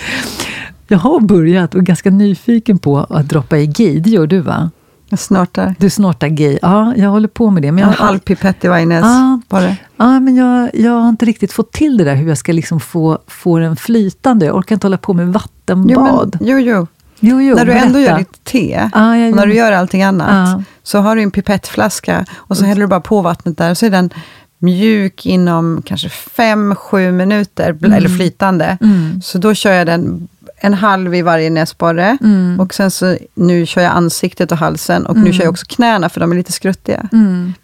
Jag 0.88 0.98
har 0.98 1.20
börjat 1.20 1.74
och 1.74 1.80
är 1.80 1.84
ganska 1.84 2.10
nyfiken 2.10 2.78
på 2.78 2.98
att 2.98 3.28
droppa 3.28 3.58
i 3.58 3.66
ghee. 3.66 4.00
Det 4.00 4.10
gör 4.10 4.26
du 4.26 4.40
va? 4.40 4.70
Jag 5.08 5.18
snortar. 5.18 5.74
Du 5.78 5.90
snortar 5.90 6.28
ghee. 6.28 6.58
Ja, 6.62 6.94
jag 6.96 7.10
håller 7.10 7.28
på 7.28 7.50
med 7.50 7.62
det. 7.62 7.72
Men 7.72 7.84
En 7.84 7.90
jag, 7.90 7.96
halv 7.96 8.18
pipett 8.18 8.64
i 8.64 8.68
varje 8.68 8.86
näs. 8.86 9.02
Ja. 9.04 9.40
Bara. 9.48 9.76
Ja, 9.96 10.20
men 10.20 10.36
jag, 10.36 10.70
jag 10.74 10.92
har 10.92 11.08
inte 11.08 11.24
riktigt 11.26 11.52
fått 11.52 11.72
till 11.72 11.96
det 11.96 12.04
där 12.04 12.14
hur 12.14 12.28
jag 12.28 12.38
ska 12.38 12.52
liksom 12.52 12.80
få, 12.80 13.18
få 13.26 13.58
den 13.58 13.76
flytande. 13.76 14.46
Jag 14.46 14.56
orkar 14.56 14.74
inte 14.76 14.86
hålla 14.86 14.98
på 14.98 15.12
med 15.12 15.26
Jo, 15.26 15.32
vattenbad. 15.32 16.36
men, 16.40 16.48
jo, 16.48 16.58
jo. 16.58 16.86
Jo, 17.20 17.40
jo, 17.42 17.54
när 17.56 17.66
du 17.66 17.72
ändå 17.72 17.92
berätta. 17.92 18.10
gör 18.12 18.18
ditt 18.18 18.44
te, 18.44 18.88
Ja, 18.94 19.16
jag 19.16 19.30
och 19.30 19.36
när 19.36 19.46
du 19.46 19.54
gör 19.54 19.72
allting 19.72 20.02
annat, 20.02 20.48
Ja. 20.58 20.62
så 20.82 20.98
har 20.98 21.16
du 21.16 21.22
en 21.22 21.30
pipettflaska 21.30 22.24
och 22.34 22.56
så 22.56 22.64
häller 22.64 22.80
du 22.80 22.86
bara 22.86 23.00
på 23.00 23.22
vattnet 23.22 23.58
där 23.58 23.74
så 23.74 23.86
är 23.86 23.90
den 23.90 24.10
mjuk 24.58 25.26
inom 25.26 25.82
kanske 25.84 26.08
5-7 26.08 27.12
minuter, 27.12 27.70
Mm. 27.70 27.92
eller 27.92 28.08
flytande. 28.08 28.78
Så 29.22 29.38
då 29.38 29.54
kör 29.54 29.72
jag 29.72 29.86
den 29.86 30.28
en 30.60 30.74
halv 30.74 31.14
i 31.14 31.22
varje 31.22 31.50
näsborre. 31.50 32.18
Mm. 32.20 32.60
Och 32.60 32.74
sen 32.74 32.90
så, 32.90 33.16
nu 33.34 33.66
kör 33.66 33.82
jag 33.82 33.92
ansiktet 33.92 34.52
och 34.52 34.58
halsen 34.58 35.06
och 35.06 35.16
nu 35.16 35.32
kör 35.32 35.44
jag 35.44 35.50
också 35.50 35.66
knäna, 35.68 36.08
för 36.08 36.20
de 36.20 36.32
är 36.32 36.36
lite 36.36 36.52
skruttiga 36.52 37.08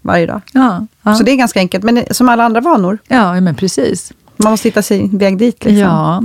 varje 0.02 0.26
dag. 0.26 0.40
Ja, 0.52 0.86
ja. 1.02 1.14
Så 1.14 1.22
det 1.22 1.30
är 1.30 1.36
ganska 1.36 1.60
enkelt, 1.60 1.84
men 1.84 2.04
som 2.10 2.28
alla 2.28 2.44
andra 2.44 2.60
vanor. 2.60 2.98
ja, 3.08 3.40
men 3.40 3.54
precis. 3.54 4.12
Man 4.36 4.50
måste 4.50 4.68
hitta 4.68 4.82
sin 4.82 5.18
väg 5.18 5.38
dit. 5.38 5.64
Liksom. 5.64 5.78
Ja. 5.78 6.22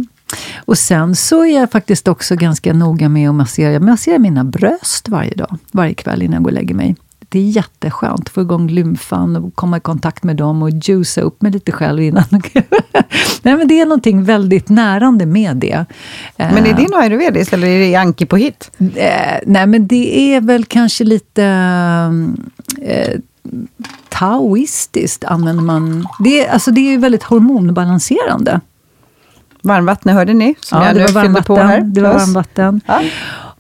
Och 0.66 0.78
sen 0.78 1.16
så 1.16 1.46
är 1.46 1.60
jag 1.60 1.72
faktiskt 1.72 2.08
också 2.08 2.36
ganska 2.36 2.74
noga 2.74 3.10
med 3.10 3.30
att 3.30 3.36
massera. 3.36 3.72
Jag 3.72 3.82
masserar 3.82 4.20
mina 4.20 4.44
bröst 4.44 5.10
varje 5.10 5.34
dag, 5.34 5.58
varje 5.72 5.94
kväll 5.94 6.22
innan 6.22 6.34
jag 6.34 6.44
går 6.44 6.50
och 6.50 6.54
lägger 6.54 6.76
mig. 6.76 6.96
Det 7.30 7.40
är 7.40 7.44
jätteskönt 7.44 8.20
att 8.20 8.30
få 8.30 8.42
igång 8.42 8.68
lymfan 8.68 9.36
och 9.36 9.56
komma 9.56 9.78
i 9.78 9.80
kontakt 9.80 10.24
med 10.24 10.36
dem 10.36 10.64
och 10.64 10.70
juica 10.70 11.22
upp 11.22 11.42
mig 11.42 11.52
lite 11.52 11.72
själv 11.72 12.02
innan. 12.02 12.24
Nej, 13.42 13.58
men 13.58 13.68
det 13.68 13.80
är 13.82 13.86
någonting 13.86 14.24
väldigt 14.24 14.70
närande 14.70 15.26
med 15.26 15.58
det. 15.58 15.86
Men 16.38 16.66
är 16.66 16.74
det 16.74 16.82
något 16.82 17.04
ayurvediskt 17.04 17.54
eller 17.54 17.68
är 17.68 17.80
det 17.80 17.96
anki 17.96 18.26
på 18.26 18.38
hit? 18.38 18.72
Eh, 18.96 19.38
nej, 19.46 19.68
men 19.68 19.88
det 19.88 20.34
är 20.36 20.42
väl 20.42 20.66
kanske 20.66 21.04
lite 21.04 21.44
eh, 22.82 23.20
taoistiskt 24.10 25.24
använder 25.24 25.64
man. 25.64 26.08
Det, 26.20 26.46
är- 26.46 26.52
alltså 26.54 26.72
det 26.72 26.94
är 26.94 26.98
väldigt 26.98 27.24
hormonbalanserande. 27.24 28.62
Varmvattnet 29.62 30.16
hörde 30.16 30.34
ni, 30.34 30.56
som 30.60 30.82
Ja, 30.82 30.88
jag 30.88 30.96
det 30.96 31.00
nu 31.24 31.32
var 31.32 31.42
på 31.42 31.56
här. 31.56 31.64
varmvatten. 31.68 31.94
Det 31.94 32.02
var 32.02 32.14
varmvatten. 32.14 32.82
Ja. 32.86 33.02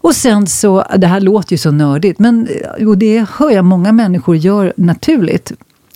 Och 0.07 0.15
sen 0.15 0.47
så, 0.47 0.85
det 0.97 1.07
här 1.07 1.21
låter 1.21 1.53
ju 1.53 1.57
så 1.57 1.71
nördigt, 1.71 2.19
men 2.19 2.47
och 2.87 2.97
det 2.97 3.27
hör 3.29 3.51
jag 3.51 3.65
många 3.65 3.91
människor 3.91 4.35
gör 4.35 4.73
naturligt. 4.77 5.51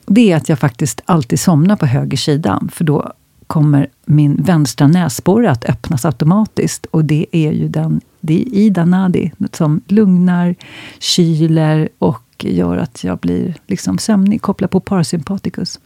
Det 0.05 0.31
är 0.31 0.37
att 0.37 0.49
jag 0.49 0.59
faktiskt 0.59 1.01
alltid 1.05 1.39
somnar 1.39 1.75
på 1.75 1.85
höger 1.85 2.17
sida, 2.17 2.61
för 2.71 2.83
då 2.83 3.13
kommer 3.47 3.87
min 4.05 4.35
vänstra 4.35 4.87
näsborre 4.87 5.51
att 5.51 5.65
öppnas 5.65 6.05
automatiskt. 6.05 6.85
Och 6.85 7.05
det 7.05 7.25
är 7.31 7.51
ju 7.51 7.67
den, 7.67 8.01
det 8.19 8.41
är 8.41 8.55
Ida 8.55 8.85
Nadi 8.85 9.31
som 9.51 9.81
lugnar, 9.87 10.55
kyler 10.99 11.89
och 11.99 12.25
gör 12.39 12.77
att 12.77 13.03
jag 13.03 13.17
blir 13.17 13.55
liksom 13.67 13.97
sömnig, 13.97 14.41
kopplar 14.41 14.67
på 14.67 14.79
parasympaticus. 14.79 15.79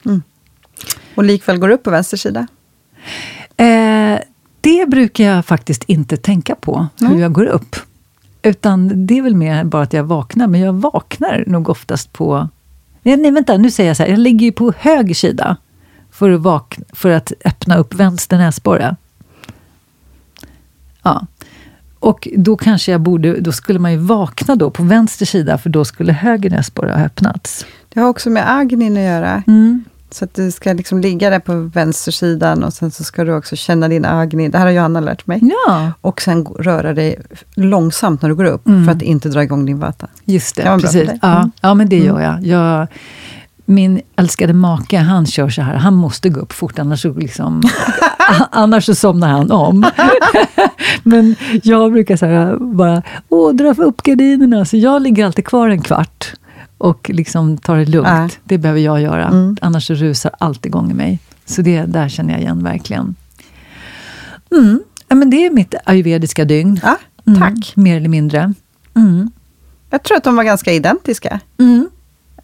Och 1.15 1.23
likväl 1.23 1.57
går 1.57 1.69
upp 1.69 1.83
på 1.83 1.91
vänster 1.91 2.17
sida. 2.17 2.47
Eh, 3.57 4.19
det 4.61 4.89
brukar 4.89 5.23
jag 5.23 5.45
faktiskt 5.45 5.83
inte 5.83 6.17
tänka 6.17 6.55
på, 6.55 6.87
hur 6.99 7.19
jag 7.19 7.33
går 7.33 7.45
upp. 7.45 7.75
Utan 8.45 9.05
det 9.07 9.17
är 9.17 9.21
väl 9.21 9.35
mer 9.35 9.63
bara 9.63 9.83
att 9.83 9.93
jag 9.93 10.03
vaknar, 10.03 10.47
men 10.47 10.61
jag 10.61 10.73
vaknar 10.73 11.43
nog 11.47 11.69
oftast 11.69 12.13
på... 12.13 12.49
Nej, 13.03 13.17
nej 13.17 13.31
vänta, 13.31 13.57
nu 13.57 13.71
säger 13.71 13.89
jag 13.89 13.97
så 13.97 14.03
här, 14.03 14.09
jag 14.09 14.19
ligger 14.19 14.45
ju 14.45 14.51
på 14.51 14.73
höger 14.77 15.13
sida 15.13 15.57
för 16.11 16.29
att, 16.29 16.41
vakna, 16.41 16.85
för 16.93 17.09
att 17.09 17.31
öppna 17.45 17.77
upp 17.77 17.93
vänster 17.93 18.37
näsborre. 18.37 18.95
Ja. 21.03 21.27
Och 21.99 22.27
då 22.37 22.57
kanske 22.57 22.91
jag 22.91 23.01
borde, 23.01 23.39
då 23.39 23.51
skulle 23.51 23.79
man 23.79 23.91
ju 23.91 23.97
vakna 23.97 24.55
då 24.55 24.69
på 24.69 24.83
vänster 24.83 25.25
sida, 25.25 25.57
för 25.57 25.69
då 25.69 25.85
skulle 25.85 26.13
höger 26.13 26.49
näsborre 26.49 26.91
ha 26.91 27.05
öppnats. 27.05 27.65
Det 27.89 27.99
har 27.99 28.09
också 28.09 28.29
med 28.29 28.51
agnin 28.51 28.97
att 28.97 29.03
göra. 29.03 29.43
Mm. 29.47 29.83
Så 30.11 30.25
att 30.25 30.33
du 30.33 30.51
ska 30.51 30.73
liksom 30.73 30.99
ligga 31.01 31.29
där 31.29 31.39
på 31.39 31.53
vänstersidan 31.73 32.63
och 32.63 32.73
sen 32.73 32.91
så 32.91 33.03
ska 33.03 33.23
du 33.23 33.33
också 33.35 33.55
känna 33.55 33.87
din 33.87 34.05
agni. 34.05 34.49
Det 34.49 34.57
här 34.57 34.65
har 34.65 34.71
Johanna 34.73 34.99
lärt 34.99 35.27
mig. 35.27 35.39
Ja, 35.67 35.91
Och 36.01 36.21
sen 36.21 36.45
röra 36.45 36.93
dig 36.93 37.21
långsamt 37.55 38.21
när 38.21 38.29
du 38.29 38.35
går 38.35 38.45
upp, 38.45 38.63
för 38.63 38.91
att 38.91 39.01
inte 39.01 39.29
dra 39.29 39.43
igång 39.43 39.65
din 39.65 39.79
vata. 39.79 40.07
Just 40.25 40.55
det, 40.55 40.63
Det 40.63 40.79
precis. 40.81 41.09
Ja, 41.21 41.37
Mm. 41.37 41.51
ja, 41.61 41.73
men 41.73 41.89
det 41.89 41.97
gör 41.99 42.21
jag. 42.21 42.43
jag. 42.45 42.87
Min 43.65 44.01
älskade 44.15 44.53
make, 44.53 44.97
han 44.99 45.25
kör 45.25 45.49
så 45.49 45.61
här. 45.61 45.75
Han 45.75 45.93
måste 45.93 46.29
gå 46.29 46.39
upp 46.39 46.53
fort, 46.53 46.79
annars 46.79 47.01
så, 47.01 47.13
liksom, 47.13 47.61
annars 48.51 48.85
så 48.85 48.95
somnar 48.95 49.27
han 49.27 49.51
om. 49.51 49.85
men 51.03 51.35
jag 51.63 51.91
brukar 51.91 52.17
så 52.17 52.25
här, 52.25 52.57
bara 52.59 53.01
Åh, 53.29 53.53
dra 53.53 53.69
upp 53.83 54.01
gardinerna. 54.03 54.65
Så 54.65 54.77
jag 54.77 55.01
ligger 55.01 55.25
alltid 55.25 55.45
kvar 55.45 55.69
en 55.69 55.81
kvart 55.81 56.33
och 56.77 57.09
liksom 57.13 57.57
tar 57.57 57.77
det 57.77 57.85
lugnt. 57.85 58.07
Ja. 58.07 58.29
Det 58.43 58.57
behöver 58.57 58.81
jag 58.81 59.01
göra. 59.01 59.27
Mm. 59.27 59.57
Annars 59.61 59.89
rusar 59.89 60.31
allt 60.39 60.65
igång 60.65 60.91
i 60.91 60.93
mig. 60.93 61.19
Så 61.45 61.61
det 61.61 61.81
där 61.81 62.09
känner 62.09 62.33
jag 62.33 62.41
igen 62.41 62.63
verkligen. 62.63 63.15
Mm. 64.51 64.83
Ja, 65.07 65.15
men 65.15 65.29
det 65.29 65.45
är 65.45 65.51
mitt 65.51 65.75
ayurvediska 65.85 66.45
dygn. 66.45 66.79
Ja, 66.83 66.97
Mm. 67.27 67.39
tack. 67.39 67.73
Mer 67.75 67.97
eller 67.97 68.09
mindre. 68.09 68.53
Mm. 68.95 69.31
Jag 69.89 70.03
tror 70.03 70.17
att 70.17 70.23
de 70.23 70.35
var 70.35 70.43
ganska 70.43 70.71
identiska. 70.73 71.39
Mm. 71.59 71.89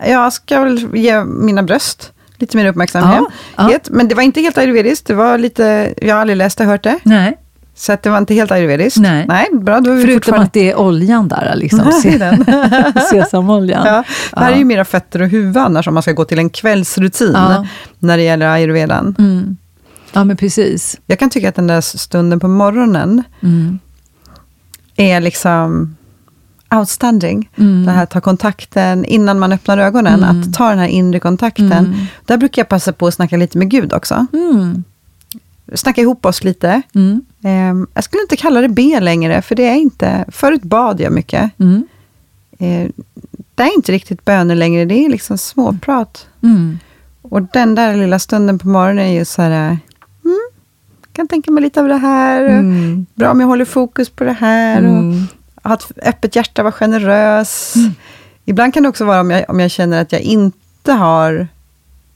Jag 0.08 0.34
ska 0.34 0.60
väl 0.64 0.90
ge 0.98 1.24
mina 1.24 1.64
bröst 1.64 2.12
lite 2.38 2.58
mer 2.58 2.66
uppmärksamhet. 2.66 3.24
Ja, 3.56 3.80
Men 3.90 4.08
det 4.08 4.16
var 4.16 4.24
inte 4.24 4.42
helt 4.42 4.58
ayurvediskt. 4.58 5.08
Det 5.08 5.14
var 5.14 5.38
lite, 5.38 5.94
jag 6.02 6.16
har 6.16 6.22
aldrig 6.22 6.38
läst 6.38 6.60
och 6.60 6.66
hört 6.66 6.84
det. 6.84 7.00
Nej. 7.04 7.38
Så 7.82 7.92
att 7.94 8.04
det 8.04 8.10
var 8.10 8.18
inte 8.18 8.34
helt 8.34 8.52
ayurvediskt. 8.52 8.98
Nej. 9.00 9.26
Nej 9.28 9.48
bra. 9.54 9.80
Då 9.80 9.84
Förutom 9.86 10.14
fortfarande- 10.14 10.46
att 10.46 10.54
det 10.54 10.72
är 10.72 10.80
oljan 10.80 11.28
där, 11.28 11.54
liksom. 11.56 11.92
Sesamoljan. 13.12 13.86
Ja, 13.86 14.04
det 14.34 14.40
här 14.40 14.52
är 14.52 14.58
ju 14.58 14.66
mera 14.66 14.86
fötter 14.86 15.22
och 15.22 15.28
huvud 15.28 15.58
annars, 15.58 15.88
om 15.88 15.94
man 15.94 16.04
ska 16.04 16.12
gå 16.12 16.26
till 16.26 16.40
en 16.40 16.50
kvällsrutin 16.50 17.32
Ja. 17.34 17.66
när 18.00 18.18
det 18.18 18.24
gäller 18.24 18.48
ayurvedan. 18.50 19.16
Mm. 19.20 19.58
Ja, 20.14 20.24
men 20.24 20.38
precis. 20.38 20.98
Jag 21.06 21.20
kan 21.20 21.30
tycka 21.30 21.50
att 21.50 21.56
den 21.56 21.68
där 21.68 21.82
stunden 21.82 22.40
på 22.40 22.48
morgonen 22.48 23.24
Mm. 23.44 23.80
är 24.96 25.22
liksom 25.22 25.96
outstanding. 26.76 27.50
Mm. 27.58 27.86
Det 27.86 27.92
här 27.92 28.06
ta 28.06 28.22
kontakten 28.22 29.06
innan 29.06 29.40
man 29.40 29.52
öppnar 29.52 29.78
ögonen, 29.78 30.24
Mm. 30.24 30.42
att 30.42 30.54
ta 30.54 30.70
den 30.70 30.80
här 30.80 30.88
inre 30.88 31.20
kontakten. 31.20 31.72
Mm. 31.72 32.06
Där 32.26 32.38
brukar 32.38 32.60
jag 32.60 32.70
passa 32.70 32.94
på 32.94 33.08
att 33.08 33.14
snacka 33.14 33.38
lite 33.38 33.58
med 33.58 33.70
Gud 33.70 33.94
också. 33.94 34.26
Mm. 34.34 34.84
Snacka 35.74 36.02
ihop 36.02 36.26
oss 36.26 36.44
lite. 36.44 36.82
Mm. 36.96 37.26
Ehm, 37.44 37.88
jag 37.94 38.04
skulle 38.04 38.22
inte 38.22 38.38
kalla 38.38 38.62
det 38.62 38.70
be 38.70 39.00
längre, 39.00 39.42
för 39.42 39.56
det 39.56 39.68
är 39.68 39.76
inte... 39.76 40.26
Förut 40.28 40.64
bad 40.64 41.00
jag 41.00 41.14
mycket. 41.14 41.60
Mm. 41.60 41.88
Eh, 42.60 42.90
det 43.56 43.64
är 43.64 43.76
inte 43.76 43.92
riktigt 43.92 44.26
böner 44.26 44.56
längre, 44.56 44.86
det 44.86 45.06
är 45.06 45.10
liksom 45.10 45.38
småprat. 45.38 46.28
Mm. 46.44 46.80
Och 47.22 47.42
den 47.42 47.76
där 47.76 47.96
lilla 47.96 48.20
stunden 48.20 48.60
på 48.60 48.68
morgonen 48.68 49.06
är 49.06 49.14
ju 49.14 49.26
så 49.26 49.42
här... 49.42 49.78
Mm, 50.26 50.40
kan 51.14 51.28
tänka 51.28 51.52
mig 51.52 51.64
lite 51.64 51.82
av 51.82 51.88
det 51.88 51.98
här. 51.98 52.46
Mm. 52.46 53.06
Bra 53.16 53.32
om 53.32 53.40
jag 53.40 53.48
håller 53.48 53.66
fokus 53.66 54.10
på 54.10 54.24
det 54.24 54.34
här. 54.34 54.78
Mm. 54.78 55.28
Och 55.56 55.70
ha 55.70 55.76
ett 55.76 55.92
öppet 56.04 56.36
hjärta, 56.36 56.64
vara 56.64 56.72
generös. 56.72 57.74
Ibland 58.46 58.74
kan 58.74 58.84
det 58.84 58.90
också 58.90 59.06
vara 59.06 59.20
om 59.20 59.32
jag, 59.32 59.46
om 59.48 59.60
jag 59.60 59.72
känner 59.72 60.02
att 60.02 60.12
jag 60.12 60.22
inte 60.22 60.92
har 60.92 61.48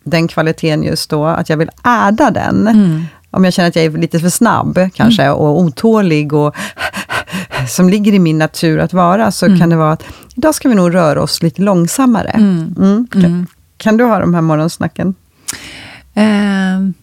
den 0.03 0.27
kvaliteten 0.27 0.83
just 0.83 1.09
då, 1.09 1.25
att 1.25 1.49
jag 1.49 1.57
vill 1.57 1.69
äda 1.83 2.31
den. 2.31 2.67
Mm. 2.67 3.03
Om 3.35 3.43
jag 3.43 3.53
känner 3.53 3.69
att 3.69 3.75
jag 3.75 3.85
är 3.85 3.89
lite 3.91 4.19
för 4.19 4.29
snabb 4.29 4.79
kanske 4.93 5.29
och 5.29 5.59
otålig 5.59 6.33
och 6.33 6.55
som 7.69 7.89
ligger 7.89 8.13
i 8.13 8.19
min 8.19 8.37
natur 8.37 8.79
att 8.79 8.93
vara, 8.93 9.31
så 9.31 9.57
kan 9.57 9.69
det 9.69 9.75
vara 9.75 9.91
att 9.91 10.03
idag 10.35 10.55
ska 10.55 10.69
vi 10.69 10.75
nog 10.75 10.93
röra 10.95 11.21
oss 11.23 11.41
lite 11.43 11.61
långsammare. 11.61 12.29
Mm. 12.29 12.75
Mm. 12.77 13.07
Kan, 13.11 13.25
Mm. 13.25 13.47
kan 13.77 13.97
du 13.97 14.03
ha 14.03 14.19
de 14.19 14.33
här 14.33 14.41
morgonsnacken? 14.41 15.15
Ehm, 16.13 16.93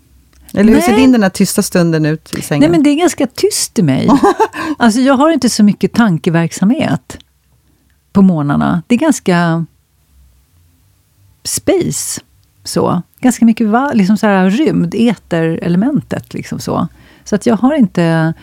Eller 0.55 0.68
hur 0.72 0.78
Nej. 0.78 0.83
ser 0.83 0.97
din 0.97 1.12
den 1.12 1.22
här 1.22 1.30
tysta 1.30 1.62
stunden 1.62 2.07
ut 2.07 2.35
i 2.39 2.43
sängen? 2.43 2.61
nej, 2.61 2.70
men 2.70 2.83
det 2.83 2.91
är 2.91 2.95
ganska 2.95 3.26
tyst 3.26 3.78
i 3.78 3.83
mig. 3.83 4.09
alltså, 4.78 5.01
jag 5.01 5.14
har 5.14 5.30
inte 5.30 5.51
så 5.51 5.62
mycket 5.64 5.93
tankeverksamhet 5.93 7.18
på 8.12 8.22
morgnarna. 8.22 8.83
Det 8.87 8.95
är 8.95 8.99
ganska 8.99 9.66
space. 11.45 12.20
Så. 12.64 13.03
Ganska 13.23 13.45
mycket 13.45 13.68
va, 13.68 13.91
liksom 13.95 14.16
så 14.16 14.27
här, 14.27 14.51
rymd, 14.51 14.95
eterelementet. 14.95 16.35
Liksom 16.35 16.59
så. 16.59 16.89
så 17.25 17.35
att 17.35 17.47
jag 17.47 17.57
har 17.57 17.75
inte... 17.75 18.35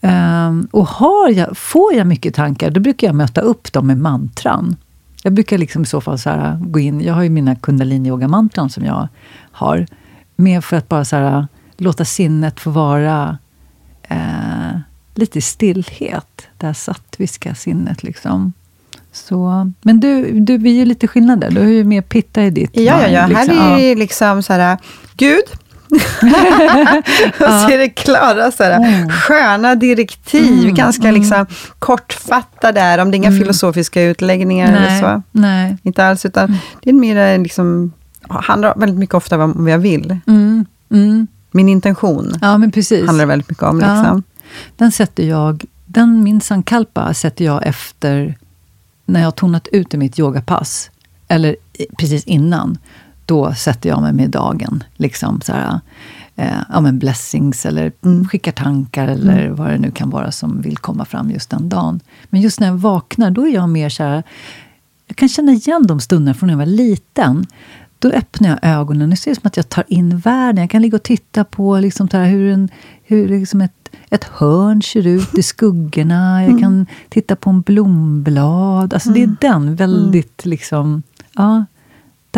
ehm, 0.00 0.68
och 0.70 0.86
har 0.86 1.30
jag, 1.30 1.56
får 1.56 1.94
jag 1.94 2.06
mycket 2.06 2.34
tankar, 2.34 2.70
då 2.70 2.80
brukar 2.80 3.06
jag 3.06 3.16
möta 3.16 3.40
upp 3.40 3.72
dem 3.72 3.86
med 3.86 3.98
mantran. 3.98 4.76
Jag 5.22 5.32
brukar 5.32 5.58
liksom 5.58 5.82
i 5.82 5.86
så 5.86 6.00
fall 6.00 6.18
så 6.18 6.30
här, 6.30 6.58
gå 6.60 6.78
in... 6.78 7.00
Jag 7.00 7.14
har 7.14 7.22
ju 7.22 7.30
mina 7.30 7.54
kundalini-yoga-mantran 7.54 8.70
som 8.70 8.84
jag 8.84 9.08
har. 9.52 9.86
Mer 10.36 10.60
för 10.60 10.76
att 10.76 10.88
bara 10.88 11.04
så 11.04 11.16
här, 11.16 11.46
låta 11.76 12.04
sinnet 12.04 12.60
få 12.60 12.70
vara 12.70 13.38
eh, 14.02 14.78
lite 15.14 15.38
i 15.38 15.42
stillhet. 15.42 16.48
Det 16.58 16.66
här 16.66 16.72
sattviska 16.72 17.54
sinnet. 17.54 18.02
Liksom. 18.02 18.52
Så, 19.16 19.72
men 19.82 20.00
du, 20.00 20.40
du, 20.40 20.58
vi 20.58 20.70
är 20.70 20.74
ju 20.74 20.84
lite 20.84 21.08
skillnader. 21.08 21.50
Du 21.50 21.60
har 21.60 21.68
ju 21.68 21.84
mer 21.84 22.02
pitta 22.02 22.42
i 22.42 22.50
ditt 22.50 22.70
Ja, 22.72 22.82
ja, 23.02 23.08
ja. 23.08 23.26
liksom. 23.26 23.58
Här 23.58 23.78
är 23.78 23.88
det 23.88 23.94
liksom 23.94 24.42
så 24.42 24.52
här, 24.52 24.78
Gud. 25.16 25.42
och 27.40 27.52
så 27.60 27.70
är 27.70 27.78
det 27.78 27.88
klara, 27.88 28.50
så 28.52 28.62
här, 28.64 29.10
sköna 29.10 29.74
direktiv, 29.74 30.58
Mm, 30.62 30.74
ganska 30.74 31.10
liksom 31.10 31.46
kortfattade 31.78 32.80
där, 32.80 32.98
om 32.98 33.10
det 33.10 33.14
är 33.14 33.18
inga 33.18 33.30
filosofiska 33.30 34.02
utläggningar 34.02 34.68
eller 34.68 34.80
Nej, 34.80 35.00
så. 35.00 35.22
nej. 35.32 35.76
Inte 35.82 36.04
alls, 36.06 36.24
utan 36.24 36.58
det 36.82 36.90
är 36.90 36.94
mer 36.94 37.38
liksom, 37.38 37.92
handlar 38.28 38.74
väldigt 38.76 38.98
mycket 38.98 39.14
ofta 39.14 39.44
om 39.44 39.54
vad 39.56 39.72
jag 39.72 39.78
vill. 39.78 40.18
Mm, 40.26 40.64
mm. 40.90 41.26
Min 41.50 41.68
intention 41.68 42.32
Ja, 42.40 42.58
men 42.58 42.70
precis. 42.70 43.06
handlar 43.06 43.26
väldigt 43.26 43.48
mycket 43.48 43.64
om. 43.64 43.80
Ja. 43.80 43.94
Liksom. 43.94 44.22
Den 44.76 44.92
sätter 44.92 45.22
jag, 45.24 45.64
den 45.86 46.22
min 46.24 46.40
sankalpa 46.40 47.14
sätter 47.14 47.44
jag 47.44 47.66
efter 47.66 48.34
när 49.06 49.20
jag 49.20 49.26
har 49.26 49.32
tonat 49.32 49.68
ut 49.68 49.94
i 49.94 49.96
mitt 49.96 50.18
yogapass. 50.18 50.90
Eller 51.28 51.56
precis 51.98 52.24
innan. 52.24 52.78
då 53.26 53.54
sätter 53.54 53.88
jag 53.88 54.02
mig 54.02 54.12
med 54.12 54.30
dagen. 54.30 54.84
Liksom 54.96 55.40
så 55.40 55.52
här, 55.52 55.80
eh, 56.36 56.58
ja, 56.72 56.80
men 56.80 56.98
blessings 56.98 57.66
eller 57.66 57.92
Mm. 58.04 58.28
skickar 58.28 58.52
tankar 58.52 59.08
eller 59.08 59.48
vad 59.48 59.70
det 59.70 59.78
nu 59.78 59.90
kan 59.90 60.10
vara 60.10 60.32
som 60.32 60.60
vill 60.60 60.76
komma 60.78 61.04
fram 61.04 61.30
just 61.30 61.50
den 61.50 61.68
dagen. 61.68 62.00
Men 62.30 62.40
just 62.40 62.60
när 62.60 62.66
jag 62.66 62.74
vaknar, 62.74 63.30
då 63.30 63.46
är 63.46 63.54
jag 63.54 63.68
mer 63.68 63.88
så 63.88 64.02
här... 64.02 64.22
Jag 65.06 65.16
kan 65.16 65.28
känna 65.28 65.52
igen 65.52 65.86
de 65.86 66.00
stunderna 66.00 66.34
från 66.34 66.46
när 66.46 66.52
jag 66.54 66.58
var 66.58 66.66
liten. 66.66 67.46
Då 67.98 68.08
öppnar 68.08 68.48
jag 68.48 68.58
ögonen 68.62 69.12
och 69.12 69.18
ser 69.18 69.34
som 69.34 69.42
att 69.44 69.56
jag 69.56 69.68
tar 69.68 69.84
in 69.88 70.18
världen. 70.18 70.62
Jag 70.62 70.70
kan 70.70 70.82
ligga 70.82 70.96
och 70.96 71.02
titta 71.02 71.44
på 71.44 71.78
liksom 71.78 72.08
här, 72.12 72.26
hur, 72.26 72.52
en, 72.52 72.68
hur 73.02 73.28
liksom 73.28 73.60
ett, 73.60 73.88
ett 74.10 74.24
hörn 74.24 74.82
ser 74.82 75.06
ut 75.06 75.38
i 75.38 75.42
skuggorna. 75.42 76.44
Jag 76.44 76.60
kan 76.60 76.86
titta 77.08 77.36
på 77.36 77.50
en 77.50 77.60
blomblad. 77.60 78.94
Alltså 78.94 79.10
Det 79.10 79.22
är 79.22 79.36
den 79.40 79.76
väldigt 79.76 80.44
liksom... 80.44 81.02
Ja, 81.32 81.64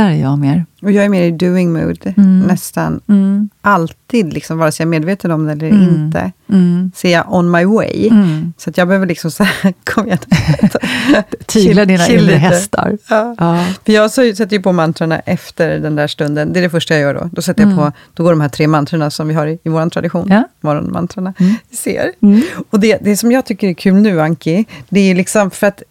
är 0.03 0.13
jag 0.15 0.39
mer. 0.39 0.65
Och 0.83 0.93
jag 0.93 1.05
är 1.05 1.09
mer 1.09 1.23
i 1.23 1.31
doing 1.31 1.73
mood, 1.73 2.13
Mm. 2.17 2.41
nästan 2.41 3.01
Mm, 3.09 3.49
alltid, 3.61 4.33
liksom, 4.33 4.59
vare 4.59 4.73
sig 4.73 4.85
jag 4.85 4.87
är 4.95 5.01
medveten 5.01 5.31
om 5.31 5.47
det 5.47 5.53
eller 5.53 5.69
Mm. 5.71 5.95
inte. 5.95 6.33
mm, 6.51 6.93
Så 6.97 7.07
är 7.07 7.13
jag 7.13 7.35
on 7.35 7.51
my 7.51 7.65
way. 7.65 8.09
mm. 8.09 8.53
Så 8.59 8.71
att 8.71 8.79
jag 8.79 8.89
behöver 8.89 9.07
liksom 9.07 9.31
så 9.31 9.45
här, 9.45 9.75
kom 9.85 10.07
igen. 10.07 10.19
Tygla 11.47 11.85
dina 11.85 12.09
inre 12.09 12.35
hästar. 12.37 12.99
Ja. 13.09 13.35
Ja. 13.39 13.65
För 13.85 13.93
jag 13.93 14.11
så- 14.11 14.35
sätter 14.35 14.57
ju 14.57 14.63
på 14.63 14.73
mantrarna 14.73 15.19
efter 15.19 15.79
den 15.79 15.97
där 15.97 16.07
stunden. 16.07 16.53
Det 16.53 16.61
är 16.61 16.63
det 16.63 16.71
första 16.71 16.95
jag 16.95 17.01
gör 17.01 17.15
då. 17.15 17.31
Då 17.33 17.43
sätter 17.43 17.63
jag 17.63 17.73
Mm. 17.73 17.85
på, 17.85 17.93
då 18.15 18.23
går 18.23 18.31
de 18.31 18.41
här 18.41 18.49
tre 18.49 18.67
mantrarna 18.67 19.11
som 19.11 19.29
vi 19.29 19.35
har 19.35 19.47
i, 19.47 19.59
i 19.63 19.69
vår 19.69 19.91
tradition, 19.91 20.27
Ja. 20.31 20.43
morgonmantrarna, 20.61 21.35
Mm. 21.41 21.55
Vi 21.71 21.77
ser. 21.77 22.13
Mm. 22.23 22.43
Och 22.71 22.81
det, 22.81 22.99
det 23.03 23.17
som 23.17 23.33
jag 23.33 23.45
tycker 23.45 23.69
är 23.69 23.75
kul 23.75 23.95
nu, 23.95 24.21
Anki, 24.21 24.65
det 24.89 25.01
är 25.01 25.15
liksom 25.15 25.51
för 25.51 25.67
att 25.67 25.83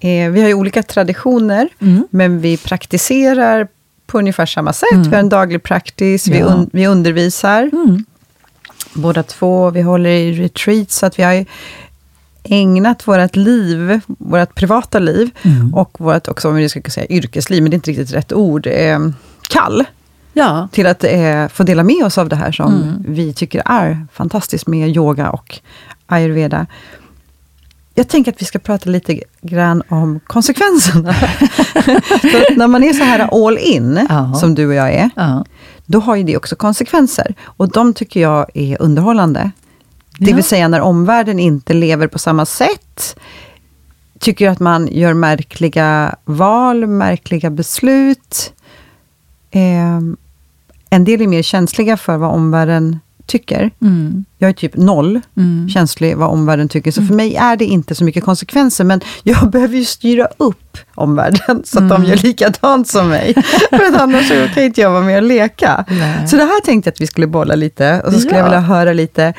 eh, 0.00 0.30
vi 0.30 0.40
har 0.40 0.48
ju 0.48 0.54
olika 0.54 0.82
traditioner, 0.82 1.68
Mm. 1.80 2.06
men 2.10 2.40
vi 2.40 2.56
praktiserar 2.56 3.68
på 4.06 4.18
ungefär 4.18 4.46
samma 4.46 4.72
sätt. 4.72 4.92
Mm. 4.92 5.02
Vi 5.02 5.10
har 5.10 5.20
en 5.20 5.28
daglig 5.28 5.62
praktis, 5.62 6.28
vi, 6.28 6.38
Ja. 6.38 6.46
un, 6.46 6.70
vi 6.72 6.86
undervisar 6.86 7.70
Mm. 7.72 8.04
båda 8.94 9.22
två. 9.22 9.70
Vi 9.70 9.82
håller 9.82 10.10
i 10.10 10.32
retreat, 10.32 10.90
så 10.90 11.06
att 11.06 11.18
vi 11.18 11.22
har 11.22 11.44
ägnat 12.44 13.08
vårt 13.08 13.36
liv, 13.36 14.00
vårt 14.06 14.54
privata 14.54 14.98
liv, 14.98 15.30
Mm. 15.42 15.74
och 15.74 15.96
vårt, 16.00 16.28
också 16.28 16.48
om 16.48 16.54
vi 16.54 16.68
ska 16.68 16.80
säga 16.90 17.06
yrkesliv, 17.06 17.62
men 17.62 17.70
det 17.70 17.74
är 17.74 17.78
inte 17.78 17.90
riktigt 17.90 18.12
rätt 18.12 18.32
ord, 18.32 18.66
eh, 18.66 18.98
kall, 19.48 19.84
Ja. 20.32 20.68
till 20.72 20.86
att 20.86 21.04
eh, 21.04 21.48
få 21.48 21.62
dela 21.62 21.82
med 21.82 22.04
oss 22.04 22.18
av 22.18 22.28
det 22.28 22.36
här 22.36 22.52
som 22.52 22.74
Mm. 22.82 23.04
vi 23.08 23.32
tycker 23.32 23.62
är 23.64 24.06
fantastiskt 24.12 24.66
med 24.66 24.88
yoga 24.96 25.30
och 25.30 25.58
ayurveda. 26.06 26.66
Jag 27.98 28.08
tänker 28.08 28.32
att 28.32 28.40
vi 28.42 28.44
ska 28.46 28.58
prata 28.58 28.90
lite 28.90 29.20
grann 29.42 29.82
om 29.88 30.20
konsekvenserna. 30.26 31.14
När 32.56 32.66
man 32.66 32.84
är 32.84 32.92
så 32.92 33.04
här 33.04 33.46
all 33.46 33.58
in, 33.58 34.06
Ja. 34.08 34.34
som 34.34 34.54
du 34.54 34.66
och 34.68 34.74
jag 34.74 34.92
är, 34.94 35.10
Ja. 35.16 35.44
då 35.86 36.00
har 36.00 36.16
ju 36.16 36.22
det 36.22 36.36
också 36.36 36.56
konsekvenser. 36.56 37.34
Och 37.44 37.70
de 37.72 37.94
tycker 37.94 38.20
jag 38.20 38.46
är 38.54 38.82
underhållande. 38.82 39.50
Det 40.18 40.30
Ja. 40.30 40.36
vill 40.36 40.44
säga 40.44 40.68
när 40.68 40.80
omvärlden 40.80 41.38
inte 41.38 41.74
lever 41.74 42.06
på 42.06 42.18
samma 42.18 42.46
sätt, 42.46 43.16
tycker 44.18 44.48
att 44.50 44.60
man 44.60 44.88
gör 44.92 45.14
märkliga 45.14 46.16
val, 46.24 46.86
märkliga 46.86 47.50
beslut. 47.50 48.52
Eh, 49.50 50.00
en 50.90 51.04
del 51.04 51.20
är 51.22 51.26
mer 51.26 51.42
känsliga 51.42 51.96
för 51.96 52.16
vad 52.16 52.30
omvärlden 52.30 52.98
tycker. 53.26 53.70
Mm. 53.82 54.24
Jag 54.38 54.48
är 54.48 54.54
typ 54.54 54.76
noll 54.76 55.20
Mm. 55.36 55.68
känslig 55.68 56.16
vad 56.16 56.28
omvärlden 56.30 56.68
tycker. 56.68 56.90
Så 56.92 57.02
för 57.02 57.14
mig 57.14 57.34
är 57.36 57.56
det 57.56 57.64
inte 57.64 57.94
så 57.94 58.04
mycket 58.04 58.24
konsekvenser, 58.24 58.84
men 58.84 59.00
jag 59.22 59.50
behöver 59.50 59.76
ju 59.76 59.84
styra 59.84 60.28
upp 60.36 60.78
omvärlden, 60.94 61.62
så 61.64 61.78
att 61.78 61.88
de 61.88 61.96
Mm. 61.96 62.08
gör 62.08 62.16
likadant 62.16 62.88
som 62.88 63.08
mig. 63.08 63.34
för 63.70 63.84
att 63.94 64.00
annars 64.00 64.28
kan 64.54 64.64
inte 64.64 64.80
jag 64.80 64.90
vara 64.90 65.02
med 65.02 65.16
och 65.16 65.22
leka. 65.28 65.84
Nej. 65.88 66.28
Så 66.28 66.36
det 66.36 66.42
här 66.44 66.60
tänkte 66.64 66.88
jag 66.88 66.92
att 66.92 67.00
vi 67.00 67.06
skulle 67.06 67.26
bolla 67.26 67.54
lite, 67.54 68.02
och 68.06 68.12
så 68.12 68.18
skulle 68.18 68.34
Ja. 68.34 68.38
jag 68.38 68.44
vilja 68.44 68.60
höra 68.60 68.92
lite 68.92 69.34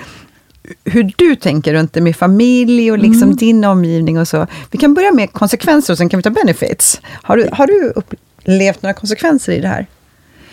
hur 0.86 1.12
du 1.18 1.36
tänker 1.36 1.74
runt 1.74 1.94
det 1.94 2.02
med 2.02 2.16
familj 2.16 2.92
och 2.92 2.98
liksom 2.98 3.24
Mm. 3.24 3.36
din 3.36 3.64
omgivning 3.66 4.20
och 4.20 4.28
så. 4.28 4.48
Vi 4.72 4.78
kan 4.78 4.94
börja 4.94 5.12
med 5.12 5.34
konsekvenser 5.34 5.94
och 5.94 5.98
sen 5.98 6.10
kan 6.10 6.18
vi 6.18 6.24
ta 6.24 6.30
benefits. 6.30 7.02
Har 7.22 7.38
du, 7.38 7.50
har 7.52 7.68
du 7.68 7.94
upplevt 7.96 8.82
några 8.82 8.94
konsekvenser 8.94 9.52
i 9.54 9.60
det 9.62 9.68
här? 9.68 9.86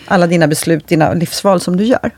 Alla 0.07 0.27
dina 0.27 0.47
beslut, 0.47 0.87
dina 0.87 1.13
livsval 1.13 1.61
som 1.61 1.77
du 1.77 1.83
gör? 1.83 2.11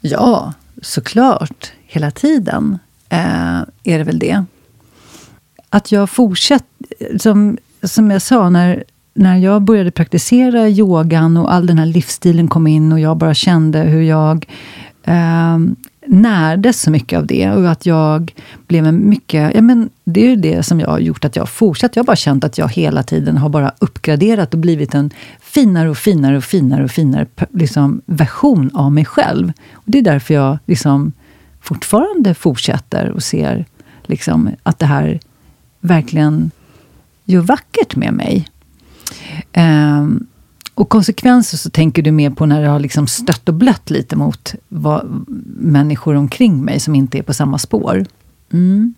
Ja, 0.00 0.52
såklart. 0.82 1.72
Hela 1.86 2.10
tiden 2.10 2.78
eh, 3.08 3.60
är 3.82 3.98
det 3.98 4.04
väl 4.04 4.18
det. 4.18 4.44
Att 5.70 5.92
jag 5.92 6.10
fortsätter, 6.10 7.18
som, 7.18 7.58
som 7.82 8.10
jag 8.10 8.22
sa, 8.22 8.50
när, 8.50 8.84
när 9.14 9.36
jag 9.36 9.62
började 9.62 9.90
praktisera 9.90 10.68
yogan 10.68 11.36
och 11.36 11.52
all 11.52 11.66
den 11.66 11.78
här 11.78 11.86
livsstilen 11.86 12.48
kom 12.48 12.66
in 12.66 12.92
och 12.92 13.00
jag 13.00 13.16
bara 13.16 13.34
kände 13.34 13.78
hur 13.78 14.02
jag 14.02 14.46
eh, 15.04 15.58
närdes 16.12 16.80
så 16.80 16.90
mycket 16.90 17.18
av 17.18 17.26
det 17.26 17.50
och 17.50 17.70
att 17.70 17.86
jag 17.86 18.34
blev 18.66 18.86
en 18.86 19.08
mycket... 19.08 19.54
Ja, 19.54 19.62
men 19.62 19.90
det 20.04 20.20
är 20.20 20.28
ju 20.28 20.36
det 20.36 20.62
som 20.62 20.80
jag 20.80 20.88
har 20.88 20.98
gjort 20.98 21.24
att 21.24 21.36
jag 21.36 21.42
har 21.42 21.46
fortsatt. 21.46 21.96
Jag 21.96 22.02
har 22.02 22.06
bara 22.06 22.16
känt 22.16 22.44
att 22.44 22.58
jag 22.58 22.68
hela 22.68 23.02
tiden 23.02 23.36
har 23.36 23.48
bara 23.48 23.72
uppgraderat 23.78 24.54
och 24.54 24.60
blivit 24.60 24.94
en 24.94 25.10
finare 25.40 25.90
och 25.90 25.98
finare 25.98 26.36
och 26.36 26.44
finare 26.44 26.84
och 26.84 26.90
finare 26.90 27.26
liksom, 27.50 28.02
version 28.06 28.70
av 28.74 28.92
mig 28.92 29.04
själv. 29.04 29.52
Och 29.72 29.82
Det 29.84 29.98
är 29.98 30.02
därför 30.02 30.34
jag 30.34 30.58
liksom 30.66 31.12
fortfarande 31.60 32.34
fortsätter 32.34 33.10
och 33.10 33.22
ser 33.22 33.64
liksom, 34.02 34.50
att 34.62 34.78
det 34.78 34.86
här 34.86 35.20
verkligen 35.80 36.50
gör 37.24 37.40
vackert 37.40 37.96
med 37.96 38.12
mig. 38.12 38.48
Ehm, 39.52 40.26
och 40.74 40.88
konsekvenser 40.88 41.58
så 41.58 41.70
tänker 41.70 42.02
du 42.02 42.10
mer 42.12 42.30
på 42.30 42.46
när 42.46 42.62
det 42.62 42.68
har 42.68 42.80
liksom 42.80 43.06
stött 43.06 43.48
och 43.48 43.54
blött 43.54 43.90
lite 43.90 44.16
mot 44.16 44.54
vad, 44.68 45.24
människor 45.56 46.14
omkring 46.14 46.64
mig 46.64 46.80
som 46.80 46.94
inte 46.94 47.18
är 47.18 47.22
på 47.22 47.34
samma 47.34 47.58
spår. 47.58 48.04
Mm. 48.52 48.94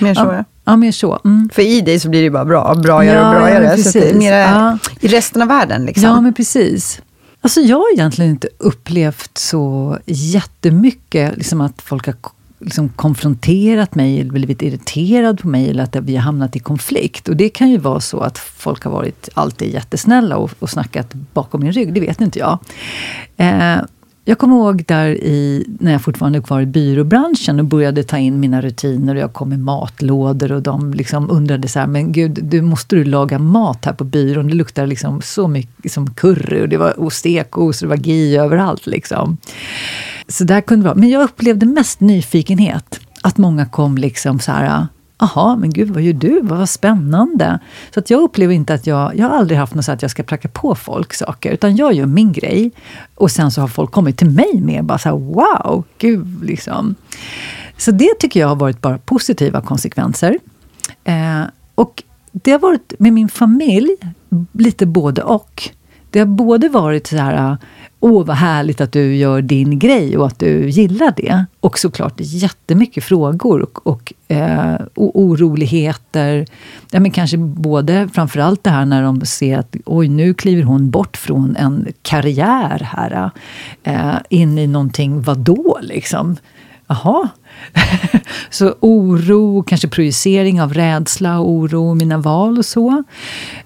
Mer 0.00 0.14
så, 0.14 0.20
Ja, 0.20 0.44
ja. 0.64 0.76
mer 0.76 0.92
så. 0.92 1.20
Mm. 1.24 1.48
För 1.52 1.62
i 1.62 1.80
dig 1.80 2.00
så 2.00 2.08
blir 2.08 2.22
det 2.22 2.30
bara 2.30 2.44
bra, 2.44 2.74
bragare 2.74 3.16
Ja, 3.18 3.28
och 3.28 3.34
bragare. 3.40 3.64
ja, 3.64 3.76
så 3.82 3.98
det 3.98 4.10
är 4.10 4.14
mera 4.14 4.36
Ja. 4.40 4.78
i 5.00 5.08
resten 5.08 5.42
av 5.42 5.48
världen. 5.48 5.84
Liksom. 5.84 6.04
Ja, 6.04 6.20
men 6.20 6.34
precis. 6.34 7.00
Alltså 7.40 7.60
jag 7.60 7.76
har 7.76 7.92
egentligen 7.92 8.30
inte 8.30 8.48
upplevt 8.58 9.38
så 9.38 9.98
jättemycket 10.06 11.36
liksom 11.36 11.60
att 11.60 11.82
folk 11.82 12.06
har 12.06 12.14
liksom 12.58 12.88
konfronterat 12.88 13.94
mig 13.94 14.20
eller 14.20 14.32
blivit 14.32 14.62
irriterad 14.62 15.40
på 15.40 15.48
mig 15.48 15.70
eller 15.70 15.82
att 15.82 15.96
vi 15.96 16.16
har 16.16 16.22
hamnat 16.22 16.56
i 16.56 16.58
konflikt. 16.58 17.28
Och 17.28 17.36
det 17.36 17.48
kan 17.48 17.70
ju 17.70 17.78
vara 17.78 18.00
så 18.00 18.20
att 18.20 18.38
folk 18.38 18.84
har 18.84 18.90
varit 18.90 19.28
alltid 19.34 19.74
jättesnälla 19.74 20.36
och, 20.36 20.50
och 20.58 20.70
snackat 20.70 21.14
bakom 21.14 21.60
min 21.60 21.72
rygg, 21.72 21.92
det 21.92 22.00
vet 22.00 22.20
inte 22.20 22.38
jag. 22.38 22.58
Eh, 23.36 23.78
jag 24.28 24.38
kommer 24.38 24.56
ihåg 24.56 24.84
där 24.86 25.08
i, 25.08 25.66
när 25.80 25.92
jag 25.92 26.02
fortfarande 26.02 26.38
var 26.38 26.46
kvar 26.46 26.60
i 26.60 26.66
byråbranschen 26.66 27.60
och 27.60 27.64
började 27.64 28.02
ta 28.02 28.18
in 28.18 28.40
mina 28.40 28.60
rutiner 28.60 29.14
och 29.14 29.20
jag 29.20 29.32
kom 29.32 29.48
med 29.48 29.60
matlådor 29.60 30.52
och 30.52 30.62
de 30.62 30.94
liksom 30.94 31.30
undrade 31.30 31.68
så 31.68 31.78
här, 31.78 31.86
men 31.86 32.12
gud, 32.12 32.38
du 32.42 32.62
måste 32.62 32.96
du 32.96 33.04
laga 33.04 33.38
mat 33.38 33.84
här 33.84 33.92
på 33.92 34.04
byrån? 34.04 34.48
Det 34.48 34.54
luktar 34.54 34.86
liksom 34.86 35.22
så 35.22 35.48
mycket 35.48 35.92
som 35.92 36.14
curry 36.14 36.62
och 36.62 36.68
det 36.68 36.76
var 36.76 37.00
och 37.00 37.12
stekos 37.12 37.82
och 37.82 37.88
det 37.88 37.96
var 37.96 38.02
ghee 38.02 38.40
överallt. 38.42 38.86
Liksom. 38.86 39.36
Så 40.28 40.44
där 40.44 40.60
kunde 40.60 40.82
det 40.82 40.88
vara. 40.88 40.98
Men 40.98 41.08
jag 41.08 41.22
upplevde 41.22 41.66
mest 41.66 42.00
nyfikenhet. 42.00 43.00
Att 43.22 43.38
många 43.38 43.66
kom 43.66 43.98
liksom 43.98 44.40
så 44.40 44.52
här, 44.52 44.86
Jaha, 45.18 45.56
men 45.56 45.70
gud 45.70 45.90
vad 45.90 46.02
gör 46.02 46.12
du? 46.12 46.40
Vad 46.42 46.68
spännande. 46.68 47.58
Så 47.94 48.00
att 48.00 48.10
jag 48.10 48.22
upplever 48.22 48.54
inte 48.54 48.74
att 48.74 48.86
jag, 48.86 49.16
jag 49.16 49.28
har 49.28 49.36
aldrig 49.36 49.58
haft 49.58 49.74
något 49.74 49.84
så 49.84 49.92
att 49.92 50.02
jag 50.02 50.10
ska 50.10 50.22
pracka 50.22 50.48
på 50.48 50.74
folk 50.74 51.14
saker. 51.14 51.52
Utan 51.52 51.76
jag 51.76 51.92
gör 51.92 52.06
min 52.06 52.32
grej. 52.32 52.70
Och 53.14 53.30
sen 53.30 53.50
så 53.50 53.60
har 53.60 53.68
folk 53.68 53.90
kommit 53.90 54.18
till 54.18 54.30
mig 54.30 54.60
med 54.60 54.84
bara 54.84 54.98
så 54.98 55.08
här, 55.08 55.16
wow, 55.16 55.84
gud 55.98 56.44
liksom. 56.44 56.94
Så 57.76 57.90
det 57.90 58.14
tycker 58.20 58.40
jag 58.40 58.48
har 58.48 58.56
varit 58.56 58.82
bara 58.82 58.98
positiva 58.98 59.60
konsekvenser. 59.60 60.38
Eh, 61.04 61.42
och 61.74 62.02
det 62.32 62.50
har 62.50 62.58
varit 62.58 62.92
med 62.98 63.12
min 63.12 63.28
familj, 63.28 63.96
lite 64.52 64.86
både 64.86 65.22
och. 65.22 65.70
Det 66.10 66.18
har 66.18 66.26
både 66.26 66.68
varit 66.68 67.06
så 67.06 67.16
här, 67.16 67.56
åh 68.00 68.24
vad 68.24 68.36
härligt 68.36 68.80
att 68.80 68.92
du 68.92 69.16
gör 69.16 69.42
din 69.42 69.78
grej 69.78 70.18
och 70.18 70.26
att 70.26 70.38
du 70.38 70.68
gillar 70.70 71.14
det. 71.16 71.44
Och 71.60 71.78
såklart 71.78 72.14
jättemycket 72.16 73.04
frågor 73.04 73.60
och, 73.62 73.86
och, 73.86 74.12
eh, 74.28 74.74
och 74.94 75.20
oroligheter. 75.20 76.46
Ja, 76.90 77.00
men 77.00 77.10
kanske 77.10 77.36
både, 77.36 78.08
framförallt 78.12 78.64
det 78.64 78.70
här 78.70 78.86
när 78.86 79.02
de 79.02 79.20
ser 79.20 79.58
att 79.58 79.76
oj, 79.84 80.08
nu 80.08 80.34
kliver 80.34 80.62
hon 80.62 80.90
bort 80.90 81.16
från 81.16 81.56
en 81.56 81.86
karriär 82.02 82.88
här. 82.92 83.30
Eh, 83.82 84.14
in 84.28 84.58
i 84.58 84.66
någonting, 84.66 85.22
vadå 85.22 85.78
liksom? 85.82 86.36
Jaha. 86.86 87.28
så 88.50 88.74
oro, 88.80 89.62
kanske 89.62 89.88
projicering 89.88 90.62
av 90.62 90.74
rädsla, 90.74 91.38
och 91.38 91.50
oro, 91.50 91.94
mina 91.94 92.18
val 92.18 92.58
och 92.58 92.66
så. 92.66 93.02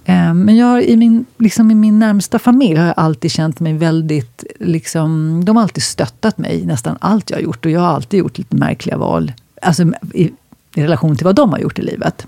Eh, 0.05 0.35
men 0.35 0.57
jag 0.57 0.85
i, 0.85 0.97
min, 0.97 1.25
liksom 1.39 1.71
i 1.71 1.75
min 1.75 1.99
närmsta 1.99 2.39
familj 2.39 2.77
har 2.77 2.87
jag 2.87 2.95
alltid 2.97 3.31
känt 3.31 3.61
mig 3.61 3.73
väldigt... 3.73 4.45
Liksom, 4.61 5.43
de 5.45 5.57
har 5.57 5.62
alltid 5.62 5.83
stöttat 5.83 6.39
mig 6.39 6.61
i 6.61 6.66
nästan 6.66 6.97
allt 7.01 7.31
jag 7.31 7.37
har 7.37 7.43
gjort. 7.43 7.64
Och 7.64 7.71
jag 7.71 7.81
har 7.81 7.89
alltid 7.89 8.21
gjort 8.21 8.39
lite 8.39 8.57
märkliga 8.57 8.97
val. 8.97 9.33
Alltså 9.62 9.83
i, 10.12 10.31
i 10.75 10.83
relation 10.83 11.16
till 11.16 11.25
vad 11.25 11.35
de 11.35 11.51
har 11.51 11.59
gjort 11.59 11.79
i 11.79 11.83
livet. 11.83 12.27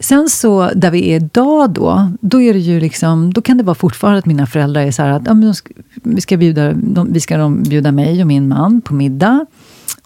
sen 0.00 0.28
så, 0.28 0.70
där 0.74 0.90
vi 0.90 1.10
är 1.10 1.16
idag 1.16 1.70
då, 1.70 2.12
då 2.20 2.40
är 2.40 2.52
det 2.52 2.58
ju 2.58 2.80
liksom, 2.80 3.32
då 3.32 3.42
kan 3.42 3.56
det 3.56 3.64
vara 3.64 3.74
fortfarande 3.74 4.18
att 4.18 4.26
mina 4.26 4.46
föräldrar 4.46 4.82
är 4.82 4.90
så 4.90 5.02
här 5.02 5.10
att 5.10 5.22
ja, 5.26 5.34
men 5.34 5.46
de 5.46 5.54
ska, 5.54 5.74
vi, 5.94 6.20
ska 6.20 6.36
bjuda, 6.36 6.72
de, 6.72 7.12
vi 7.12 7.20
ska 7.20 7.36
de 7.36 7.62
bjuda 7.62 7.92
mig 7.92 8.20
och 8.20 8.26
min 8.26 8.48
man 8.48 8.80
på 8.80 8.94
middag. 8.94 9.46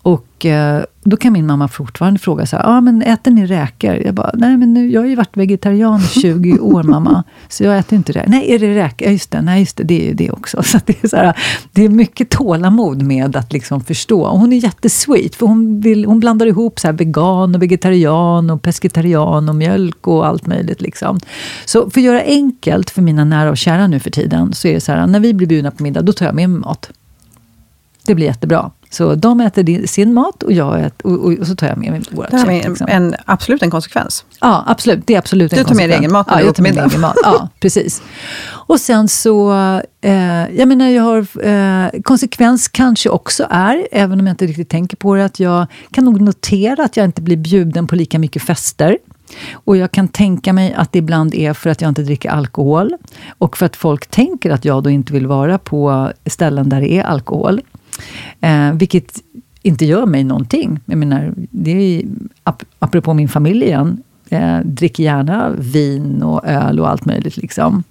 Och 0.04 0.46
eh, 0.46 0.84
då 1.02 1.16
kan 1.16 1.32
min 1.32 1.46
mamma 1.46 1.68
fortfarande 1.68 2.20
fråga 2.20 2.46
så 2.46 2.56
här, 2.56 2.64
ah, 2.66 2.80
men 2.80 3.02
äter 3.02 3.30
ni 3.30 3.46
räkor? 3.46 3.94
Jag 3.94 4.14
bara, 4.14 4.30
nej 4.34 4.56
men 4.56 4.74
nu, 4.74 4.90
jag 4.90 5.00
har 5.00 5.08
ju 5.08 5.14
varit 5.14 5.36
vegetarian 5.36 6.00
i 6.00 6.20
20 6.20 6.58
år 6.60 6.82
mamma, 6.82 7.24
så 7.48 7.64
jag 7.64 7.78
äter 7.78 7.96
inte 7.96 8.12
räkor. 8.12 8.30
Nej, 8.30 8.54
är 8.54 8.58
det 8.58 8.74
räkor? 8.74 9.06
Ja, 9.06 9.12
just 9.12 9.30
det, 9.30 9.42
nej 9.42 9.60
just 9.60 9.76
det, 9.76 9.82
det 9.82 10.02
är 10.02 10.06
ju 10.06 10.14
det 10.14 10.30
också. 10.30 10.62
Så 10.62 10.80
det, 10.86 11.04
är 11.04 11.08
så 11.08 11.16
här, 11.16 11.38
det 11.72 11.84
är 11.84 11.88
mycket 11.88 12.30
tålamod 12.30 13.02
med 13.02 13.36
att 13.36 13.52
liksom 13.52 13.80
förstå. 13.80 14.22
Och 14.22 14.38
hon 14.38 14.52
är 14.52 14.56
jättesweet, 14.56 15.34
för 15.34 15.46
hon, 15.46 15.80
vill, 15.80 16.04
hon 16.04 16.20
blandar 16.20 16.46
ihop 16.46 16.80
så 16.80 16.92
vegan 16.92 17.54
och 17.54 17.62
vegetarian 17.62 18.50
och 18.50 18.62
pescetarian 18.62 19.48
och 19.48 19.56
mjölk 19.56 20.06
och 20.06 20.26
allt 20.26 20.46
möjligt. 20.46 20.80
Liksom. 20.80 21.20
Så 21.64 21.90
för 21.90 22.00
att 22.00 22.04
göra 22.04 22.20
enkelt 22.20 22.90
för 22.90 23.02
mina 23.02 23.24
nära 23.24 23.50
och 23.50 23.58
kära 23.58 23.86
nu 23.86 24.00
för 24.00 24.10
tiden, 24.10 24.52
så 24.52 24.68
är 24.68 24.74
det 24.74 24.80
så 24.80 24.92
här, 24.92 25.06
när 25.06 25.20
vi 25.20 25.34
blir 25.34 25.46
bjudna 25.46 25.70
på 25.70 25.82
middag, 25.82 26.02
då 26.02 26.12
tar 26.12 26.26
jag 26.26 26.34
med 26.34 26.50
mig 26.50 26.60
mat. 26.60 26.90
Det 28.06 28.14
blir 28.14 28.26
jättebra. 28.26 28.70
Så 28.90 29.14
de 29.14 29.40
äter 29.40 29.86
sin 29.86 30.14
mat 30.14 30.42
och, 30.42 30.52
jag 30.52 30.80
äter, 30.80 31.06
och, 31.06 31.24
och, 31.24 31.32
och 31.32 31.46
så 31.46 31.56
tar 31.56 31.66
jag 31.66 31.78
med 31.78 31.90
mig 31.90 32.02
vårt 32.10 32.30
Det 32.30 32.36
är 32.36 32.90
en, 32.90 33.14
absolut 33.24 33.62
en 33.62 33.70
konsekvens. 33.70 34.24
Ja, 34.40 34.64
absolut. 34.66 35.06
Det 35.06 35.14
är 35.14 35.18
absolut 35.18 35.52
en 35.52 35.58
du 35.58 35.64
tar 35.64 35.74
med 35.74 35.90
dig 35.90 35.98
egen 35.98 36.12
mat 36.12 36.26
ja, 36.30 36.40
jag 36.40 36.54
tar 36.54 36.62
med 36.62 36.78
egen 36.78 37.00
mat. 37.00 37.16
Ja, 37.22 37.48
precis. 37.60 38.02
Och 38.46 38.80
sen 38.80 39.08
så, 39.08 39.52
eh, 40.00 40.56
jag 40.56 40.68
menar, 40.68 40.88
jag 40.88 41.02
har 41.02 41.46
eh, 41.46 41.90
konsekvens 42.02 42.68
kanske 42.68 43.08
också 43.08 43.46
är, 43.50 43.88
även 43.92 44.20
om 44.20 44.26
jag 44.26 44.32
inte 44.32 44.46
riktigt 44.46 44.68
tänker 44.68 44.96
på 44.96 45.14
det, 45.14 45.24
att 45.24 45.40
jag 45.40 45.66
kan 45.90 46.04
nog 46.04 46.20
notera 46.20 46.84
att 46.84 46.96
jag 46.96 47.04
inte 47.04 47.22
blir 47.22 47.36
bjuden 47.36 47.86
på 47.86 47.96
lika 47.96 48.18
mycket 48.18 48.42
fester. 48.42 48.98
Och 49.52 49.76
jag 49.76 49.92
kan 49.92 50.08
tänka 50.08 50.52
mig 50.52 50.74
att 50.74 50.92
det 50.92 50.98
ibland 50.98 51.34
är 51.34 51.52
för 51.52 51.70
att 51.70 51.80
jag 51.80 51.88
inte 51.88 52.02
dricker 52.02 52.30
alkohol. 52.30 52.94
Och 53.38 53.56
för 53.56 53.66
att 53.66 53.76
folk 53.76 54.06
tänker 54.06 54.50
att 54.50 54.64
jag 54.64 54.82
då 54.82 54.90
inte 54.90 55.12
vill 55.12 55.26
vara 55.26 55.58
på 55.58 56.12
ställen 56.26 56.68
där 56.68 56.80
det 56.80 56.92
är 56.92 57.02
alkohol. 57.02 57.60
Eh, 58.40 58.72
vilket 58.72 59.22
inte 59.62 59.84
gör 59.84 60.06
mig 60.06 60.24
någonting. 60.24 60.80
Jag 60.84 60.98
menar, 60.98 61.34
det 61.36 61.70
är, 61.70 62.04
ap 62.44 62.62
apropå 62.78 63.14
min 63.14 63.28
familj 63.28 63.64
igen, 63.64 64.02
eh, 64.28 64.58
dricker 64.58 65.04
gärna 65.04 65.50
vin 65.50 66.22
och 66.22 66.46
öl 66.46 66.80
och 66.80 66.90
allt 66.90 67.04
möjligt. 67.04 67.36
Liksom. 67.36 67.84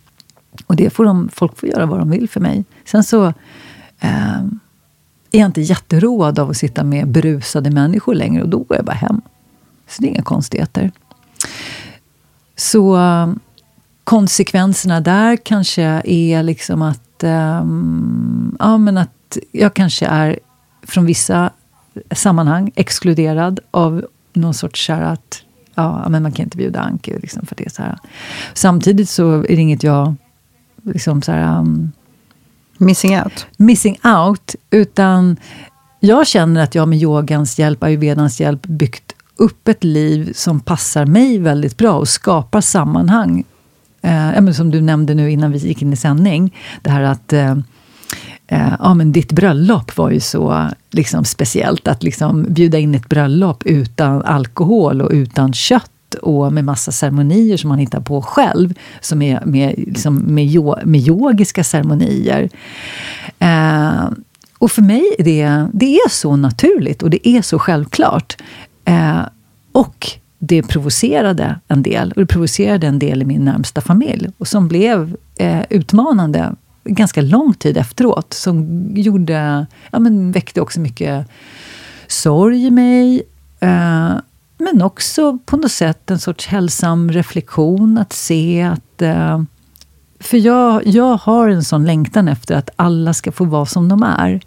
Och 0.66 0.76
det 0.76 0.90
får 0.90 1.06
de, 1.06 1.30
folk 1.34 1.60
får 1.60 1.70
göra 1.70 1.86
vad 1.86 2.00
de 2.00 2.10
vill 2.10 2.30
för 2.30 2.40
mig. 2.40 2.66
Sen 2.86 3.04
så 3.04 3.26
eh, 4.00 4.44
är 5.32 5.40
jag 5.40 5.46
inte 5.46 5.62
jätteroad 5.62 6.40
av 6.40 6.50
att 6.50 6.58
sitta 6.58 6.84
med 6.84 7.08
berusade 7.08 7.72
människor 7.72 8.14
längre 8.14 8.44
och 8.44 8.50
då 8.50 8.58
går 8.58 8.78
jag 8.78 8.86
bara 8.86 8.94
hem. 8.94 9.22
Så 9.88 10.02
det 10.02 10.08
är 10.08 10.10
inga 10.10 10.22
konstigheter. 10.22 10.92
Så 12.56 13.00
konsekvenserna 14.04 15.02
där 15.02 15.36
kanske 15.36 15.84
är 16.06 16.44
liksom 16.44 16.82
att, 16.82 17.24
um, 17.24 18.56
ja, 18.60 18.78
men 18.78 18.98
att 18.98 19.10
jag 19.52 19.74
kanske 19.74 20.06
är 20.06 20.40
från 20.84 21.06
vissa 21.06 21.52
sammanhang 22.12 22.72
exkluderad 22.76 23.60
av 23.72 24.06
någon 24.34 24.54
sorts 24.54 24.86
så 24.86 24.94
att 24.94 25.44
ja, 25.76 26.10
men 26.10 26.24
man 26.24 26.32
kan 26.32 26.44
inte 26.44 26.58
bjuda 26.58 26.80
Anki. 26.80 27.20
Liksom, 27.20 27.46
för 27.46 27.56
det 27.56 27.74
så 27.74 27.82
här. 27.82 27.98
Samtidigt 28.54 29.10
så 29.10 29.34
är 29.34 29.56
det 29.56 29.62
inget 29.62 29.84
jag 29.84 30.16
liksom 30.84 31.22
så 31.22 31.32
här, 31.32 31.60
um, 31.60 31.92
Missing 32.78 33.20
out? 33.20 33.48
Missing 33.58 33.98
out. 34.04 34.56
Utan 34.70 35.38
jag 36.00 36.28
känner 36.28 36.64
att 36.64 36.76
jag 36.76 36.88
med 36.88 37.00
yogans 37.00 37.60
hjälp, 37.60 37.84
ayurvedans 37.84 38.40
hjälp, 38.42 38.62
byggt 38.68 39.14
upp 39.36 39.68
ett 39.68 39.84
liv 39.84 40.32
som 40.36 40.60
passar 40.60 41.06
mig 41.06 41.40
väldigt 41.40 41.78
bra 41.78 41.94
och 41.94 42.08
skapar 42.08 42.62
sammanhang. 42.62 43.44
Eh, 44.02 44.52
som 44.52 44.72
du 44.72 44.82
nämnde 44.82 45.14
nu 45.14 45.32
innan 45.32 45.52
vi 45.52 45.58
gick 45.58 45.82
in 45.82 45.94
i 45.94 45.96
sändning. 45.96 46.56
Det 46.82 46.90
här 46.90 47.02
att 47.02 47.34
eh, 47.34 47.56
eh, 48.48 48.74
ja, 48.80 48.94
men 48.94 49.12
ditt 49.12 49.32
bröllop 49.32 49.98
var 49.98 50.12
ju 50.12 50.20
så 50.20 50.70
liksom, 50.92 51.26
speciellt. 51.26 51.88
Att 51.88 52.04
liksom, 52.04 52.46
bjuda 52.50 52.78
in 52.78 52.96
ett 52.96 53.10
bröllop 53.10 53.64
utan 53.66 54.22
alkohol 54.22 55.02
och 55.02 55.12
utan 55.12 55.54
kött 55.54 55.90
och 56.22 56.54
med 56.54 56.66
massa 56.66 56.92
ceremonier 56.92 57.58
som 57.58 57.70
man 57.70 57.80
hittar 57.80 58.00
på 58.00 58.22
själv, 58.22 58.74
som 59.02 59.22
är 59.22 59.46
med, 59.46 59.74
liksom, 59.78 60.16
med, 60.16 60.46
jo, 60.46 60.76
med 60.84 61.02
yogiska 61.02 61.64
ceremonier. 61.64 62.50
Eh, 63.40 64.10
och 64.58 64.72
för 64.72 64.82
mig 64.82 65.04
är 65.18 65.24
det, 65.24 65.68
det 65.74 65.96
är 65.96 66.10
så 66.10 66.36
naturligt 66.36 67.04
och 67.04 67.10
det 67.10 67.28
är 67.28 67.42
så 67.42 67.60
självklart. 67.60 68.38
Eh, 68.86 69.22
och 69.72 70.10
det 70.40 70.64
provocerade 70.64 71.60
en 71.68 71.84
del. 71.84 72.12
Och 72.12 72.22
det 72.22 72.26
provocerade 72.26 72.88
en 72.88 73.00
del 73.00 73.22
i 73.22 73.26
min 73.26 73.46
närmsta 73.46 73.82
familj. 73.82 74.30
Och 74.38 74.48
som 74.48 74.68
blev 74.68 75.16
eh, 75.36 75.62
utmanande 75.70 76.56
ganska 76.84 77.22
lång 77.22 77.54
tid 77.54 77.78
efteråt. 77.78 78.34
Som 78.34 78.88
gjorde, 78.96 79.66
ja, 79.92 80.00
men 80.00 80.32
väckte 80.32 80.62
också 80.62 80.80
mycket 80.80 81.28
sorg 82.08 82.66
i 82.66 82.72
mig. 82.72 83.24
Eh, 83.60 84.12
men 84.58 84.82
också 84.82 85.38
på 85.46 85.58
något 85.58 85.72
sätt 85.72 86.12
en 86.12 86.20
sorts 86.20 86.48
hälsam 86.48 87.12
reflektion. 87.12 87.98
Att 87.98 88.14
se 88.14 88.62
att... 88.62 89.02
Eh, 89.02 89.42
för 90.20 90.38
jag, 90.38 90.88
jag 90.88 91.18
har 91.18 91.50
en 91.50 91.64
sån 91.64 91.86
längtan 91.86 92.28
efter 92.28 92.56
att 92.56 92.70
alla 92.76 93.14
ska 93.14 93.32
få 93.32 93.46
vara 93.46 93.66
som 93.66 93.90
de 93.90 94.04
är. 94.04 94.42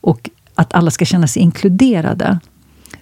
Och 0.00 0.30
att 0.54 0.74
alla 0.74 0.90
ska 0.90 1.04
känna 1.04 1.26
sig 1.26 1.42
inkluderade. 1.42 2.40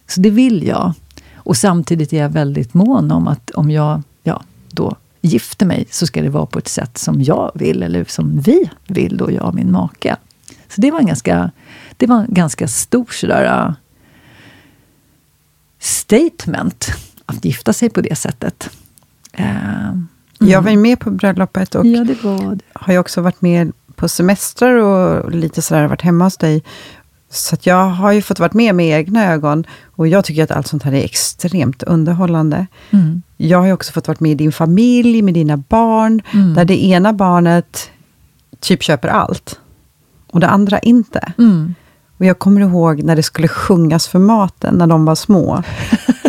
Så 0.06 0.20
det 0.20 0.30
vill 0.30 0.66
jag. 0.66 0.92
Och 1.34 1.56
samtidigt 1.56 2.12
är 2.12 2.22
jag 2.22 2.28
väldigt 2.28 2.74
mån 2.74 3.12
om 3.12 3.28
att 3.28 3.50
om 3.50 3.70
jag 3.70 4.02
ja, 4.22 4.42
då 4.70 4.96
gifter 5.20 5.66
mig 5.66 5.86
så 5.90 6.06
ska 6.06 6.22
det 6.22 6.28
vara 6.28 6.46
på 6.46 6.58
ett 6.58 6.68
sätt 6.68 6.98
som 6.98 7.22
jag 7.22 7.52
vill, 7.54 7.82
eller 7.82 8.04
som 8.04 8.40
vi 8.40 8.70
vill, 8.86 9.16
då 9.16 9.30
jag 9.32 9.44
och 9.44 9.54
min 9.54 9.72
make. 9.72 10.16
Så 10.68 10.80
det 10.80 10.90
var 10.90 10.98
en 10.98 11.06
ganska, 11.06 11.50
det 11.96 12.06
var 12.06 12.20
en 12.20 12.34
ganska 12.34 12.68
stor 12.68 13.06
sådär, 13.10 13.66
uh, 13.68 13.74
statement 15.78 16.92
att 17.26 17.44
gifta 17.44 17.72
sig 17.72 17.90
på 17.90 18.00
det 18.00 18.18
sättet. 18.18 18.70
Uh, 19.40 19.88
mm. 19.88 20.08
Jag 20.38 20.62
var 20.62 20.70
ju 20.70 20.76
med 20.76 21.00
på 21.00 21.10
bröllopet 21.10 21.74
och 21.74 21.86
ja, 21.86 22.04
har 22.72 22.92
ju 22.92 22.98
också 22.98 23.20
varit 23.20 23.42
med 23.42 23.72
på 23.94 24.08
semestrar 24.08 24.74
och 24.74 25.30
lite 25.32 25.62
sådär 25.62 25.86
varit 25.86 26.02
hemma 26.02 26.24
hos 26.24 26.36
dig. 26.36 26.62
Så 27.30 27.56
jag 27.62 27.84
har 27.84 28.12
ju 28.12 28.22
fått 28.22 28.38
vara 28.38 28.50
med 28.54 28.74
med 28.74 28.98
egna 28.98 29.32
ögon 29.32 29.64
och 29.96 30.08
jag 30.08 30.24
tycker 30.24 30.44
att 30.44 30.50
allt 30.50 30.66
sånt 30.66 30.82
här 30.82 30.92
är 30.92 31.04
extremt 31.04 31.82
underhållande. 31.82 32.66
Mm. 32.90 33.22
Jag 33.36 33.58
har 33.58 33.66
ju 33.66 33.72
också 33.72 33.92
fått 33.92 34.08
vara 34.08 34.18
med 34.20 34.30
i 34.30 34.34
din 34.34 34.52
familj, 34.52 35.22
med 35.22 35.34
dina 35.34 35.56
barn, 35.56 36.22
mm. 36.34 36.54
där 36.54 36.64
det 36.64 36.84
ena 36.84 37.12
barnet 37.12 37.90
typ 38.60 38.82
köper 38.82 39.08
allt 39.08 39.60
och 40.30 40.40
det 40.40 40.48
andra 40.48 40.78
inte. 40.78 41.32
Mm. 41.38 41.74
Och 42.18 42.24
jag 42.24 42.38
kommer 42.38 42.60
ihåg 42.60 43.02
när 43.02 43.16
det 43.16 43.22
skulle 43.22 43.48
sjungas 43.48 44.08
för 44.08 44.18
maten, 44.18 44.74
när 44.74 44.86
de 44.86 45.04
var 45.04 45.14
små. 45.14 45.62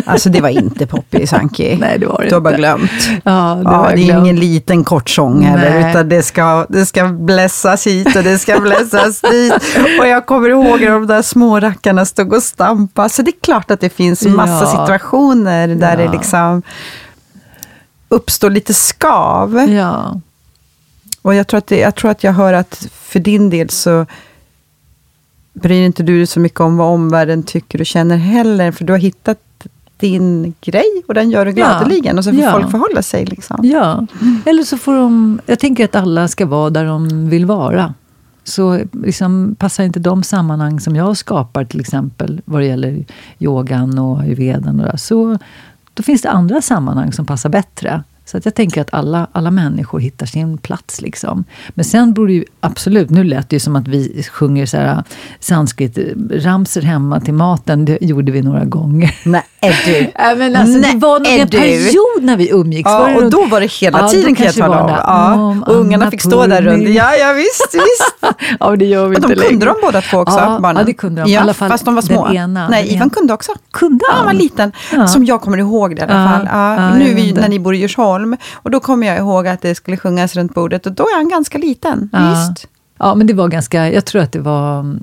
Alltså 0.06 0.28
det 0.28 0.40
var 0.40 0.48
inte 0.48 0.86
poppis, 0.86 1.32
Anki. 1.32 1.76
Nej, 1.80 1.98
det 1.98 2.06
var 2.06 2.22
det 2.22 2.28
Du 2.28 2.34
har 2.34 2.40
bara 2.40 2.56
glömt. 2.56 2.90
Ja, 3.24 3.54
det, 3.54 3.62
ja, 3.70 3.90
det 3.94 4.02
är 4.02 4.04
glömt. 4.04 4.20
ingen 4.26 4.36
liten 4.36 4.84
kort 4.84 5.10
sång 5.10 5.42
heller, 5.42 5.90
utan 5.90 6.08
det 6.08 6.22
ska, 6.22 6.66
det 6.68 6.86
ska 6.86 7.04
blässas 7.08 7.86
hit 7.86 8.16
och 8.16 8.22
det 8.22 8.38
ska 8.38 8.60
blässas 8.60 9.20
dit. 9.30 9.52
Och 10.00 10.06
jag 10.06 10.26
kommer 10.26 10.48
ihåg 10.48 10.80
när 10.80 10.90
de 10.90 11.06
där 11.06 11.22
små 11.22 11.60
rackarna 11.60 12.04
stod 12.04 12.32
och 12.32 12.42
stampade. 12.42 13.08
Så 13.08 13.22
det 13.22 13.30
är 13.30 13.40
klart 13.40 13.70
att 13.70 13.80
det 13.80 13.90
finns 13.90 14.26
massa 14.26 14.64
Ja. 14.64 14.70
situationer 14.70 15.68
där 15.68 15.98
Ja. 15.98 16.06
det 16.06 16.12
liksom 16.12 16.62
uppstår 18.08 18.50
lite 18.50 18.74
skav. 18.74 19.66
Ja. 19.70 20.20
Och 21.22 21.34
jag 21.34 21.46
tror, 21.46 21.58
att 21.58 21.66
det, 21.66 21.78
jag 21.78 21.94
tror 21.94 22.10
att 22.10 22.24
jag 22.24 22.32
hör 22.32 22.52
att 22.52 22.86
för 23.02 23.18
din 23.20 23.50
del 23.50 23.70
så 23.70 24.06
bryr 25.52 25.86
inte 25.86 26.02
du 26.02 26.16
dig 26.16 26.26
så 26.26 26.40
mycket 26.40 26.60
om 26.60 26.76
vad 26.76 26.88
omvärlden 26.88 27.42
tycker 27.42 27.80
och 27.80 27.86
känner 27.86 28.16
heller, 28.16 28.72
för 28.72 28.84
du 28.84 28.92
har 28.92 28.98
hittat 29.00 29.38
din 29.96 30.54
grej 30.60 31.02
och 31.08 31.14
den 31.14 31.30
gör 31.30 31.44
du 31.44 31.52
gladeligen 31.52 32.18
och 32.18 32.24
så 32.24 32.32
får 32.32 32.40
Ja. 32.40 32.52
folk 32.52 32.70
förhålla 32.70 33.02
sig. 33.02 33.26
Liksom. 33.26 33.60
Ja, 33.62 34.06
eller 34.44 34.62
så 34.62 34.78
får 34.78 34.94
de... 34.94 35.40
Jag 35.46 35.58
tänker 35.58 35.84
att 35.84 35.96
alla 35.96 36.28
ska 36.28 36.46
vara 36.46 36.70
där 36.70 36.84
de 36.84 37.28
vill 37.30 37.46
vara. 37.46 37.94
Så 38.44 38.80
liksom, 38.92 39.56
passar 39.58 39.84
inte 39.84 40.00
de 40.00 40.22
sammanhang 40.22 40.80
som 40.80 40.96
jag 40.96 41.16
skapar, 41.16 41.64
till 41.64 41.80
exempel 41.80 42.40
vad 42.44 42.60
det 42.60 42.66
gäller 42.66 43.04
yogan 43.38 43.98
och 43.98 44.20
ayurvedan, 44.20 44.80
och 44.80 44.86
där, 44.86 44.96
så 44.96 45.38
då 45.94 46.02
finns 46.02 46.22
det 46.22 46.30
andra 46.30 46.62
sammanhang 46.62 47.12
som 47.12 47.26
passar 47.26 47.48
bättre. 47.48 48.02
Så 48.30 48.36
att 48.36 48.44
jag 48.44 48.54
tänker 48.54 48.80
att 48.80 48.94
alla, 48.94 49.26
alla 49.32 49.50
människor 49.50 50.00
hittar 50.00 50.26
sin 50.26 50.58
plats. 50.58 51.00
Liksom. 51.00 51.44
Men 51.70 51.84
sen 51.84 52.12
borde 52.14 52.32
ju 52.32 52.44
absolut, 52.60 53.10
nu 53.10 53.24
lät 53.24 53.48
det 53.50 53.56
ju 53.56 53.60
som 53.60 53.76
att 53.76 53.88
vi 53.88 54.22
sjunger 54.32 54.66
så 54.66 54.76
här 54.76 55.04
sanskrit-ramser 55.40 56.82
hemma 56.82 57.20
till 57.20 57.34
maten. 57.34 57.84
Det 57.84 57.98
gjorde 58.00 58.32
vi 58.32 58.42
några 58.42 58.64
gånger. 58.64 59.14
Nej, 59.24 59.42
är 59.60 59.74
du? 59.86 60.10
Ja, 60.18 60.34
men 60.36 60.56
alltså, 60.56 60.78
Nej, 60.78 60.92
det 60.94 60.98
var 60.98 61.18
nog 61.18 61.28
är 61.28 61.40
en 61.42 61.48
period 61.48 62.22
när 62.22 62.36
vi 62.36 62.50
umgicks. 62.50 62.90
Ja, 62.90 63.06
det 63.08 63.16
och 63.16 63.30
då 63.30 63.44
var 63.46 63.60
det 63.60 63.66
hela 63.72 63.98
Ja, 64.00 64.08
tiden 64.08 64.34
kan 64.34 64.46
jag 64.46 64.54
tala 64.54 64.80
om. 64.82 64.86
det. 64.86 64.92
Ja. 65.06 65.56
Och 65.66 65.74
ungarna 65.74 66.10
fick 66.10 66.22
stå 66.22 66.46
där 66.46 66.62
runt. 66.62 66.88
Ja, 66.88 67.14
ja 67.14 67.32
visst, 67.32 67.74
visst. 67.74 68.14
Ja, 68.60 68.76
det 68.76 68.84
gör 68.84 69.08
vi 69.08 69.16
Och 69.16 69.20
de 69.20 69.26
inte 69.32 69.34
kunde 69.48 69.64
längre. 69.66 69.74
de 69.80 69.86
båda 69.86 70.00
två 70.00 70.18
också, 70.18 70.38
ja, 70.38 70.58
barnen? 70.62 70.80
Ja, 70.80 70.86
det 70.86 70.92
kunde 70.94 71.22
de. 71.22 71.30
Ja, 71.30 71.38
I 71.38 71.42
alla 71.42 71.54
fall 71.54 71.68
fast 71.70 71.84
de 71.84 71.94
var 71.94 72.02
små. 72.02 72.26
Den 72.26 72.36
ena, 72.36 72.68
Nej, 72.68 72.82
den 72.84 72.90
Ivan 72.94 73.02
ena. 73.06 73.10
kunde 73.14 73.32
också. 73.34 73.52
Kunde 73.70 74.04
Ja, 74.08 74.14
han 74.14 74.24
var 74.24 74.32
han? 74.32 74.36
liten. 74.36 74.72
Som 75.08 75.24
jag 75.24 75.40
kommer 75.40 75.58
ihåg 75.58 75.96
det 75.96 76.00
i 76.00 76.04
alla 76.04 76.46
fall. 76.46 76.98
Nu 76.98 77.32
när 77.32 77.48
ni 77.48 77.58
bor 77.58 77.74
i 77.74 77.78
Djursholm. 77.78 78.19
Och 78.52 78.70
då 78.70 78.80
kommer 78.80 79.06
jag 79.06 79.18
ihåg 79.18 79.46
att 79.46 79.62
det 79.62 79.74
skulle 79.74 79.96
sjungas 79.96 80.36
runt 80.36 80.54
bordet. 80.54 80.86
Och 80.86 80.92
då 80.92 81.02
är 81.02 81.16
han 81.16 81.28
ganska 81.28 81.58
liten. 81.58 82.10
Ja. 82.12 82.30
Visst. 82.30 82.68
Ja, 82.98 83.14
men 83.14 83.26
det 83.26 83.34
var 83.34 83.48
ganska, 83.48 83.92
jag 83.92 84.04
tror 84.04 84.22
att 84.22 84.32
det 84.32 84.40
var 84.40 84.96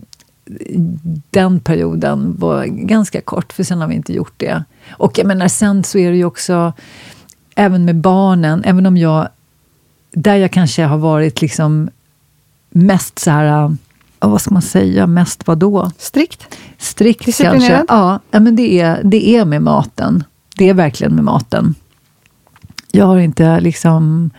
den 1.30 1.59
perioden 1.59 2.36
var 2.39 2.65
ganska 2.65 3.22
kort, 3.22 3.53
för 3.53 3.63
sen 3.63 3.82
har 3.82 3.88
vi 3.88 3.95
inte 3.95 4.13
gjort 4.13 4.34
det. 4.38 4.63
Och 4.91 5.18
jag 5.18 5.28
menar, 5.28 5.47
sen 5.47 5.84
så 5.84 5.97
är 5.97 6.11
det 6.11 6.18
ju 6.18 6.26
också, 6.26 6.74
även 7.55 7.86
med 7.86 7.95
barnen, 7.95 8.63
även 8.63 8.86
om 8.86 8.97
jag, 8.97 9.28
där 10.11 10.36
jag 10.36 10.51
kanske 10.51 10.84
har 10.84 10.97
varit 10.97 11.41
liksom 11.41 11.89
mest 12.70 13.20
så 13.20 13.32
här, 13.32 13.76
vad 14.20 14.41
ska 14.41 14.53
man 14.53 14.61
säga, 14.61 15.07
mest 15.07 15.47
vad 15.47 15.57
då? 15.57 15.91
Strikt. 15.97 16.57
Strikt 16.78 17.38
kanske. 17.38 17.86
Ja, 17.88 18.20
men 18.32 18.55
det 18.55 18.80
är, 18.80 19.01
det 19.03 19.30
är 19.30 19.45
med 19.45 19.61
maten. 19.61 20.24
Det 20.57 20.70
är 20.70 20.74
verkligen 20.74 21.15
med 21.15 21.24
maten. 21.24 21.76
Jag 22.91 23.05
har 23.05 23.17
inte 23.17 23.59
liksom... 23.59 24.31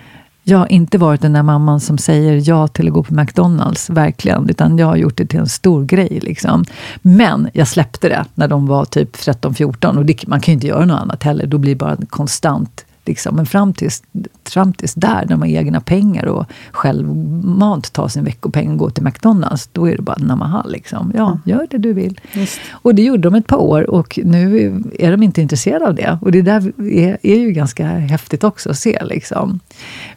Jag 0.42 0.58
har 0.58 0.72
inte 0.72 0.98
varit 0.98 1.20
den 1.20 1.32
där 1.32 1.42
mamman 1.42 1.80
som 1.80 1.98
säger 1.98 2.42
ja 2.48 2.68
till 2.68 2.86
att 2.86 2.92
gå 2.92 3.02
på 3.02 3.14
McDonalds, 3.14 3.90
verkligen. 3.90 4.50
Utan 4.50 4.78
jag 4.78 4.86
har 4.86 4.96
gjort 4.96 5.16
det 5.16 5.26
till 5.26 5.38
en 5.38 5.48
stor 5.48 5.84
grej. 5.84 6.18
Liksom. 6.22 6.64
Men 7.02 7.50
jag 7.52 7.68
släppte 7.68 8.08
det 8.08 8.24
när 8.34 8.48
de 8.48 8.66
var 8.66 8.84
typ 8.84 9.16
13-14. 9.16 9.96
Och 9.96 10.06
det, 10.06 10.26
man 10.26 10.40
kan 10.40 10.52
ju 10.52 10.54
inte 10.54 10.66
göra 10.66 10.84
något 10.84 11.00
annat 11.00 11.22
heller. 11.22 11.46
Då 11.46 11.58
blir 11.58 11.74
det 11.74 11.78
bara 11.78 11.90
en 11.90 12.06
konstant. 12.06 12.84
Liksom. 13.08 13.36
Men 13.36 13.46
fram 13.46 13.72
tills, 13.72 14.02
fram 14.44 14.72
tills 14.72 14.94
där, 14.94 15.20
när 15.20 15.26
de 15.26 15.40
har 15.40 15.48
egna 15.48 15.80
pengar 15.80 16.26
och 16.26 16.46
självmant 16.70 17.92
tar 17.92 18.08
sin 18.08 18.24
veckopeng 18.24 18.70
och 18.70 18.78
går 18.78 18.90
till 18.90 19.04
McDonalds, 19.04 19.68
då 19.72 19.88
är 19.88 19.96
det 19.96 20.02
bara 20.02 20.16
namahal. 20.18 20.72
Liksom. 20.72 21.12
Ja, 21.14 21.38
gör 21.44 21.66
det 21.70 21.78
du 21.78 21.92
vill. 21.92 22.20
Visst. 22.34 22.60
Och 22.70 22.94
det 22.94 23.02
gjorde 23.02 23.22
de 23.22 23.34
ett 23.34 23.46
par 23.46 23.60
år 23.60 23.90
och 23.90 24.18
nu 24.24 24.74
är 24.98 25.10
de 25.10 25.22
inte 25.22 25.40
intresserade 25.42 25.86
av 25.86 25.94
det. 25.94 26.18
Och 26.22 26.32
det 26.32 26.42
där 26.42 26.72
är, 26.80 27.18
är 27.22 27.38
ju 27.38 27.50
ganska 27.52 27.86
häftigt 27.86 28.44
också 28.44 28.70
att 28.70 28.78
se. 28.78 29.04
Liksom. 29.04 29.60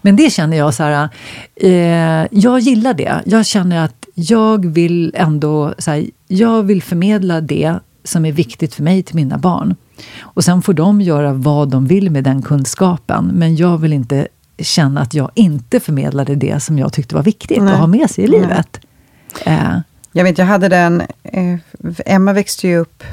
Men 0.02 0.16
det 0.16 0.30
känner 0.30 0.58
jag 0.58 0.74
så 0.74 0.84
här, 0.84 1.10
eh, 1.56 2.28
jag 2.32 2.60
gillar 2.60 2.94
det. 2.94 3.22
Jag 3.26 3.46
känner 3.46 3.86
att 3.86 4.06
jag 4.16 4.66
vill 4.66 5.12
ändå, 5.16 5.74
så 5.78 5.92
här, 5.92 6.06
jag 6.28 6.64
vill 6.64 6.82
förmedla 6.82 7.42
det 7.42 7.80
som 8.04 8.26
är 8.26 8.32
viktigt 8.32 8.74
för 8.74 8.84
mig 8.84 9.04
till 9.04 9.16
mina 9.16 9.38
barn. 9.38 9.76
Och 10.20 10.44
sen 10.44 10.62
får 10.62 10.74
de 10.74 11.02
göra 11.02 11.34
vad 11.34 11.70
de 11.70 11.88
vill 11.88 12.10
med 12.12 12.24
den 12.24 12.42
kunskapen. 12.42 13.32
Men 13.34 13.56
jag 13.56 13.78
vill 13.78 13.94
inte 13.94 14.28
känna 14.58 15.02
att 15.02 15.14
jag 15.14 15.32
inte 15.36 15.80
förmedlade 15.80 16.36
det 16.36 16.60
som 16.60 16.80
jag 16.80 16.94
tyckte 16.94 17.16
var 17.16 17.24
viktigt 17.24 17.62
Nej. 17.62 17.74
att 17.74 17.80
ha 17.80 17.88
med 17.88 18.10
sig 18.10 18.24
i 18.24 18.28
livet. 18.28 18.80
Eh, 19.46 19.80
Jag 20.12 20.24
vet, 20.24 20.38
jag 20.38 20.46
hade 20.46 20.70
den... 20.70 21.02
Eh, 21.24 21.58
Emma 22.06 22.34
växte 22.34 22.68
ju 22.68 22.78
upp 22.78 23.04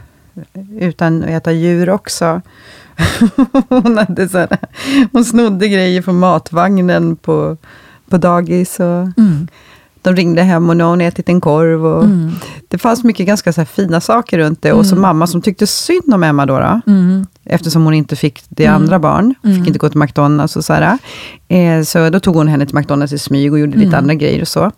utan 0.80 1.22
att 1.22 1.28
äta 1.28 1.53
djur 1.53 1.91
också. 1.91 2.41
hon, 3.68 3.99
hade 3.99 4.28
så 4.28 4.39
här, 4.39 4.59
hon 5.12 5.24
snodde 5.24 5.68
grejer 5.68 6.03
från 6.03 6.18
matvagnen 6.18 7.16
på, 7.16 7.57
på 8.09 8.18
dagis. 8.18 8.80
Och 8.80 9.18
mm, 9.18 9.49
De 10.09 10.16
ringde 10.16 10.42
hem 10.42 10.68
och 10.70 10.76
nu 10.76 10.84
har 10.84 10.90
hon 10.90 11.00
ätit 11.00 11.28
en 11.28 11.40
korv. 11.40 11.86
Och 11.86 12.04
mm, 12.04 12.30
Det 12.68 12.78
fanns 12.78 13.04
mycket 13.04 13.26
ganska 13.26 13.52
så 13.52 13.64
fina 13.64 14.00
saker 14.00 14.38
runt 14.38 14.62
det. 14.62 14.72
Och 14.72 14.86
som 14.86 15.00
mamma 15.00 15.26
som 15.26 15.42
tyckte 15.42 15.66
synd 15.66 16.14
om 16.14 16.22
Emma 16.22 16.46
då, 16.46 16.59
då 16.59 16.80
mm, 16.92 17.26
eftersom 17.44 17.84
hon 17.84 17.94
inte 17.94 18.16
fick 18.16 18.42
det 18.48 18.64
Mm. 18.66 18.82
andra 18.82 18.98
barn, 18.98 19.34
fick 19.42 19.52
Mm. 19.54 19.66
inte 19.66 19.78
gå 19.78 19.88
till 19.88 19.98
McDonalds 19.98 20.56
och 20.56 20.64
så 20.64 20.72
här. 20.72 20.98
Eh, 21.48 21.82
så 21.82 22.11
då 22.11 22.20
tog 22.20 22.34
hon 22.36 22.48
henne 22.48 22.66
till 22.66 22.74
McDonalds 22.74 23.12
i 23.12 23.18
smyg 23.18 23.52
och 23.52 23.59
gjorde 23.59 23.72
lite 23.76 23.86
Mm. 23.88 23.98
andra 23.98 24.14
grejer 24.14 24.40
och 24.40 24.48
så. 24.48 24.70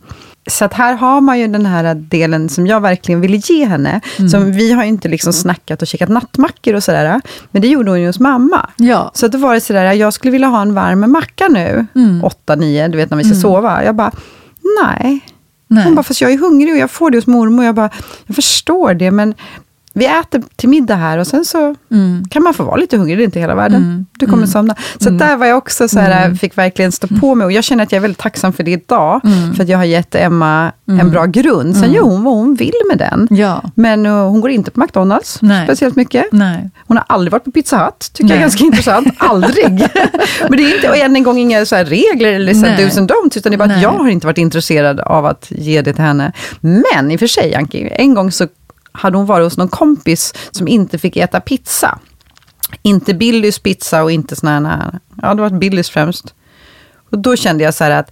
Så 0.50 0.64
att 0.64 0.74
här 0.74 0.94
har 0.94 1.20
man 1.20 1.38
ju 1.40 1.46
den 1.46 1.66
här 1.66 1.94
delen 1.94 2.48
som 2.48 2.66
jag 2.66 2.80
verkligen 2.80 3.20
ville 3.20 3.36
ge 3.36 3.66
henne. 3.66 4.00
Mm. 4.18 4.28
Som 4.28 4.52
vi 4.52 4.72
har 4.72 4.82
ju 4.82 4.88
inte 4.88 5.08
liksom 5.08 5.32
snackat 5.32 5.82
och 5.82 5.88
käkat 5.88 6.08
nattmackor 6.08 6.74
och 6.74 6.82
sådär. 6.84 7.20
Men 7.50 7.62
det 7.62 7.68
gjorde 7.68 7.90
hon 7.90 8.00
ju 8.00 8.06
hos 8.06 8.20
mamma. 8.20 8.70
Ja. 8.76 9.10
Så 9.14 9.28
då 9.28 9.38
var 9.38 9.54
det 9.54 9.60
sådär, 9.60 9.92
jag 9.92 10.12
skulle 10.12 10.32
vilja 10.32 10.48
ha 10.48 10.62
en 10.62 10.74
varm 10.74 11.12
macka 11.12 11.48
nu. 11.48 11.86
Mm. 11.94 12.24
Åtta, 12.24 12.54
nio, 12.56 12.88
du 12.88 12.96
vet 12.98 13.10
när 13.10 13.16
vi 13.18 13.24
ska 13.24 13.32
Mm. 13.32 13.42
sova. 13.42 13.84
Jag 13.84 13.94
bara, 13.96 14.10
nej. 14.82 15.20
Nej. 15.66 15.84
Hon 15.84 15.94
bara, 15.94 16.02
fast 16.02 16.20
jag 16.20 16.32
är 16.32 16.38
hungrig 16.38 16.72
och 16.72 16.78
jag 16.78 16.90
får 16.90 17.10
det 17.10 17.18
hos 17.18 17.26
mormor. 17.26 17.64
Jag 17.64 17.74
bara, 17.74 17.90
jag 18.26 18.36
förstår 18.36 18.94
det, 18.94 19.10
men 19.10 19.34
vi 19.94 20.06
äter 20.06 20.42
till 20.56 20.68
middag 20.68 20.94
här 20.96 21.18
och 21.18 21.26
sen 21.26 21.44
så 21.44 21.74
Mm. 21.90 22.24
kan 22.30 22.42
man 22.42 22.54
få 22.54 22.64
vara 22.64 22.76
lite 22.76 22.96
hungrig, 22.96 23.18
det 23.18 23.22
är 23.22 23.24
inte 23.24 23.40
hela 23.40 23.54
världen. 23.54 23.82
Mm. 23.82 24.06
Du 24.18 24.26
kommer 24.26 24.36
Mm. 24.38 24.46
somna. 24.48 24.74
Så 24.98 25.08
Mm. 25.08 25.18
där 25.18 25.36
var 25.36 25.46
jag 25.46 25.58
också 25.58 25.88
så 25.88 25.98
här, 26.00 26.24
Mm. 26.24 26.36
fick 26.38 26.58
verkligen 26.58 26.92
stå 26.92 27.06
på 27.20 27.34
mig. 27.34 27.44
Och 27.44 27.52
jag 27.52 27.64
känner 27.64 27.84
att 27.84 27.92
jag 27.92 27.96
är 27.96 28.00
väldigt 28.00 28.18
tacksam 28.18 28.52
för 28.52 28.62
det 28.62 28.70
idag. 28.70 29.20
Mm. 29.24 29.54
För 29.54 29.62
att 29.62 29.68
jag 29.68 29.78
har 29.78 29.84
gett 29.84 30.14
Emma 30.14 30.72
Mm. 30.88 31.00
en 31.00 31.10
bra 31.10 31.26
grund. 31.26 31.74
Sen 31.74 31.84
Mm. 31.84 31.96
gör 31.96 32.02
hon 32.02 32.24
vad 32.24 32.34
hon 32.34 32.54
vill 32.54 32.72
med 32.88 32.98
den. 32.98 33.28
Ja. 33.30 33.62
Men 33.74 34.06
uh, 34.06 34.12
hon 34.28 34.40
går 34.40 34.50
inte 34.50 34.70
på 34.70 34.80
McDonalds 34.80 35.38
Nej. 35.42 35.66
speciellt 35.66 35.96
mycket. 35.96 36.24
Nej. 36.32 36.70
Hon 36.86 36.96
har 36.96 37.04
aldrig 37.08 37.32
varit 37.32 37.44
på 37.44 37.50
Pizza 37.50 37.84
Hut, 37.84 38.10
tycker 38.12 38.24
jag 38.24 38.30
är 38.30 38.34
Nej. 38.34 38.40
ganska 38.42 38.64
intressant. 38.64 39.08
Aldrig. 39.18 39.70
Men 40.48 40.56
det 40.58 40.62
är 40.62 40.74
inte, 40.76 40.88
och 40.88 40.96
än 40.96 41.16
en 41.16 41.22
gång 41.22 41.38
inga 41.38 41.66
så 41.66 41.76
här 41.76 41.84
regler 41.84 42.32
eller 42.32 42.54
så 42.54 42.66
här 42.66 42.76
Nej. 42.76 42.86
do's 42.86 42.98
and 42.98 43.10
don'ts, 43.12 43.38
utan 43.38 43.50
det 43.52 43.56
är 43.56 43.58
bara 43.58 43.64
att 43.64 43.70
Nej. 43.70 43.82
jag 43.82 43.90
har 43.92 44.08
inte 44.08 44.26
varit 44.26 44.38
intresserad 44.38 45.00
av 45.00 45.26
att 45.26 45.46
ge 45.50 45.82
det 45.82 45.92
till 45.92 46.04
henne. 46.04 46.32
Men 46.60 47.10
i 47.10 47.16
och 47.16 47.20
för 47.20 47.26
sig, 47.26 47.54
Anki, 47.54 47.88
en 47.92 48.14
gång 48.14 48.32
så 48.32 48.46
hade 48.92 49.16
hon 49.16 49.26
varit 49.26 49.44
hos 49.46 49.56
någon 49.56 49.68
kompis 49.68 50.34
som 50.50 50.68
inte 50.68 50.98
fick 50.98 51.16
äta 51.16 51.40
pizza. 51.40 51.98
Inte 52.82 53.14
Billys 53.14 53.58
pizza 53.58 54.02
och 54.02 54.10
inte 54.12 54.36
såna 54.36 54.68
här, 54.68 54.98
ja 55.22 55.34
det 55.34 55.42
var 55.42 55.50
Billys 55.50 55.90
främst. 55.90 56.34
Och 57.12 57.18
då 57.18 57.36
kände 57.36 57.64
jag 57.64 57.74
så 57.74 57.84
här 57.84 57.90
att, 57.90 58.10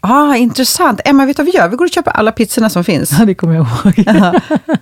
ah 0.00 0.36
intressant, 0.36 1.00
Emma 1.04 1.26
vet 1.26 1.36
du 1.36 1.42
vad 1.42 1.52
vi 1.52 1.58
gör? 1.58 1.68
Vi 1.68 1.76
går 1.76 1.84
och 1.84 1.90
köper 1.90 2.10
alla 2.10 2.32
pizzorna 2.32 2.70
som 2.70 2.84
finns. 2.84 3.10
Ja, 3.18 3.24
det 3.24 3.34
kommer 3.34 3.54
jag 3.54 3.66
ihåg. 3.66 4.04
Ja, 4.06 4.34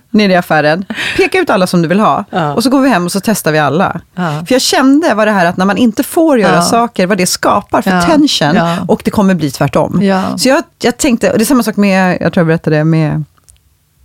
nere 0.09 0.31
i 0.31 0.35
affären. 0.35 0.85
Peka 1.17 1.39
ut 1.39 1.49
alla 1.49 1.67
som 1.67 1.81
du 1.81 1.87
vill 1.87 1.99
ha. 1.99 2.25
Ja. 2.29 2.53
Och 2.53 2.63
så 2.63 2.69
går 2.69 2.81
vi 2.81 2.89
hem 2.89 3.05
och 3.05 3.11
så 3.11 3.19
testar 3.19 3.51
vi 3.51 3.59
alla. 3.59 4.01
Ja. 4.15 4.43
För 4.47 4.55
jag 4.55 4.61
kände 4.61 5.13
vad 5.13 5.27
det 5.27 5.31
här 5.31 5.45
att 5.45 5.57
när 5.57 5.65
man 5.65 5.77
inte 5.77 6.03
får 6.03 6.39
göra 6.39 6.55
Ja. 6.55 6.61
saker, 6.61 7.07
vad 7.07 7.17
det 7.17 7.25
skapar 7.25 7.81
för 7.81 7.91
tension. 8.01 8.55
Och 8.87 9.01
det 9.05 9.11
kommer 9.11 9.33
bli 9.35 9.51
tvärtom. 9.51 9.99
Så 10.37 10.49
jag, 10.49 10.63
jag 10.81 10.97
tänkte, 10.97 11.31
och 11.31 11.37
det 11.37 11.43
är 11.43 11.45
samma 11.45 11.63
sak 11.63 11.77
med, 11.77 12.17
jag 12.21 12.33
tror 12.33 12.41
jag 12.41 12.47
berättade 12.47 12.83
med, 12.83 13.23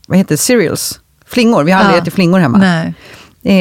vad 0.09 0.19
heter 0.19 0.35
det, 0.35 0.39
cereals? 0.39 1.01
Flingor, 1.27 1.65
vi 1.65 1.73
har 1.73 1.81
aldrig 1.81 1.97
Ja. 1.99 2.03
ätit 2.03 2.15
flingor 2.15 2.39
hemma. 2.39 2.59
Nej. 2.59 2.95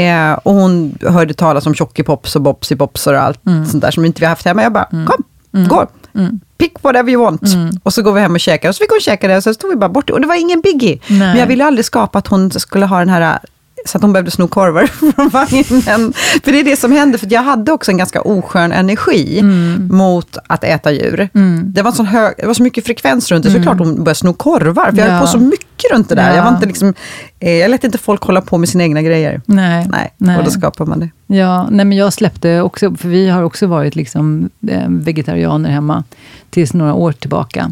Eh, 0.09 0.33
och 0.33 0.53
hon 0.53 0.97
hörde 1.01 1.33
talas 1.33 1.65
om 1.65 1.75
Tjockipops 1.75 2.35
och 2.35 2.41
Bopsy-Popsar 2.41 3.13
och 3.13 3.21
allt 3.21 3.45
Mm. 3.45 3.65
sånt 3.65 3.81
där 3.81 3.91
som 3.91 4.05
inte 4.05 4.19
vi 4.19 4.25
har 4.25 4.29
haft 4.29 4.45
hemma. 4.45 4.63
Jag 4.63 4.73
bara, 4.73 4.85
kom, 4.85 5.23
Mm. 5.53 5.67
gå. 5.67 5.87
Mm. 6.15 6.39
Pick 6.57 6.73
whatever 6.83 7.11
you 7.11 7.23
want. 7.23 7.53
Mm. 7.53 7.69
Och 7.83 7.93
så 7.93 8.01
går 8.01 8.13
vi 8.13 8.21
hem 8.21 8.33
och 8.33 8.39
käkar. 8.39 8.69
Och 8.69 8.75
så 8.75 8.79
fick 8.79 8.89
hon 8.91 8.99
käka 8.99 9.27
det 9.27 9.37
och 9.37 9.43
så 9.43 9.53
stod 9.53 9.69
vi 9.69 9.75
bara 9.75 9.89
bort. 9.89 10.09
Och 10.09 10.21
det 10.21 10.27
var 10.27 10.35
ingen 10.35 10.61
biggie. 10.61 10.99
Nej. 11.07 11.19
Men 11.19 11.37
jag 11.37 11.47
ville 11.47 11.65
aldrig 11.65 11.85
skapa 11.85 12.19
att 12.19 12.27
hon 12.27 12.51
skulle 12.51 12.85
ha 12.85 12.99
den 12.99 13.09
här 13.09 13.39
så 13.85 13.97
att 13.97 14.01
hon 14.01 14.13
behövde 14.13 14.31
sno 14.31 14.47
korvar 14.47 14.85
från 15.15 15.29
vagnen. 15.29 16.13
För 16.43 16.51
det 16.51 16.59
är 16.59 16.63
det 16.63 16.75
som 16.79 16.91
händer, 16.91 17.17
för 17.19 17.33
jag 17.33 17.43
hade 17.43 17.71
också 17.71 17.91
en 17.91 17.97
ganska 17.97 18.21
oskön 18.21 18.71
energi 18.71 19.39
Mm. 19.39 19.87
mot 19.91 20.37
att 20.47 20.63
äta 20.63 20.91
djur. 20.91 21.29
Mm. 21.33 21.63
Det, 21.73 21.81
var 21.81 21.91
sån 21.91 22.05
hög, 22.05 22.33
det 22.37 22.47
var 22.47 22.53
så 22.53 22.63
mycket 22.63 22.85
frekvens 22.85 23.31
runt 23.31 23.43
det, 23.43 23.49
så 23.51 23.57
Mm. 23.57 23.63
klart 23.63 23.79
hon 23.79 23.95
började 24.03 24.15
sno 24.15 24.33
korvar. 24.33 24.89
För 24.91 24.97
jag 24.97 25.05
höll 25.05 25.13
Ja. 25.13 25.21
på 25.21 25.27
så 25.27 25.37
mycket 25.39 25.91
runt 25.93 26.09
det 26.09 26.15
där. 26.15 26.29
Ja. 26.29 26.35
Jag, 26.35 26.43
var 26.43 26.51
inte 26.51 26.65
liksom, 26.65 26.93
eh, 27.39 27.51
jag 27.53 27.71
lät 27.71 27.83
inte 27.83 27.97
folk 27.97 28.21
hålla 28.23 28.41
på 28.41 28.57
med 28.57 28.69
sina 28.69 28.83
egna 28.83 29.01
grejer. 29.01 29.41
Nej. 29.45 29.87
Nej, 29.89 30.13
Nej. 30.17 30.37
och 30.37 30.43
då 30.43 30.51
skapar 30.51 30.85
man 30.85 30.99
det. 30.99 31.09
Ja, 31.35 31.67
nej 31.71 31.85
men 31.85 31.97
jag 31.97 32.13
släppte 32.13 32.61
också, 32.61 32.95
för 32.95 33.07
vi 33.09 33.29
har 33.29 33.43
också 33.43 33.67
varit 33.67 33.95
liksom, 33.95 34.49
eh, 34.67 34.87
vegetarianer 34.89 35.69
hemma 35.69 36.03
tills 36.49 36.73
några 36.73 36.93
år 36.93 37.11
tillbaka. 37.11 37.71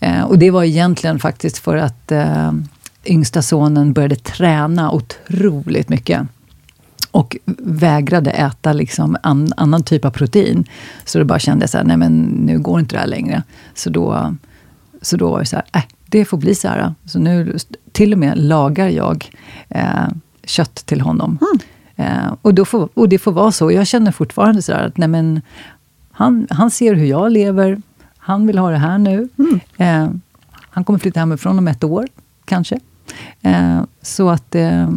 Eh, 0.00 0.22
och 0.22 0.38
det 0.38 0.50
var 0.50 0.64
egentligen 0.64 1.18
faktiskt 1.18 1.58
för 1.58 1.76
att 1.76 2.12
eh, 2.12 2.52
yngsta 3.04 3.42
sonen 3.42 3.92
började 3.92 4.16
träna 4.16 4.92
otroligt 4.92 5.88
mycket. 5.88 6.22
Och 7.10 7.36
vägrade 7.58 8.30
äta 8.30 8.72
liksom 8.72 9.16
an, 9.22 9.52
annan 9.56 9.82
typ 9.82 10.04
av 10.04 10.10
protein. 10.10 10.64
Så 11.04 11.18
det 11.18 11.24
bara 11.24 11.38
kände 11.38 11.68
så 11.68 11.78
här, 11.78 11.84
nej 11.84 11.96
men 11.96 12.18
nu 12.22 12.58
går 12.58 12.80
inte 12.80 12.96
det 12.96 13.00
här 13.00 13.06
längre. 13.06 13.42
Så 13.74 13.90
då, 13.90 14.36
så 15.02 15.16
då 15.16 15.30
var 15.30 15.38
det 15.38 15.46
så 15.46 15.56
här, 15.56 15.64
äh, 15.72 15.82
det 16.06 16.24
får 16.24 16.38
bli 16.38 16.54
så 16.54 16.68
här. 16.68 16.94
Så 17.04 17.18
nu 17.18 17.56
till 17.92 18.12
och 18.12 18.18
med 18.18 18.38
lagar 18.38 18.88
jag 18.88 19.30
eh, 19.68 20.08
kött 20.44 20.74
till 20.74 21.00
honom. 21.00 21.38
Eh, 21.96 22.34
och, 22.42 22.54
då 22.54 22.64
får, 22.64 22.88
och 22.94 23.08
det 23.08 23.18
får 23.18 23.32
vara 23.32 23.52
så. 23.52 23.72
Jag 23.72 23.86
känner 23.86 24.12
fortfarande 24.12 24.62
så 24.62 24.72
här 24.72 24.86
att 24.86 24.96
nej 24.96 25.08
men, 25.08 25.40
han, 26.12 26.46
han 26.50 26.70
ser 26.70 26.94
hur 26.94 27.06
jag 27.06 27.32
lever. 27.32 27.82
Han 28.18 28.46
vill 28.46 28.58
ha 28.58 28.70
det 28.70 28.78
här 28.78 28.98
nu. 28.98 29.28
Eh, 29.76 30.08
han 30.70 30.84
kommer 30.84 30.98
flytta 30.98 31.20
hemifrån 31.20 31.58
om 31.58 31.68
ett 31.68 31.84
år, 31.84 32.06
kanske. 32.44 32.80
Eh, 33.42 33.80
så 34.02 34.30
att, 34.30 34.54
eh, 34.54 34.88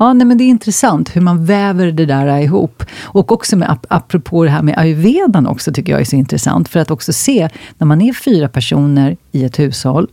Ja, 0.00 0.12
nej, 0.12 0.26
men 0.26 0.38
det 0.38 0.44
är 0.44 0.48
intressant 0.48 1.16
hur 1.16 1.20
man 1.20 1.44
väver 1.44 1.92
det 1.92 2.06
där 2.06 2.38
ihop. 2.38 2.84
Och 3.02 3.32
också 3.32 3.56
med, 3.56 3.78
apropå 3.88 4.44
det 4.44 4.50
här 4.50 4.62
med 4.62 4.78
ayurvedan 4.78 5.46
också, 5.46 5.72
tycker 5.72 5.92
jag 5.92 6.00
är 6.00 6.04
så 6.04 6.16
intressant. 6.16 6.68
För 6.68 6.80
att 6.80 6.90
också 6.90 7.12
se, 7.12 7.48
när 7.78 7.86
man 7.86 8.00
är 8.00 8.12
fyra 8.12 8.48
personer 8.48 9.16
i 9.32 9.44
ett 9.44 9.58
hushåll, 9.58 10.08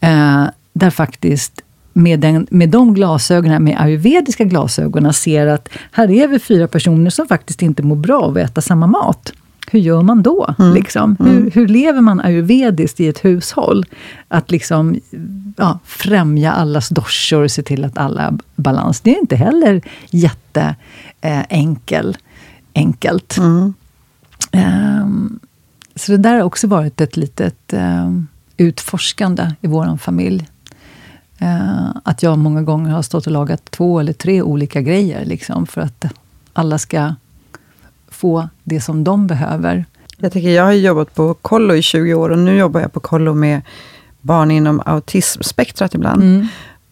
eh, 0.00 0.44
där 0.72 0.90
faktiskt 0.90 1.62
med, 1.92 2.20
den, 2.20 2.46
med 2.50 2.68
de 2.68 2.94
glasögonen, 2.94 3.64
med 3.64 3.80
ayurvediska 3.80 4.44
glasögonen, 4.44 5.12
ser 5.12 5.46
att 5.46 5.68
här 5.92 6.10
är 6.10 6.28
vi 6.28 6.38
fyra 6.38 6.68
personer 6.68 7.10
som 7.10 7.28
faktiskt 7.28 7.62
inte 7.62 7.82
mår 7.82 7.96
bra 7.96 8.22
av 8.22 8.30
att 8.30 8.50
äta 8.50 8.60
samma 8.60 8.86
mat 8.86 9.32
hur 9.72 9.80
gör 9.80 10.02
man 10.02 10.22
då? 10.22 10.54
Mm. 10.58 10.74
Liksom? 10.74 11.16
Mm. 11.20 11.32
Hur, 11.32 11.50
hur, 11.50 11.68
lever 11.68 12.00
man 12.00 12.20
ayurvediskt 12.20 13.00
i 13.00 13.08
ett 13.08 13.24
hushåll? 13.24 13.86
Att 14.28 14.50
liksom, 14.50 15.00
ja, 15.56 15.78
främja 15.84 16.52
allas 16.52 16.88
doshor 16.88 17.42
och 17.42 17.50
se 17.50 17.62
till 17.62 17.84
att 17.84 17.98
alla 17.98 18.22
har 18.22 18.38
balans. 18.56 19.00
Det 19.00 19.14
är 19.14 19.20
inte 19.20 19.36
heller 19.36 19.82
jätteenkel, 20.10 22.08
eh, 22.08 22.14
enkelt. 22.74 23.36
Mm. 23.38 23.74
Um, 24.52 25.40
så 25.96 26.12
det 26.12 26.18
där 26.18 26.34
har 26.34 26.42
också 26.42 26.66
varit 26.66 27.00
ett 27.00 27.16
litet 27.16 27.72
um, 27.72 28.26
utforskande 28.56 29.52
i 29.60 29.66
vår 29.66 29.96
familj. 29.96 30.48
Uh, 31.42 31.90
att 32.04 32.22
jag 32.22 32.38
många 32.38 32.62
gånger 32.62 32.90
har 32.90 33.02
stått 33.02 33.26
och 33.26 33.32
lagat 33.32 33.70
två 33.70 34.00
eller 34.00 34.12
tre 34.12 34.42
olika 34.42 34.80
grejer, 34.80 35.24
liksom, 35.24 35.66
för 35.66 35.80
att 35.80 36.04
alla 36.52 36.78
ska 36.78 37.14
få 38.08 38.48
det 38.64 38.80
som 38.80 39.04
de 39.04 39.26
behöver. 39.26 39.84
Jag 40.16 40.32
tänker, 40.32 40.50
jag 40.50 40.64
har 40.64 40.72
jobbat 40.72 41.14
på 41.14 41.34
kollo 41.34 41.74
i 41.74 41.82
20 41.82 42.14
år 42.14 42.30
och 42.30 42.38
nu 42.38 42.56
jobbar 42.56 42.80
jag 42.80 42.92
på 42.92 43.00
kollo 43.00 43.34
med 43.34 43.60
barn 44.20 44.50
inom 44.50 44.82
autismspektrat 44.86 45.94
ibland. 45.94 46.22
Mm. 46.22 46.46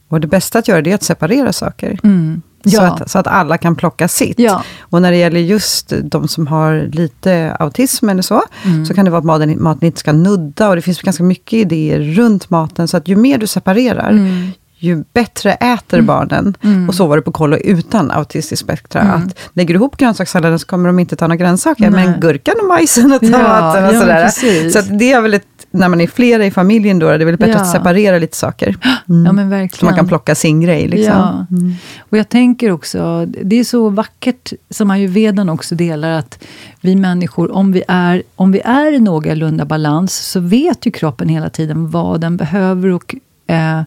Och 0.09 0.21
det 0.21 0.27
bästa 0.27 0.59
att 0.59 0.69
göra 0.69 0.83
det 0.83 0.91
är 0.91 0.95
att 0.95 1.03
separera 1.03 1.53
saker. 1.53 1.99
Mm. 2.03 2.43
Ja. 2.63 2.79
Så, 2.79 2.83
att, 2.83 3.11
så 3.11 3.19
att 3.19 3.27
alla 3.27 3.59
kan 3.59 3.77
plocka 3.77 4.09
sitt. 4.09 4.39
Ja. 4.39 4.63
Och 4.81 5.03
när 5.03 5.11
det 5.11 5.17
gäller 5.17 5.41
just 5.41 5.93
de 6.03 6.29
som 6.29 6.47
har 6.47 6.89
lite 6.93 7.57
autism 7.59 8.09
eller 8.09 8.23
så, 8.23 8.43
mm. 8.65 8.87
så 8.87 8.95
kan 8.95 9.05
det 9.05 9.11
vara 9.11 9.19
att 9.19 9.25
maten, 9.25 9.63
maten 9.63 9.87
inte 9.87 10.01
ska 10.01 10.13
nudda. 10.13 10.69
Och 10.69 10.77
det 10.77 10.83
finns 10.83 11.03
ganska 11.03 11.23
mycket 11.23 11.53
idéer 11.53 12.01
runt 12.01 12.51
maten. 12.51 12.89
Så 12.89 12.97
att 12.97 13.09
ju 13.09 13.17
mer 13.17 13.39
du 13.39 13.47
separerar, 13.47 14.11
mm 14.11 14.53
ju 14.81 15.05
bättre 15.13 15.53
äter 15.53 15.99
mm. 15.99 16.07
barnen. 16.07 16.55
Mm. 16.63 16.89
Och 16.89 16.95
så 16.95 17.07
var 17.07 17.17
det 17.17 17.23
på 17.23 17.33
kollo 17.33 17.57
utan 17.57 18.11
autistisk 18.11 18.63
spektra. 18.63 19.01
Mm. 19.01 19.15
Att 19.15 19.39
lägger 19.53 19.75
du 19.75 19.79
ihop 19.79 19.97
grönsakssalladen 19.97 20.59
så 20.59 20.67
kommer 20.67 20.89
de 20.89 20.99
inte 20.99 21.17
ta 21.17 21.27
några 21.27 21.37
grönsaker, 21.37 21.91
Nej. 21.91 22.07
men 22.07 22.21
gurkan 22.21 22.55
och 22.61 22.69
majsen 22.69 23.13
och 23.13 23.21
tomaten 23.21 23.85
ja, 23.85 23.89
och 23.89 23.95
sådär. 23.95 24.31
Ja, 24.65 24.71
så 24.71 24.81
det 24.93 25.13
är 25.13 25.21
väl 25.21 25.35
ett, 25.35 25.47
när 25.71 25.89
man 25.89 26.01
är 26.01 26.07
flera 26.07 26.47
i 26.47 26.51
familjen 26.51 26.99
då, 26.99 27.07
det 27.07 27.15
är 27.15 27.25
väl 27.25 27.37
bättre 27.37 27.53
ja. 27.53 27.61
att 27.61 27.73
separera 27.73 28.19
lite 28.19 28.37
saker. 28.37 28.77
Mm. 29.09 29.27
Ja, 29.27 29.33
men 29.33 29.51
verkligen. 29.51 29.79
Så 29.79 29.85
man 29.85 29.95
kan 29.95 30.09
plocka 30.09 30.35
sin 30.35 30.61
grej. 30.61 30.89
Liksom. 30.89 31.17
Ja. 31.17 31.47
Mm. 31.51 31.75
Och 31.99 32.19
jag 32.19 32.29
tänker 32.29 32.71
också, 32.71 33.27
det 33.27 33.61
är 33.61 33.65
så 33.65 33.89
vackert 33.89 34.53
som 34.71 34.91
ayurvedan 34.91 35.49
också 35.49 35.75
delar, 35.75 36.11
att 36.11 36.45
vi 36.81 36.97
människor, 36.97 37.55
om 37.55 37.73
vi 37.73 37.83
är, 37.89 38.23
om 38.37 38.53
vi 38.53 38.61
är 38.65 38.93
i 38.93 39.01
någorlunda 39.01 39.65
balans, 39.65 40.17
så 40.17 40.41
vet 40.41 40.87
ju 40.87 40.91
kroppen 40.91 41.29
hela 41.29 41.51
tiden 41.51 41.91
vad 41.91 42.21
den 42.21 42.37
behöver 42.37 42.89
och 42.89 43.15
eh, 43.47 43.83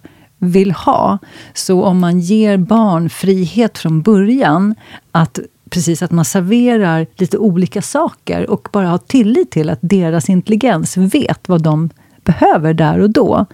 vill 0.51 0.71
ha. 0.71 1.17
Så 1.53 1.83
om 1.83 1.99
man 1.99 2.19
ger 2.19 2.57
barn 2.57 3.09
frihet 3.09 3.77
från 3.77 4.01
början, 4.01 4.75
att 5.11 5.39
precis 5.69 6.01
att 6.01 6.11
man 6.11 6.25
serverar 6.25 7.07
lite 7.15 7.37
olika 7.37 7.81
saker 7.81 8.49
och 8.49 8.69
bara 8.71 8.87
har 8.87 8.97
tillit 8.97 9.51
till 9.51 9.69
att 9.69 9.79
deras 9.81 10.29
intelligens 10.29 10.97
vet 10.97 11.49
vad 11.49 11.63
de 11.63 11.89
behöver 12.23 12.73
där 12.73 12.99
och 12.99 13.09
då, 13.09 13.45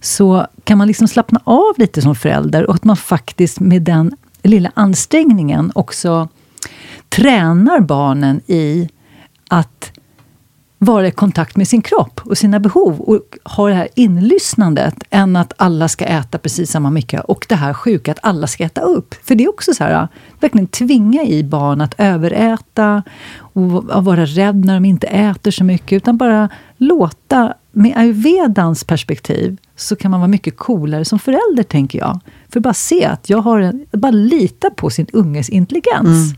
så 0.00 0.46
kan 0.64 0.78
man 0.78 0.86
liksom 0.86 1.08
slappna 1.08 1.40
av 1.44 1.72
lite 1.76 2.02
som 2.02 2.14
förälder 2.14 2.66
och 2.66 2.74
att 2.74 2.84
man 2.84 2.96
faktiskt 2.96 3.60
med 3.60 3.82
den 3.82 4.16
lilla 4.42 4.72
ansträngningen 4.74 5.72
också 5.74 6.28
tränar 7.08 7.80
barnen 7.80 8.40
i 8.46 8.88
att 9.48 9.97
vara 10.78 11.06
i 11.06 11.10
kontakt 11.10 11.56
med 11.56 11.68
sin 11.68 11.82
kropp 11.82 12.20
och 12.24 12.38
sina 12.38 12.60
behov 12.60 13.00
och 13.00 13.38
ha 13.44 13.68
det 13.68 13.74
här 13.74 13.88
inlyssnandet 13.94 14.94
än 15.10 15.36
att 15.36 15.52
alla 15.56 15.88
ska 15.88 16.04
äta 16.04 16.38
precis 16.38 16.70
samma 16.70 16.90
mycket 16.90 17.24
och 17.24 17.46
det 17.48 17.54
här 17.54 17.74
sjuka 17.74 18.12
att 18.12 18.18
alla 18.22 18.46
ska 18.46 18.64
äta 18.64 18.80
upp. 18.80 19.14
För 19.24 19.34
det 19.34 19.44
är 19.44 19.48
också 19.48 19.74
så 19.74 19.84
här, 19.84 20.08
verkligen 20.40 20.66
tvinga 20.66 21.24
i 21.24 21.44
barn 21.44 21.80
att 21.80 21.94
överäta 21.98 23.02
och 23.36 24.04
vara 24.04 24.26
rädd 24.26 24.64
när 24.64 24.74
de 24.74 24.84
inte 24.84 25.06
äter 25.06 25.50
så 25.50 25.64
mycket, 25.64 25.96
utan 25.96 26.16
bara 26.16 26.48
låta, 26.76 27.54
med 27.72 27.96
ayurvedans 27.96 28.84
perspektiv, 28.84 29.56
så 29.76 29.96
kan 29.96 30.10
man 30.10 30.20
vara 30.20 30.28
mycket 30.28 30.56
coolare 30.56 31.04
som 31.04 31.18
förälder, 31.18 31.62
tänker 31.62 31.98
jag. 31.98 32.20
För 32.48 32.60
bara 32.60 32.74
se 32.74 33.04
att 33.04 33.30
jag 33.30 33.38
har 33.38 33.60
en, 33.60 33.86
bara 33.92 34.10
lita 34.10 34.70
på 34.70 34.90
sin 34.90 35.06
unges 35.12 35.48
intelligens. 35.48 36.32
Mm. 36.32 36.36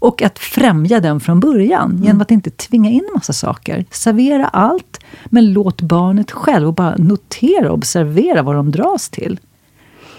Och 0.00 0.22
att 0.22 0.38
främja 0.38 1.00
den 1.00 1.20
från 1.20 1.40
början, 1.40 1.90
mm. 1.90 2.04
genom 2.04 2.20
att 2.20 2.30
inte 2.30 2.50
tvinga 2.50 2.90
in 2.90 3.08
massa 3.14 3.32
saker. 3.32 3.84
Servera 3.90 4.46
allt, 4.46 5.00
men 5.24 5.52
låt 5.52 5.80
barnet 5.80 6.30
själv 6.30 6.68
och 6.68 6.74
bara 6.74 6.96
notera 6.96 7.68
och 7.68 7.78
observera 7.78 8.42
vad 8.42 8.54
de 8.54 8.70
dras 8.70 9.08
till. 9.08 9.40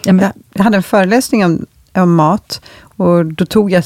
Ja, 0.03 0.13
men, 0.13 0.31
jag 0.53 0.63
hade 0.63 0.77
en 0.77 0.83
föreläsning 0.83 1.45
om, 1.45 1.65
om 1.93 2.15
mat, 2.15 2.61
och 2.97 3.25
då 3.25 3.45
tog 3.45 3.71
jag 3.71 3.83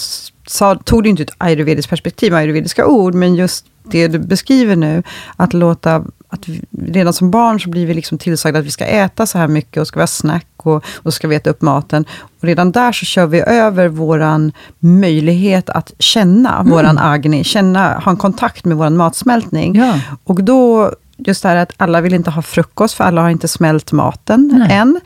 sa, 0.47 0.75
tog 0.75 1.03
det 1.03 1.09
inte 1.09 1.23
ett 1.23 1.35
ayurvediskt 1.37 1.89
perspektiv, 1.89 2.33
ayurvediska 2.33 2.87
ord, 2.87 3.13
men 3.13 3.35
just 3.35 3.65
det 3.83 4.07
du 4.07 4.19
beskriver 4.19 4.75
nu, 4.75 5.03
att 5.35 5.53
låta 5.53 6.03
att 6.29 6.47
vi, 6.47 6.61
redan 6.87 7.13
som 7.13 7.31
barn 7.31 7.59
så 7.59 7.69
blir 7.69 7.85
vi 7.85 7.93
liksom 7.93 8.17
tillsagda 8.17 8.59
att 8.59 8.65
vi 8.65 8.71
ska 8.71 8.85
äta 8.85 9.25
så 9.25 9.37
här 9.37 9.47
mycket 9.47 9.81
och 9.81 9.87
ska 9.87 9.99
vi 9.99 10.01
ha 10.01 10.07
snack 10.07 10.47
och, 10.57 10.85
och 10.95 11.13
ska 11.13 11.27
vi 11.27 11.35
äta 11.35 11.49
upp 11.49 11.61
maten. 11.61 12.05
Och 12.39 12.43
redan 12.43 12.71
där 12.71 12.91
så 12.91 13.05
kör 13.05 13.25
vi 13.25 13.41
över 13.41 13.87
våran 13.87 14.51
möjlighet 14.79 15.69
att 15.69 15.93
känna 15.99 16.59
mm. 16.59 16.71
våran 16.71 16.97
agni, 16.97 17.43
känna, 17.43 17.99
ha 17.99 18.11
en 18.11 18.17
kontakt 18.17 18.65
med 18.65 18.77
våran 18.77 18.97
matsmältning. 18.97 19.75
Ja. 19.75 19.99
Och 20.23 20.43
då 20.43 20.91
just 21.17 21.43
det 21.43 21.49
här 21.49 21.55
att 21.55 21.73
alla 21.77 22.01
vill 22.01 22.13
inte 22.13 22.31
ha 22.31 22.41
frukost, 22.41 22.93
för 22.93 23.03
alla 23.03 23.21
har 23.21 23.29
inte 23.29 23.47
smält 23.47 23.91
maten 23.91 24.51
Nej. 24.53 24.77
än. 24.77 24.99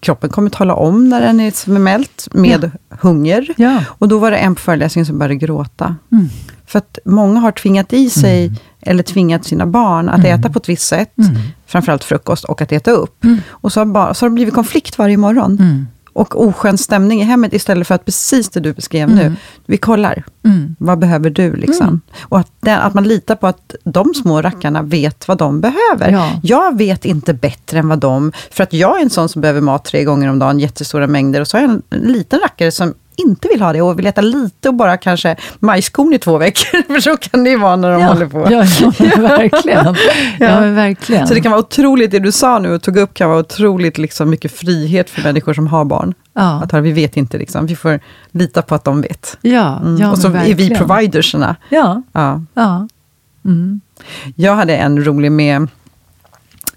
Kroppen 0.00 0.30
kommer 0.30 0.50
tala 0.50 0.74
om 0.74 1.08
när 1.08 1.20
den 1.20 1.40
är 1.40 1.50
smält, 1.50 2.28
med 2.32 2.70
ja. 2.88 2.96
hunger. 3.00 3.54
Ja. 3.56 3.84
Och 3.88 4.08
då 4.08 4.18
var 4.18 4.30
det 4.30 4.36
en 4.36 4.54
på 4.54 4.60
föreläsningen 4.60 5.06
som 5.06 5.18
började 5.18 5.34
gråta. 5.34 5.96
Mm. 6.12 6.28
För 6.66 6.78
att 6.78 6.98
många 7.04 7.40
har 7.40 7.52
tvingat 7.52 7.92
i 7.92 8.10
sig, 8.10 8.46
mm. 8.46 8.58
eller 8.80 9.02
tvingat 9.02 9.44
sina 9.44 9.66
barn 9.66 10.08
att 10.08 10.18
mm. 10.18 10.40
äta 10.40 10.50
på 10.50 10.58
ett 10.58 10.68
visst 10.68 10.86
sätt, 10.86 11.18
mm. 11.18 11.36
framförallt 11.66 12.04
frukost, 12.04 12.44
och 12.44 12.62
att 12.62 12.72
äta 12.72 12.90
upp. 12.90 13.24
Mm. 13.24 13.40
Och 13.48 13.72
så 13.72 13.80
har, 13.80 14.14
så 14.14 14.24
har 14.24 14.30
det 14.30 14.34
blivit 14.34 14.54
konflikt 14.54 14.98
varje 14.98 15.16
morgon. 15.16 15.58
Mm. 15.60 15.86
Och 16.12 16.46
oskön 16.46 16.78
stämning 16.78 17.20
i 17.20 17.24
hemmet, 17.24 17.52
istället 17.52 17.86
för 17.86 17.94
att 17.94 18.04
precis 18.04 18.48
det 18.48 18.60
du 18.60 18.72
beskrev 18.72 19.10
nu, 19.10 19.22
mm. 19.22 19.36
vi 19.66 19.76
kollar. 19.76 20.24
Vad 20.78 20.98
behöver 20.98 21.30
du? 21.30 21.56
Liksom? 21.56 22.00
Och 22.20 22.38
att, 22.38 22.52
det, 22.60 22.76
att 22.76 22.94
man 22.94 23.04
litar 23.04 23.36
på 23.36 23.46
att 23.46 23.74
de 23.84 24.14
små 24.14 24.42
rackarna 24.42 24.82
vet 24.82 25.28
vad 25.28 25.38
de 25.38 25.60
behöver. 25.60 26.10
Ja. 26.10 26.40
Jag 26.42 26.78
vet 26.78 27.04
inte 27.04 27.34
bättre 27.34 27.78
än 27.78 27.88
vad 27.88 27.98
de, 27.98 28.32
för 28.50 28.62
att 28.62 28.72
jag 28.72 28.98
är 28.98 29.02
en 29.02 29.10
sån 29.10 29.28
som 29.28 29.42
behöver 29.42 29.60
mat 29.60 29.84
tre 29.84 30.04
gånger 30.04 30.28
om 30.28 30.38
dagen, 30.38 30.58
jättestora 30.58 31.06
mängder, 31.06 31.40
och 31.40 31.48
så 31.48 31.56
har 31.56 31.62
jag 31.62 31.70
en, 31.70 31.82
en 31.90 32.12
liten 32.12 32.40
rackare 32.40 32.70
som 32.70 32.94
inte 33.16 33.48
vill 33.48 33.62
ha 33.62 33.72
det 33.72 33.82
och 33.82 33.98
vill 33.98 34.06
äta 34.06 34.20
lite 34.20 34.68
och 34.68 34.74
bara 34.74 34.96
kanske 34.96 35.36
majskorn 35.58 36.12
i 36.12 36.18
två 36.18 36.38
veckor. 36.38 36.82
För 36.92 37.00
så 37.00 37.16
kan 37.16 37.44
det 37.44 37.50
ju 37.50 37.58
vara 37.58 37.76
när 37.76 37.92
de 37.92 38.00
ja, 38.00 38.08
håller 38.08 38.26
på. 38.26 38.48
Ja, 38.50 38.64
ja 38.98 39.20
verkligen. 39.20 39.96
ja. 40.38 40.60
verkligen. 40.60 41.26
Så 41.26 41.34
det 41.34 41.40
kan 41.40 41.52
vara 41.52 41.60
otroligt, 41.60 42.10
det 42.10 42.18
du 42.18 42.32
sa 42.32 42.58
nu 42.58 42.74
och 42.74 42.82
tog 42.82 42.96
upp 42.96 43.14
kan 43.14 43.28
vara 43.28 43.40
otroligt 43.40 43.98
liksom 43.98 44.30
mycket 44.30 44.52
frihet 44.52 45.10
för 45.10 45.22
människor 45.22 45.54
som 45.54 45.66
har 45.66 45.84
barn. 45.84 46.14
Ja. 46.32 46.62
Att 46.62 46.74
vi 46.84 46.92
vet 46.92 47.16
inte, 47.16 47.38
liksom. 47.38 47.66
vi 47.66 47.76
får 47.76 48.00
lita 48.30 48.62
på 48.62 48.74
att 48.74 48.84
de 48.84 49.00
vet. 49.00 49.38
Ja, 49.40 49.78
mm. 49.78 49.96
ja 49.96 50.10
och 50.10 50.18
så 50.18 50.28
är 50.28 50.54
vi 50.54 50.70
providerserna. 50.70 51.56
Ja. 51.68 52.02
ja. 52.12 52.42
ja. 52.54 52.88
Mm. 53.44 53.80
Jag 54.34 54.56
hade 54.56 54.76
en 54.76 55.04
rolig 55.04 55.32
med 55.32 55.68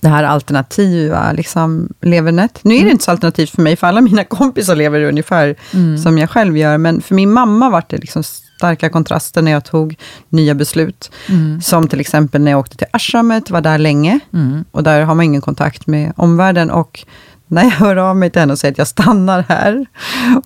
det 0.02 0.10
här 0.10 0.24
alternativa 0.24 1.32
liksom, 1.32 1.90
levernet. 2.02 2.60
Nu 2.64 2.74
är 2.74 2.78
det 2.78 2.82
mm. 2.82 2.92
inte 2.92 3.04
så 3.04 3.12
alternativt 3.12 3.50
för 3.50 3.62
mig, 3.62 3.76
för 3.76 3.88
alla 3.88 4.02
mina 4.02 4.24
kompisar 4.30 4.76
lever 4.76 5.02
ungefär 5.02 5.56
mm. 5.74 5.98
som 5.98 6.18
jag 6.18 6.30
själv 6.30 6.58
gör, 6.58 6.78
men 6.78 7.02
för 7.02 7.16
min 7.16 7.32
mamma 7.32 7.70
var 7.70 7.84
det 7.88 7.98
liksom 7.98 8.24
starka 8.24 8.90
kontraster 8.90 9.42
när 9.42 9.52
jag 9.52 9.66
tog 9.66 9.96
nya 10.30 10.56
beslut. 10.56 11.12
Mm. 11.30 11.62
Som 11.62 11.88
till 11.88 12.00
exempel 12.00 12.42
när 12.42 12.52
jag 12.52 12.60
åkte 12.60 12.78
till 12.78 12.88
ashramet, 12.92 13.50
var 13.50 13.62
där 13.62 13.78
länge, 13.78 14.20
mm. 14.34 14.66
och 14.72 14.84
där 14.84 15.02
har 15.02 15.16
man 15.16 15.26
ingen 15.26 15.42
kontakt 15.42 15.88
med 15.88 16.14
omvärlden. 16.16 16.72
Och 16.72 17.06
när 17.48 17.64
jag 17.64 17.72
hör 17.72 17.96
av 17.96 18.18
mig 18.18 18.30
till 18.30 18.40
henne 18.40 18.54
och 18.54 18.60
säger 18.60 18.72
att 18.72 18.78
jag 18.78 18.88
stannar 18.88 19.46
här, 19.50 19.86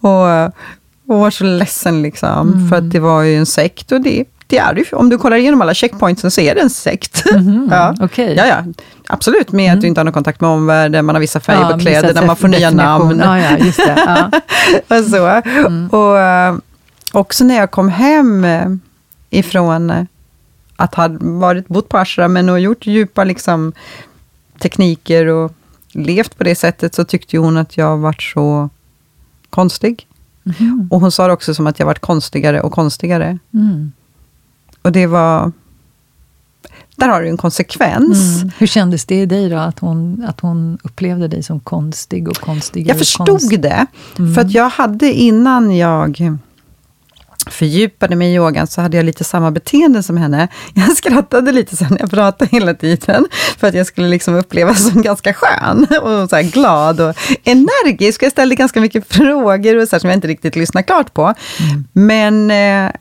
och, 0.02 0.54
och 1.14 1.20
var 1.20 1.32
så 1.32 1.44
ledsen, 1.44 2.02
liksom, 2.02 2.54
mm. 2.54 2.70
för 2.70 2.76
att 2.76 2.92
det 2.92 3.00
var 3.00 3.22
ju 3.22 3.36
en 3.36 3.46
sekt, 3.46 3.92
och 3.92 4.02
det 4.02 4.26
det 4.48 4.58
är 4.58 4.74
det 4.74 4.94
Om 4.94 5.10
du 5.10 5.18
kollar 5.18 5.38
igenom 5.38 5.62
alla 5.62 5.74
checkpointsen 5.74 6.32
så 6.32 6.42
är 6.42 6.56
det 6.56 6.62
en 6.62 6.70
sekt. 6.70 7.24
Mm, 7.30 7.68
ja. 7.72 7.96
Okay. 8.00 8.36
Ja, 8.36 8.46
ja. 8.46 8.64
Absolut, 9.14 9.52
med 9.52 9.66
mm. 9.66 9.78
att 9.78 9.82
du 9.82 9.88
inte 9.88 10.00
har 10.00 10.06
någon 10.06 10.14
kontakt 10.14 10.42
med 10.42 10.50
omvärlden, 10.50 11.06
man 11.06 11.16
har 11.16 11.20
vissa 11.20 11.40
färger 11.40 11.62
ja, 11.62 11.74
på 11.74 11.80
kläderna, 11.80 12.26
man 12.26 12.36
får 12.36 12.48
nya 12.48 12.72
namn. 12.72 13.20
Ja, 13.20 13.40
ja, 13.40 13.58
just 13.58 13.78
det. 13.78 14.04
Ja. 14.06 14.32
och 14.98 15.06
så. 15.06 15.28
Mm. 15.28 15.90
Och 15.90 16.16
uh, 16.16 16.60
också 17.12 17.44
när 17.44 17.56
jag 17.56 17.72
kom 17.72 17.90
hem 17.90 18.46
uh, 18.46 18.76
ifrån 19.30 19.92
uh, 19.92 20.04
att 20.76 20.96
ha 20.96 21.10
varit, 21.20 21.68
bott 21.68 21.90
på 21.90 21.98
ashramen 21.98 22.50
och 22.50 22.60
gjort 22.60 22.86
djupa 22.86 23.24
liksom, 23.24 23.74
tekniker 24.60 25.26
och 25.26 25.52
levt 25.92 26.38
på 26.38 26.44
det 26.44 26.56
sättet, 26.56 26.96
så 26.96 27.04
tyckte 27.04 27.38
hon 27.38 27.58
att 27.58 27.78
jag 27.78 27.98
varit 27.98 28.22
så 28.22 28.70
konstig. 29.50 30.08
Och 30.90 31.00
hon 31.02 31.12
sa 31.12 31.28
det 31.28 31.34
också 31.34 31.54
som 31.54 31.68
att 31.68 31.80
jag 31.80 31.86
varit 31.86 32.00
konstigare 32.00 32.62
och 32.62 32.72
konstigare. 32.72 33.40
Mm. 33.54 33.92
Och 34.82 34.92
det 34.92 35.08
var... 35.08 35.52
Där 36.96 37.10
har 37.10 37.22
du 37.22 37.30
en 37.30 37.38
konsekvens. 37.38 38.42
Mm. 38.42 38.52
Hur 38.58 38.68
kändes 38.68 39.06
det 39.06 39.22
i 39.22 39.26
dig 39.26 39.50
då, 39.50 39.58
att 39.58 39.80
hon, 39.80 40.26
att 40.28 40.40
hon 40.40 40.78
upplevde 40.84 41.28
dig 41.28 41.44
som 41.44 41.60
konstig 41.60 42.28
och 42.28 42.38
konstigare? 42.38 42.88
Jag 42.90 42.98
förstod 42.98 43.28
konst... 43.28 43.62
det. 43.62 43.86
För 44.36 44.42
att 44.42 44.52
jag 44.52 44.70
hade 44.70 45.14
innan 45.14 45.78
jag 45.78 46.38
fördjupade 47.48 48.16
mig 48.16 48.32
i 48.32 48.36
yogan 48.36 48.68
så 48.68 48.82
hade 48.82 48.98
jag 48.98 49.06
lite 49.06 49.24
samma 49.24 49.52
beteende 49.52 50.04
som 50.04 50.18
henne. 50.18 50.48
Jag 50.74 50.98
skrattade 50.98 51.52
lite 51.52 51.76
sen 51.76 51.88
när 51.90 52.00
jag 52.00 52.12
pratade 52.12 52.50
hela 52.52 52.74
tiden, 52.74 53.26
för 53.58 53.68
att 53.68 53.74
jag 53.74 53.88
skulle 53.88 54.08
liksom 54.08 54.36
upplevas 54.36 54.92
som 54.92 55.02
ganska 55.02 55.34
skön 55.34 55.88
och 56.02 56.30
så 56.30 56.42
glad 56.42 57.02
och 57.02 57.16
energisk. 57.44 58.24
Jag 58.24 58.32
ställde 58.32 58.56
ganska 58.56 58.82
mycket 58.82 59.14
frågor 59.14 59.78
och 59.78 59.88
så 59.88 60.00
som 60.00 60.10
jag 60.10 60.18
inte 60.18 60.28
riktigt 60.28 60.56
lyssnade 60.56 60.84
klart 60.84 61.14
på. 61.14 61.34
Mm. 61.60 61.88
Men 61.94 62.52
eh, 62.52 62.92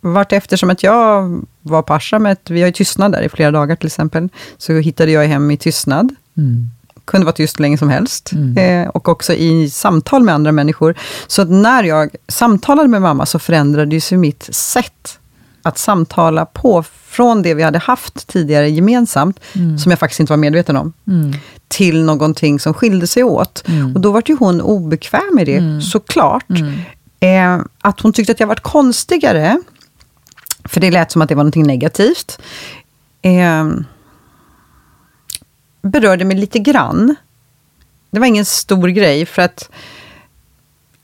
vart 0.00 0.32
eftersom 0.32 0.70
att 0.70 0.82
jag 0.82 1.40
var 1.62 1.82
på 1.82 1.94
ashramet, 1.94 2.50
vi 2.50 2.60
har 2.60 2.66
ju 2.66 2.72
tystnad 2.72 3.12
där 3.12 3.22
i 3.22 3.28
flera 3.28 3.50
dagar 3.50 3.76
till 3.76 3.86
exempel, 3.86 4.28
så 4.58 4.72
hittade 4.72 5.12
jag 5.12 5.24
hem 5.24 5.50
i 5.50 5.56
tystnad. 5.56 6.14
Mm 6.36 6.70
kunde 7.08 7.24
vara 7.24 7.34
tyst 7.34 7.60
länge 7.60 7.78
som 7.78 7.88
helst. 7.88 8.32
Mm. 8.32 8.56
Eh, 8.56 8.88
och 8.88 9.08
också 9.08 9.32
i 9.32 9.70
samtal 9.70 10.22
med 10.22 10.34
andra 10.34 10.52
människor. 10.52 10.94
Så 11.26 11.44
när 11.44 11.84
jag 11.84 12.10
samtalade 12.28 12.88
med 12.88 13.02
mamma 13.02 13.26
så 13.26 13.38
förändrades 13.38 14.12
ju 14.12 14.16
mitt 14.16 14.48
sätt 14.54 15.18
att 15.62 15.78
samtala 15.78 16.46
på, 16.46 16.84
från 17.04 17.42
det 17.42 17.54
vi 17.54 17.62
hade 17.62 17.78
haft 17.78 18.26
tidigare 18.26 18.70
gemensamt, 18.70 19.40
mm. 19.52 19.78
som 19.78 19.90
jag 19.90 19.98
faktiskt 19.98 20.20
inte 20.20 20.32
var 20.32 20.38
medveten 20.38 20.76
om, 20.76 20.92
mm. 21.06 21.32
till 21.68 22.04
någonting 22.04 22.60
som 22.60 22.74
skilde 22.74 23.06
sig 23.06 23.24
åt. 23.24 23.64
Mm. 23.68 23.94
Och 23.94 24.00
då 24.00 24.12
var 24.12 24.22
ju 24.26 24.36
hon 24.36 24.60
obekväm 24.60 25.34
med 25.34 25.46
det, 25.46 25.56
mm. 25.56 25.82
såklart. 25.82 26.50
Mm. 26.50 27.60
Eh, 27.60 27.64
att 27.80 28.00
hon 28.00 28.12
tyckte 28.12 28.32
att 28.32 28.40
jag 28.40 28.46
var 28.46 28.54
konstigare, 28.54 29.60
för 30.68 30.80
det 30.80 30.90
lät 30.90 31.12
som 31.12 31.22
att 31.22 31.28
det 31.28 31.34
var 31.34 31.44
någonting 31.44 31.66
negativt. 31.66 32.38
Eh, 33.22 33.66
berörde 35.82 36.24
mig 36.24 36.36
lite 36.36 36.58
grann. 36.58 37.16
Det 38.10 38.20
var 38.20 38.26
ingen 38.26 38.44
stor 38.44 38.88
grej, 38.88 39.26
för 39.26 39.42
att 39.42 39.70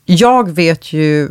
jag 0.05 0.51
vet 0.51 0.93
ju 0.93 1.31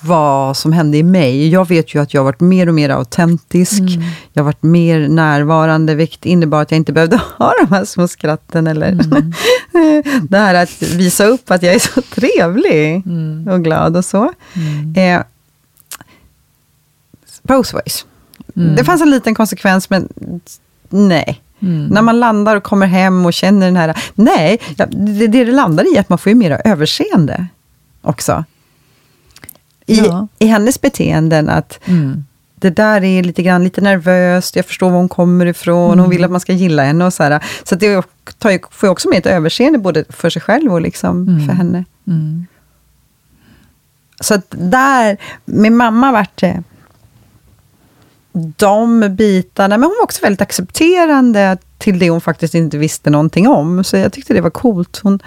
vad 0.00 0.56
som 0.56 0.72
hände 0.72 0.98
i 0.98 1.02
mig. 1.02 1.48
Jag 1.48 1.68
vet 1.68 1.94
ju 1.94 2.02
att 2.02 2.14
jag 2.14 2.20
har 2.20 2.24
varit 2.24 2.40
mer 2.40 2.68
och 2.68 2.74
mer 2.74 2.90
autentisk. 2.90 3.80
Mm. 3.80 4.02
Jag 4.32 4.42
har 4.42 4.44
varit 4.44 4.62
mer 4.62 5.08
närvarande, 5.08 5.94
vilket 5.94 6.26
innebar 6.26 6.62
att 6.62 6.70
jag 6.70 6.76
inte 6.76 6.92
behövde 6.92 7.16
ha 7.38 7.52
de 7.60 7.74
här 7.74 7.84
små 7.84 8.08
skratten. 8.08 8.66
Eller 8.66 8.88
mm. 8.88 9.32
det 10.28 10.38
här 10.38 10.54
att 10.54 10.82
visa 10.82 11.24
upp 11.24 11.50
att 11.50 11.62
jag 11.62 11.74
är 11.74 11.78
så 11.78 12.02
trevlig 12.02 13.02
mm. 13.06 13.48
och 13.48 13.64
glad 13.64 13.96
och 13.96 14.04
så. 14.04 14.32
Mm. 14.54 14.94
Eh, 14.96 15.24
both 17.48 17.74
ways. 17.74 18.06
Mm. 18.56 18.76
Det 18.76 18.84
fanns 18.84 19.02
en 19.02 19.10
liten 19.10 19.34
konsekvens, 19.34 19.90
men 19.90 20.08
nej. 20.88 21.40
Mm. 21.60 21.86
När 21.86 22.02
man 22.02 22.20
landar 22.20 22.56
och 22.56 22.62
kommer 22.62 22.86
hem 22.86 23.26
och 23.26 23.32
känner 23.32 23.66
den 23.66 23.76
här... 23.76 23.98
Nej, 24.14 24.60
det, 24.88 25.26
det, 25.26 25.44
landar 25.44 25.94
i 25.94 25.98
att 25.98 26.08
man 26.08 26.18
får 26.18 26.30
ju 26.30 26.36
mera 26.36 26.58
överseende 26.58 27.46
också. 28.02 28.44
I, 29.86 29.98
ja. 29.98 30.28
i 30.38 30.46
hennes 30.46 30.80
beteenden, 30.80 31.48
att 31.48 31.80
mm. 31.84 32.24
det 32.54 32.70
där 32.70 33.04
är 33.04 33.22
lite 33.22 33.42
grann 33.42 33.64
lite 33.64 33.80
nervöst, 33.80 34.56
jag 34.56 34.66
förstår 34.66 34.90
var 34.90 34.96
hon 34.96 35.08
kommer 35.08 35.46
ifrån, 35.46 35.92
mm. 35.92 35.98
hon 35.98 36.10
vill 36.10 36.24
att 36.24 36.30
man 36.30 36.40
ska 36.40 36.52
gilla 36.52 36.84
henne 36.84 37.04
och 37.04 37.12
så 37.12 37.22
här. 37.22 37.44
Så 37.64 37.74
det 37.74 38.02
tar, 38.38 38.72
får 38.74 38.86
ju 38.86 38.90
också 38.90 39.08
med 39.08 39.18
ett 39.18 39.26
överseende 39.26 39.78
både 39.78 40.04
för 40.08 40.30
sig 40.30 40.42
själv 40.42 40.72
och 40.72 40.80
liksom 40.80 41.28
mm. 41.28 41.46
för 41.46 41.54
henne. 41.54 41.84
Mm. 42.06 42.46
Så 44.20 44.34
att 44.34 44.46
där, 44.48 45.16
min 45.44 45.76
mamma 45.76 46.12
vart 46.12 46.40
det 46.40 46.62
de 48.56 49.08
bitarna, 49.16 49.78
men 49.78 49.82
hon 49.82 49.96
var 49.98 50.04
också 50.04 50.22
väldigt 50.22 50.40
accepterande 50.40 51.58
till 51.78 51.98
det 51.98 52.10
hon 52.10 52.20
faktiskt 52.20 52.54
inte 52.54 52.78
visste 52.78 53.10
någonting 53.10 53.48
om. 53.48 53.84
Så 53.84 53.96
jag 53.96 54.12
tyckte 54.12 54.34
det 54.34 54.40
var 54.40 54.50
coolt. 54.50 55.00
Hon 55.02 55.20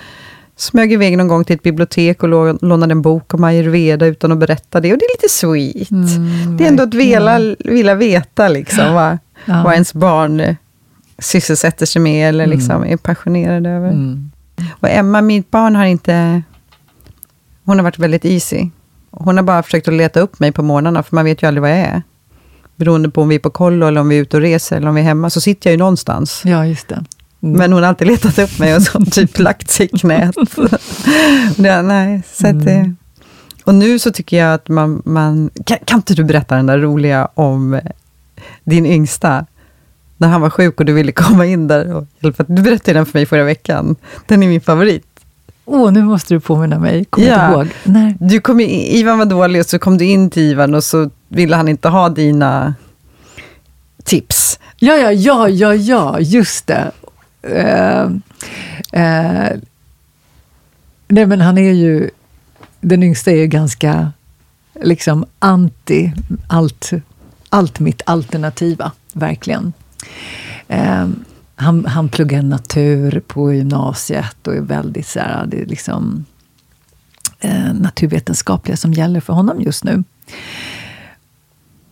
smög 0.55 0.93
iväg 0.93 1.17
någon 1.17 1.27
gång 1.27 1.45
till 1.45 1.55
ett 1.55 1.63
bibliotek 1.63 2.23
och 2.23 2.29
lånade 2.61 2.91
en 2.91 3.01
bok 3.01 3.33
om 3.33 3.43
ayurveda 3.43 4.05
utan 4.05 4.31
att 4.31 4.37
berätta 4.37 4.79
det. 4.79 4.93
Och 4.93 4.99
det 4.99 5.05
är 5.05 5.15
lite 5.15 5.29
sweet. 5.29 5.91
Mm, 5.91 6.57
det 6.57 6.63
är 6.63 6.67
ändå 6.67 6.83
att 6.83 6.93
vilja, 6.93 7.55
vilja 7.59 7.95
veta 7.95 8.47
liksom, 8.47 8.93
vad, 8.93 9.17
ja. 9.45 9.61
vad 9.63 9.73
ens 9.73 9.93
barn 9.93 10.55
sysselsätter 11.19 11.85
sig 11.85 12.01
med 12.01 12.29
eller 12.29 12.47
liksom 12.47 12.75
mm. 12.75 12.93
är 12.93 12.97
passionerad 12.97 13.67
över. 13.67 13.89
Mm. 13.89 14.31
Och 14.69 14.89
Emma, 14.89 15.21
mitt 15.21 15.51
barn, 15.51 15.75
har 15.75 15.85
inte... 15.85 16.41
Hon 17.63 17.77
har 17.77 17.83
varit 17.83 17.99
väldigt 17.99 18.25
easy. 18.25 18.69
Hon 19.11 19.37
har 19.37 19.43
bara 19.43 19.63
försökt 19.63 19.87
att 19.87 19.93
leta 19.93 20.19
upp 20.19 20.39
mig 20.39 20.51
på 20.51 20.63
morgnarna, 20.63 21.03
för 21.03 21.15
man 21.15 21.25
vet 21.25 21.43
ju 21.43 21.47
aldrig 21.47 21.61
vad 21.61 21.71
jag 21.71 21.77
är 21.77 22.01
beroende 22.77 23.09
på 23.09 23.21
om 23.21 23.29
vi 23.29 23.35
är 23.35 23.39
på 23.39 23.49
kollo 23.49 23.87
eller 23.87 24.01
om 24.01 24.09
vi 24.09 24.17
är 24.17 24.21
ute 24.21 24.37
och 24.37 24.41
reser 24.41 24.77
eller 24.77 24.87
om 24.87 24.95
vi 24.95 25.01
är 25.01 25.05
hemma, 25.05 25.29
så 25.29 25.41
sitter 25.41 25.69
jag 25.69 25.71
ju 25.71 25.77
någonstans. 25.77 26.41
Ja, 26.45 26.65
just 26.65 26.87
det. 26.87 27.03
Mm. 27.43 27.57
Men 27.57 27.73
hon 27.73 27.83
har 27.83 27.89
alltid 27.89 28.07
letat 28.07 28.39
upp 28.39 28.59
mig 28.59 28.75
och 28.75 28.81
så 28.81 29.05
typ 29.11 29.39
lagt 29.39 29.69
sig 29.69 29.89
i 29.93 29.97
knät. 29.97 30.35
ja, 31.57 31.81
nej, 31.81 32.21
så 32.33 32.47
mm. 32.47 32.97
och 33.63 33.75
nu 33.75 33.99
så 33.99 34.11
tycker 34.11 34.37
jag 34.37 34.53
att 34.53 34.67
man... 34.67 35.01
man 35.05 35.49
kan, 35.65 35.77
kan 35.85 35.97
inte 35.97 36.13
du 36.13 36.23
berätta 36.23 36.55
den 36.55 36.65
där 36.65 36.77
roliga 36.77 37.27
om 37.33 37.79
din 38.63 38.85
yngsta? 38.85 39.45
När 40.17 40.27
han 40.27 40.41
var 40.41 40.49
sjuk 40.49 40.79
och 40.79 40.85
du 40.85 40.93
ville 40.93 41.11
komma 41.11 41.45
in 41.45 41.67
där 41.67 41.93
och 41.93 42.05
hjälpa. 42.19 42.43
Du 42.47 42.61
berättade 42.61 42.99
den 42.99 43.05
för 43.05 43.19
mig 43.19 43.25
förra 43.25 43.43
veckan. 43.43 43.95
Den 44.27 44.43
är 44.43 44.47
min 44.47 44.61
favorit. 44.61 45.05
Åh, 45.65 45.85
oh, 45.85 45.91
nu 45.91 46.03
måste 46.03 46.33
du 46.33 46.39
påminna 46.39 46.79
mig. 46.79 47.05
Kommer 47.05 47.27
ja. 47.27 47.51
ihåg. 47.51 47.67
Nej. 47.83 48.15
Du 48.19 48.39
kom 48.41 48.59
in, 48.59 48.69
Ivan 48.69 49.17
var 49.17 49.25
dålig 49.25 49.61
och 49.61 49.65
så 49.65 49.79
kom 49.79 49.97
du 49.97 50.05
in 50.05 50.29
till 50.29 50.43
Ivan 50.43 50.75
och 50.75 50.83
så 50.83 51.09
ville 51.27 51.55
han 51.55 51.67
inte 51.67 51.89
ha 51.89 52.09
dina 52.09 52.75
tips. 54.03 54.59
Ja, 54.77 54.95
ja, 54.95 55.11
ja, 55.11 55.49
ja, 55.49 55.73
ja, 55.73 56.19
just 56.19 56.67
det. 56.67 56.91
Uh, 57.47 58.05
uh, 58.99 59.59
nej, 61.07 61.25
men 61.25 61.41
han 61.41 61.57
är 61.57 61.71
ju... 61.71 62.09
Den 62.81 63.03
yngsta 63.03 63.31
är 63.31 63.35
ju 63.35 63.47
ganska 63.47 64.11
liksom 64.81 65.25
anti 65.39 66.13
allt, 66.47 66.91
allt 67.49 67.79
mitt 67.79 68.01
alternativa, 68.05 68.91
verkligen. 69.13 69.73
Uh, 70.73 71.07
han, 71.55 71.85
han 71.85 72.09
pluggar 72.09 72.41
natur 72.41 73.23
på 73.27 73.53
gymnasiet 73.53 74.47
och 74.47 74.55
är 74.55 74.61
väldigt 74.61 75.07
så 75.07 75.19
här, 75.19 75.45
det 75.45 75.61
är 75.61 75.65
liksom 75.65 76.25
eh, 77.39 77.73
naturvetenskapliga 77.73 78.77
som 78.77 78.93
gäller 78.93 79.19
för 79.19 79.33
honom 79.33 79.61
just 79.61 79.83
nu. 79.83 80.03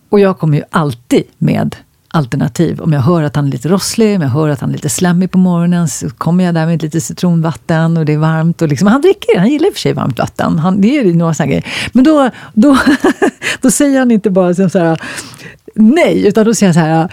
Och 0.09 0.19
jag 0.19 0.39
kommer 0.39 0.57
ju 0.57 0.63
alltid 0.71 1.23
med 1.37 1.75
alternativ. 2.15 2.81
Om 2.81 2.93
jag 2.93 3.01
hör 3.01 3.23
att 3.23 3.35
han 3.35 3.47
är 3.47 3.51
lite 3.51 3.69
rosslig, 3.69 4.15
om 4.15 4.21
jag 4.21 4.29
hör 4.29 4.49
att 4.49 4.61
han 4.61 4.69
är 4.69 4.73
lite 4.73 4.89
slemmig 4.89 5.31
på 5.31 5.37
morgonen, 5.37 5.87
så 5.87 6.09
kommer 6.09 6.43
jag 6.43 6.53
där 6.53 6.65
med 6.65 6.83
lite 6.83 7.01
citronvatten 7.01 7.97
och 7.97 8.05
det 8.05 8.13
är 8.13 8.17
varmt. 8.17 8.61
Och 8.61 8.67
liksom, 8.67 8.87
han 8.87 9.01
dricker, 9.01 9.39
han 9.39 9.49
gillar 9.49 9.67
i 9.67 9.69
och 9.69 9.73
för 9.73 9.81
sig 9.81 9.93
varmt 9.93 10.19
vatten. 10.19 10.59
Han, 10.59 10.81
det 10.81 10.97
är 10.97 11.13
några 11.13 11.33
sådana 11.33 11.49
grejer. 11.49 11.65
Men 11.93 12.03
då, 12.03 12.29
då, 12.53 12.77
då 13.61 13.71
säger 13.71 13.99
han 13.99 14.11
inte 14.11 14.29
bara 14.29 14.53
så 14.53 14.79
här, 14.79 15.01
nej, 15.75 16.27
utan 16.27 16.45
då 16.45 16.53
säger 16.53 16.73
han 16.73 16.73
så 16.73 16.79
här 16.79 17.09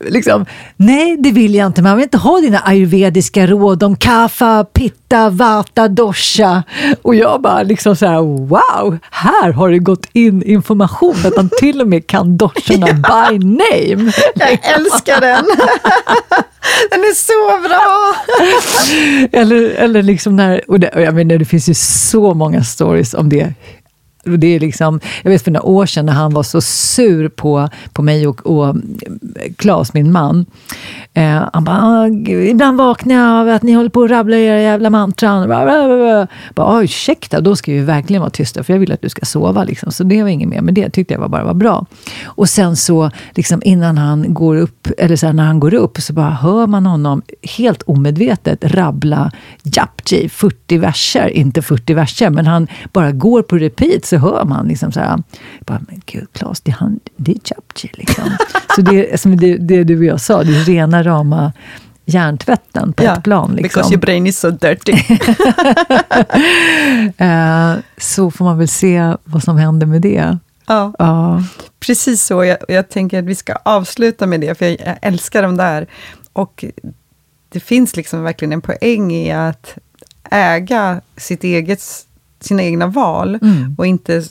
liksom, 0.00 0.46
nej 0.76 1.16
det 1.16 1.30
vill 1.30 1.54
jag 1.54 1.66
inte, 1.66 1.82
man 1.82 1.96
vill 1.96 2.02
inte 2.02 2.18
ha 2.18 2.40
dina 2.40 2.60
ayurvediska 2.64 3.46
råd 3.46 3.82
om 3.82 3.96
kaffa, 3.96 4.64
pitta, 4.64 5.30
vata, 5.30 5.88
dosha. 5.88 6.62
Och 7.02 7.14
jag 7.14 7.40
bara 7.42 7.62
liksom 7.62 7.96
så 7.96 8.06
här, 8.06 8.20
wow, 8.22 8.98
här 9.10 9.52
har 9.52 9.70
det 9.70 9.78
gått 9.78 10.06
in 10.12 10.42
information 10.42 11.16
att 11.24 11.36
han 11.36 11.50
till 11.58 11.80
och 11.80 11.88
med 11.88 12.06
kan 12.06 12.36
doshorna 12.36 12.86
ja. 13.02 13.28
by 13.30 13.38
name. 13.38 14.12
Jag 14.34 14.58
älskar 14.62 15.20
den! 15.20 15.44
Den 16.90 17.00
är 17.00 17.14
så 17.14 17.68
bra! 17.68 18.14
eller, 19.40 19.70
eller 19.70 20.02
liksom 20.02 20.36
när, 20.36 20.70
och 20.70 20.80
det, 20.80 20.90
jag 20.94 21.14
menar, 21.14 21.38
det 21.38 21.44
finns 21.44 21.68
ju 21.68 21.74
så 21.74 22.34
många 22.34 22.64
stories 22.64 23.14
om 23.14 23.28
det 23.28 23.54
det 24.26 24.46
är 24.46 24.60
liksom, 24.60 25.00
jag 25.22 25.30
vet 25.30 25.42
för 25.42 25.50
några 25.50 25.66
år 25.66 25.86
sedan 25.86 26.06
när 26.06 26.12
han 26.12 26.34
var 26.34 26.42
så 26.42 26.60
sur 26.60 27.28
på, 27.28 27.68
på 27.92 28.02
mig 28.02 28.26
och, 28.26 28.46
och 28.46 28.68
eh, 28.68 28.74
Claes, 29.56 29.94
min 29.94 30.12
man. 30.12 30.46
Eh, 31.14 31.48
han 31.52 31.64
bara, 31.64 31.82
ah, 31.82 32.06
ibland 32.26 32.78
vaknar 32.78 33.14
jag 33.14 33.40
av 33.40 33.48
att 33.54 33.62
ni 33.62 33.72
håller 33.72 33.90
på 33.90 34.00
och 34.00 34.08
rabblar 34.08 34.36
era 34.36 34.60
jävla 34.60 34.90
mantran. 34.90 35.48
Bara, 35.48 36.28
bara, 36.54 36.82
ursäkta, 36.82 37.40
då 37.40 37.56
ska 37.56 37.72
vi 37.72 37.80
verkligen 37.80 38.20
vara 38.20 38.30
tysta 38.30 38.62
för 38.62 38.72
jag 38.72 38.80
vill 38.80 38.92
att 38.92 39.02
du 39.02 39.08
ska 39.08 39.26
sova. 39.26 39.64
Liksom. 39.64 39.92
Så 39.92 40.04
det 40.04 40.22
var 40.22 40.30
inget 40.30 40.48
mer 40.48 40.60
med 40.60 40.74
det, 40.74 40.90
tyckte 40.90 41.14
jag 41.14 41.20
var 41.20 41.28
bara 41.28 41.44
var 41.44 41.54
bra. 41.54 41.86
Och 42.24 42.48
sen 42.48 42.76
så, 42.76 43.10
liksom, 43.34 43.62
innan 43.64 43.98
han 43.98 44.34
går 44.34 44.56
upp, 44.56 44.88
eller 44.98 45.16
så 45.16 45.26
här, 45.26 45.32
när 45.32 45.44
han 45.44 45.60
går 45.60 45.74
upp, 45.74 46.00
så 46.00 46.12
bara 46.12 46.30
hör 46.30 46.66
man 46.66 46.86
honom 46.86 47.22
helt 47.42 47.82
omedvetet 47.82 48.64
rabbla 48.64 49.32
Japji, 49.62 50.28
40 50.28 50.78
verser. 50.78 51.28
Inte 51.28 51.62
40 51.62 51.94
verser, 51.94 52.30
men 52.30 52.46
han 52.46 52.68
bara 52.92 53.12
går 53.12 53.42
på 53.42 53.58
repeat. 53.58 54.04
Så 54.16 54.20
hör 54.20 54.44
man 54.44 54.68
liksom 54.68 54.92
så 54.92 55.00
här, 55.00 55.22
bara, 55.60 55.80
men 55.88 56.02
gud 56.06 56.26
Claes, 56.32 56.60
det, 56.60 56.70
han, 56.70 57.00
det 57.16 57.32
är 57.32 57.38
Japji 57.44 57.90
liksom. 57.94 58.24
så 58.74 58.80
det, 58.80 59.20
som 59.20 59.36
det, 59.36 59.56
det 59.56 59.84
du 59.84 59.98
och 59.98 60.04
jag 60.04 60.20
sa, 60.20 60.42
det 60.42 60.56
är 60.56 60.64
rena 60.64 61.02
rama 61.02 61.52
hjärntvätten 62.04 62.92
på 62.92 63.02
ett 63.02 63.24
plan. 63.24 63.54
Liksom. 63.54 63.62
Because 63.62 63.94
your 63.94 64.00
brain 64.00 64.26
is 64.26 64.38
so 64.38 64.50
dirty. 64.50 64.92
eh, 67.16 67.74
så 67.98 68.30
får 68.30 68.44
man 68.44 68.58
väl 68.58 68.68
se 68.68 69.14
vad 69.24 69.42
som 69.42 69.56
händer 69.56 69.86
med 69.86 70.02
det. 70.02 70.38
Ja, 70.66 70.92
Ja. 70.98 71.42
precis 71.80 72.24
så. 72.24 72.44
Jag, 72.44 72.58
jag 72.68 72.88
tänker 72.88 73.18
att 73.18 73.24
vi 73.24 73.34
ska 73.34 73.54
avsluta 73.62 74.26
med 74.26 74.40
det, 74.40 74.58
för 74.58 74.66
jag, 74.66 74.76
jag 74.86 74.98
älskar 75.02 75.42
de 75.42 75.56
där. 75.56 75.86
Och 76.32 76.64
det 77.48 77.60
finns 77.60 77.96
liksom 77.96 78.22
verkligen 78.22 78.52
en 78.52 78.60
poäng 78.60 79.12
i 79.12 79.32
att 79.32 79.78
äga 80.30 81.00
sitt 81.16 81.44
eget, 81.44 82.05
sina 82.40 82.62
egna 82.62 82.86
val 82.86 83.38
Mm. 83.42 83.74
och 83.78 83.86
inte 83.86 84.22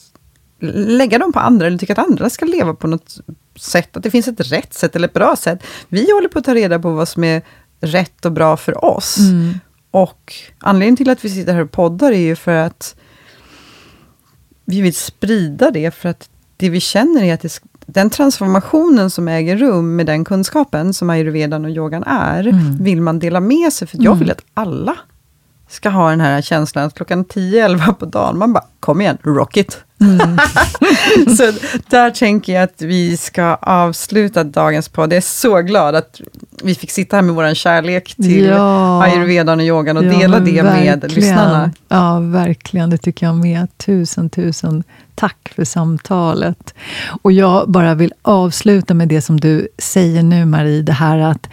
lägga 0.71 1.17
dem 1.17 1.33
på 1.33 1.39
andra, 1.39 1.67
eller 1.67 1.77
tycka 1.77 1.93
att 1.93 2.07
andra 2.07 2.29
ska 2.29 2.45
leva 2.45 2.73
på 2.73 2.87
något 2.87 3.17
sätt, 3.59 3.97
att 3.97 4.03
det 4.03 4.11
finns 4.11 4.27
ett 4.27 4.51
rätt 4.51 4.73
sätt 4.73 4.95
eller 4.95 5.07
ett 5.07 5.13
bra 5.13 5.35
sätt. 5.35 5.63
Vi 5.87 6.11
håller 6.11 6.27
på 6.29 6.39
att 6.39 6.45
ta 6.45 6.55
reda 6.55 6.79
på 6.79 6.91
vad 6.91 7.07
som 7.07 7.23
är 7.23 7.41
rätt 7.81 8.25
och 8.25 8.31
bra 8.31 8.57
för 8.57 8.85
oss. 8.85 9.17
Mm. 9.17 9.53
Och 9.91 10.33
anledningen 10.59 10.95
till 10.97 11.09
att 11.09 11.25
vi 11.25 11.29
sitter 11.29 11.53
här 11.53 11.61
och 11.61 11.71
poddar 11.71 12.11
är 12.11 12.19
ju 12.19 12.35
för 12.35 12.55
att 12.55 12.95
vi 14.65 14.81
vill 14.81 14.95
sprida 14.95 15.71
det, 15.71 15.91
för 15.91 16.09
att 16.09 16.29
det 16.57 16.69
vi 16.69 16.79
känner 16.79 17.23
är 17.23 17.33
att 17.33 17.41
det, 17.41 17.59
den 17.85 18.09
transformationen 18.09 19.09
som 19.09 19.27
äger 19.27 19.57
rum 19.57 19.95
med 19.95 20.05
den 20.05 20.23
kunskapen 20.25 20.93
som 20.93 21.09
ayurvedan 21.09 21.65
och 21.65 21.71
yogan 21.71 22.03
är, 22.03 22.47
Mm. 22.47 22.77
vill 22.83 23.01
man 23.01 23.19
dela 23.19 23.39
med 23.39 23.73
sig, 23.73 23.87
för 23.87 23.97
jag 23.97 24.05
Mm. 24.05 24.19
vill 24.19 24.31
att 24.31 24.41
alla 24.53 24.95
ska 25.75 25.89
ha 25.89 26.09
den 26.09 26.21
här 26.21 26.41
känslan 26.41 26.85
att 26.85 26.93
klockan 26.95 27.25
10-11 27.25 27.93
på 27.93 28.05
dagen, 28.05 28.37
man 28.37 28.53
bara, 28.53 28.63
kom 28.79 29.01
igen, 29.01 29.17
rock 29.23 29.57
it. 29.57 29.77
Mm. 30.01 30.37
så 31.37 31.51
där 31.89 32.11
tänker 32.11 32.53
jag 32.53 32.63
att 32.63 32.81
vi 32.81 33.17
ska 33.17 33.43
avsluta 33.55 34.43
dagens 34.43 34.89
podd. 34.89 35.11
Jag 35.13 35.17
är 35.17 35.21
så 35.21 35.61
glad 35.61 35.95
att 35.95 36.21
vi 36.63 36.75
fick 36.75 36.91
sitta 36.91 37.15
här 37.15 37.23
med 37.23 37.35
vår 37.35 37.53
kärlek 37.53 38.15
till 38.15 38.45
Ja. 38.45 39.03
ayurvedan 39.03 39.59
och 39.59 39.65
yogan 39.65 39.97
och 39.97 40.05
Ja, 40.05 40.17
dela 40.19 40.39
det 40.39 40.63
med 40.63 40.65
verkligen. 40.73 40.99
lyssnarna. 40.99 41.71
Ja, 41.87 42.19
verkligen. 42.19 42.89
Det 42.89 42.97
tycker 42.97 43.25
jag 43.25 43.35
med. 43.35 43.67
Tusen, 43.77 44.29
tusen 44.29 44.83
tack 45.15 45.51
för 45.55 45.63
samtalet. 45.65 46.73
Och 47.21 47.31
jag 47.31 47.69
bara 47.71 47.95
vill 47.95 48.13
avsluta 48.21 48.93
med 48.93 49.07
det 49.07 49.21
som 49.21 49.39
du 49.39 49.67
säger 49.77 50.23
nu, 50.23 50.45
Marie. 50.45 50.81
Det 50.81 50.93
här 50.93 51.17
att 51.19 51.47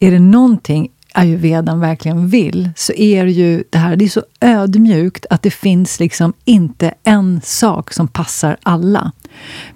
är 0.00 0.10
det 0.10 0.18
någonting 0.18 0.88
ayurvedan 1.12 1.80
verkligen 1.80 2.28
vill, 2.28 2.70
så 2.76 2.92
är 2.92 3.24
det 3.24 3.30
ju 3.30 3.64
det 3.70 3.78
här, 3.78 3.96
det 3.96 4.04
är 4.04 4.08
så 4.08 4.22
ödmjukt 4.40 5.26
att 5.30 5.42
det 5.42 5.50
finns 5.50 6.00
liksom 6.00 6.32
inte 6.44 6.94
en 7.04 7.40
sak 7.44 7.92
som 7.92 8.08
passar 8.08 8.56
alla 8.62 9.12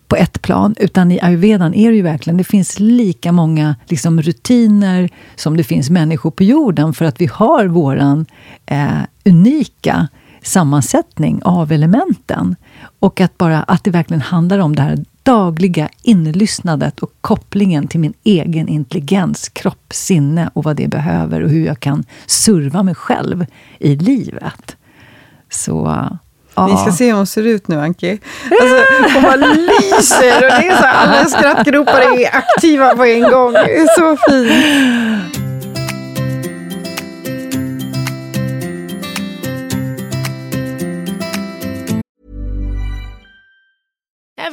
på 0.08 0.16
ett 0.16 0.42
plan, 0.42 0.74
utan 0.78 1.12
i 1.12 1.20
ayurvedan 1.20 1.74
är 1.74 1.90
det 1.90 1.96
ju 1.96 2.02
verkligen, 2.02 2.36
det 2.36 2.44
finns 2.44 2.78
lika 2.78 3.32
många 3.32 3.76
liksom 3.88 4.22
rutiner 4.22 5.10
som 5.36 5.56
det 5.56 5.64
finns 5.64 5.90
människor 5.90 6.30
på 6.30 6.44
jorden, 6.44 6.94
för 6.94 7.04
att 7.04 7.20
vi 7.20 7.26
har 7.26 7.66
våran 7.66 8.26
eh, 8.66 8.88
unika 9.24 10.08
sammansättning 10.42 11.40
av 11.44 11.72
elementen. 11.72 12.56
Och 12.98 13.20
att 13.20 13.38
bara 13.38 13.62
att 13.62 13.84
det 13.84 13.90
verkligen 13.90 14.20
handlar 14.20 14.58
om 14.58 14.76
det 14.76 14.82
här 14.82 15.04
dagliga 15.24 15.88
inlyssnandet 16.02 16.98
och 16.98 17.12
kopplingen 17.20 17.88
till 17.88 18.00
min 18.00 18.14
egen 18.24 18.68
intelligens, 18.68 19.48
kropp, 19.48 19.92
sinne 19.92 20.50
och 20.52 20.64
vad 20.64 20.76
det 20.76 20.88
behöver 20.88 21.42
och 21.42 21.50
hur 21.50 21.66
jag 21.66 21.80
kan 21.80 22.04
serva 22.26 22.82
mig 22.82 22.94
själv 22.94 23.46
i 23.78 23.96
livet. 23.96 24.76
Så 25.50 26.08
ja. 26.54 26.66
Vi 26.66 26.76
ska 26.76 26.92
se 26.92 27.06
hur 27.06 27.12
hon 27.12 27.26
ser 27.26 27.46
ut 27.46 27.68
nu, 27.68 27.80
Anki. 27.80 28.10
Alltså, 28.10 28.76
hon 29.14 29.22
bara 29.22 29.36
lyser 29.36 30.36
och 30.36 30.50
det 30.60 30.68
är 30.68 30.76
så 30.76 30.82
här, 30.82 31.06
alla 31.06 31.24
skrattgropar 31.24 32.20
är 32.20 32.36
aktiva 32.36 32.96
på 32.96 33.04
en 33.04 33.22
gång. 33.22 33.52
Det 33.52 33.76
är 33.76 33.86
så 33.98 34.16
fint. 34.30 35.43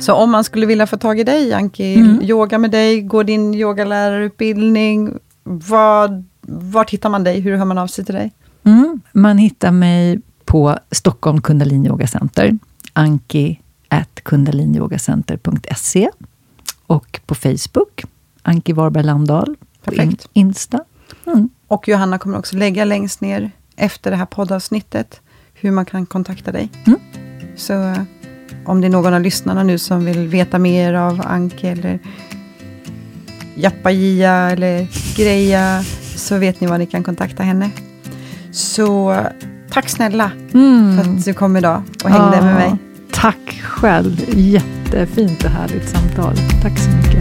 Så 0.00 0.14
om 0.14 0.30
man 0.30 0.44
skulle 0.44 0.66
vilja 0.66 0.86
få 0.86 0.96
tag 0.96 1.20
i 1.20 1.24
dig, 1.24 1.52
Anki, 1.52 1.94
Mm. 1.96 2.22
yoga 2.22 2.58
med 2.58 2.70
dig, 2.70 3.02
gå 3.02 3.22
din 3.22 3.54
yogalärarutbildning, 3.54 5.18
vad, 5.42 6.24
vart 6.42 6.90
hittar 6.90 7.08
man 7.10 7.24
dig? 7.24 7.40
Hur 7.40 7.56
hör 7.56 7.64
man 7.64 7.78
av 7.78 7.86
sig 7.86 8.04
till 8.04 8.14
dig? 8.14 8.32
Mm. 8.64 9.00
Man 9.12 9.38
hittar 9.38 9.70
mig 9.70 10.20
på 10.44 10.78
Stockholm 10.90 11.40
Kundalini 11.40 11.88
Yoga 11.88 12.06
Center, 12.06 12.58
anki 12.92 13.60
at 13.88 14.20
kundaliniyogacenter.se 14.24 16.10
och 16.86 17.20
på 17.26 17.34
Facebook, 17.34 18.02
Anki 18.42 18.72
Warberg 18.72 19.04
Landahl, 19.04 19.56
på 19.84 19.94
in. 19.94 20.16
Insta. 20.32 20.80
Mm. 21.26 21.48
Och 21.66 21.88
Johanna 21.88 22.18
kommer 22.18 22.38
också 22.38 22.56
lägga 22.56 22.84
längst 22.84 23.20
ner 23.20 23.50
efter 23.76 24.10
det 24.10 24.16
här 24.16 24.26
poddavsnittet 24.26 25.20
hur 25.54 25.70
man 25.70 25.84
kan 25.84 26.06
kontakta 26.06 26.52
dig. 26.52 26.68
Mm. 26.86 26.98
Så 27.56 27.94
om 28.70 28.80
det 28.80 28.86
är 28.86 28.90
någon 28.90 29.14
av 29.14 29.20
lyssnarna 29.20 29.62
nu 29.62 29.78
som 29.78 30.04
vill 30.04 30.28
veta 30.28 30.58
mer 30.58 30.94
av 30.94 31.22
Anki 31.26 31.66
eller 31.66 31.98
Jappa-Jia 33.54 34.50
eller 34.50 34.86
Greja 35.16 35.84
så 36.16 36.38
vet 36.38 36.60
ni 36.60 36.66
var 36.66 36.78
ni 36.78 36.86
kan 36.86 37.02
kontakta 37.02 37.42
henne. 37.42 37.70
Så 38.52 39.16
tack 39.70 39.88
snälla 39.88 40.30
Mm. 40.54 40.96
för 41.04 41.10
att 41.10 41.24
du 41.24 41.34
kom 41.34 41.56
idag 41.56 41.82
och 42.04 42.10
hängde 42.10 42.36
Ja, 42.36 42.42
med 42.44 42.54
mig. 42.54 42.74
Tack 43.12 43.60
själv. 43.62 44.24
Jättefint 44.36 45.44
och 45.44 45.50
härligt 45.50 45.88
samtal. 45.88 46.34
Tack 46.62 46.78
så 46.78 46.90
mycket. 46.90 47.19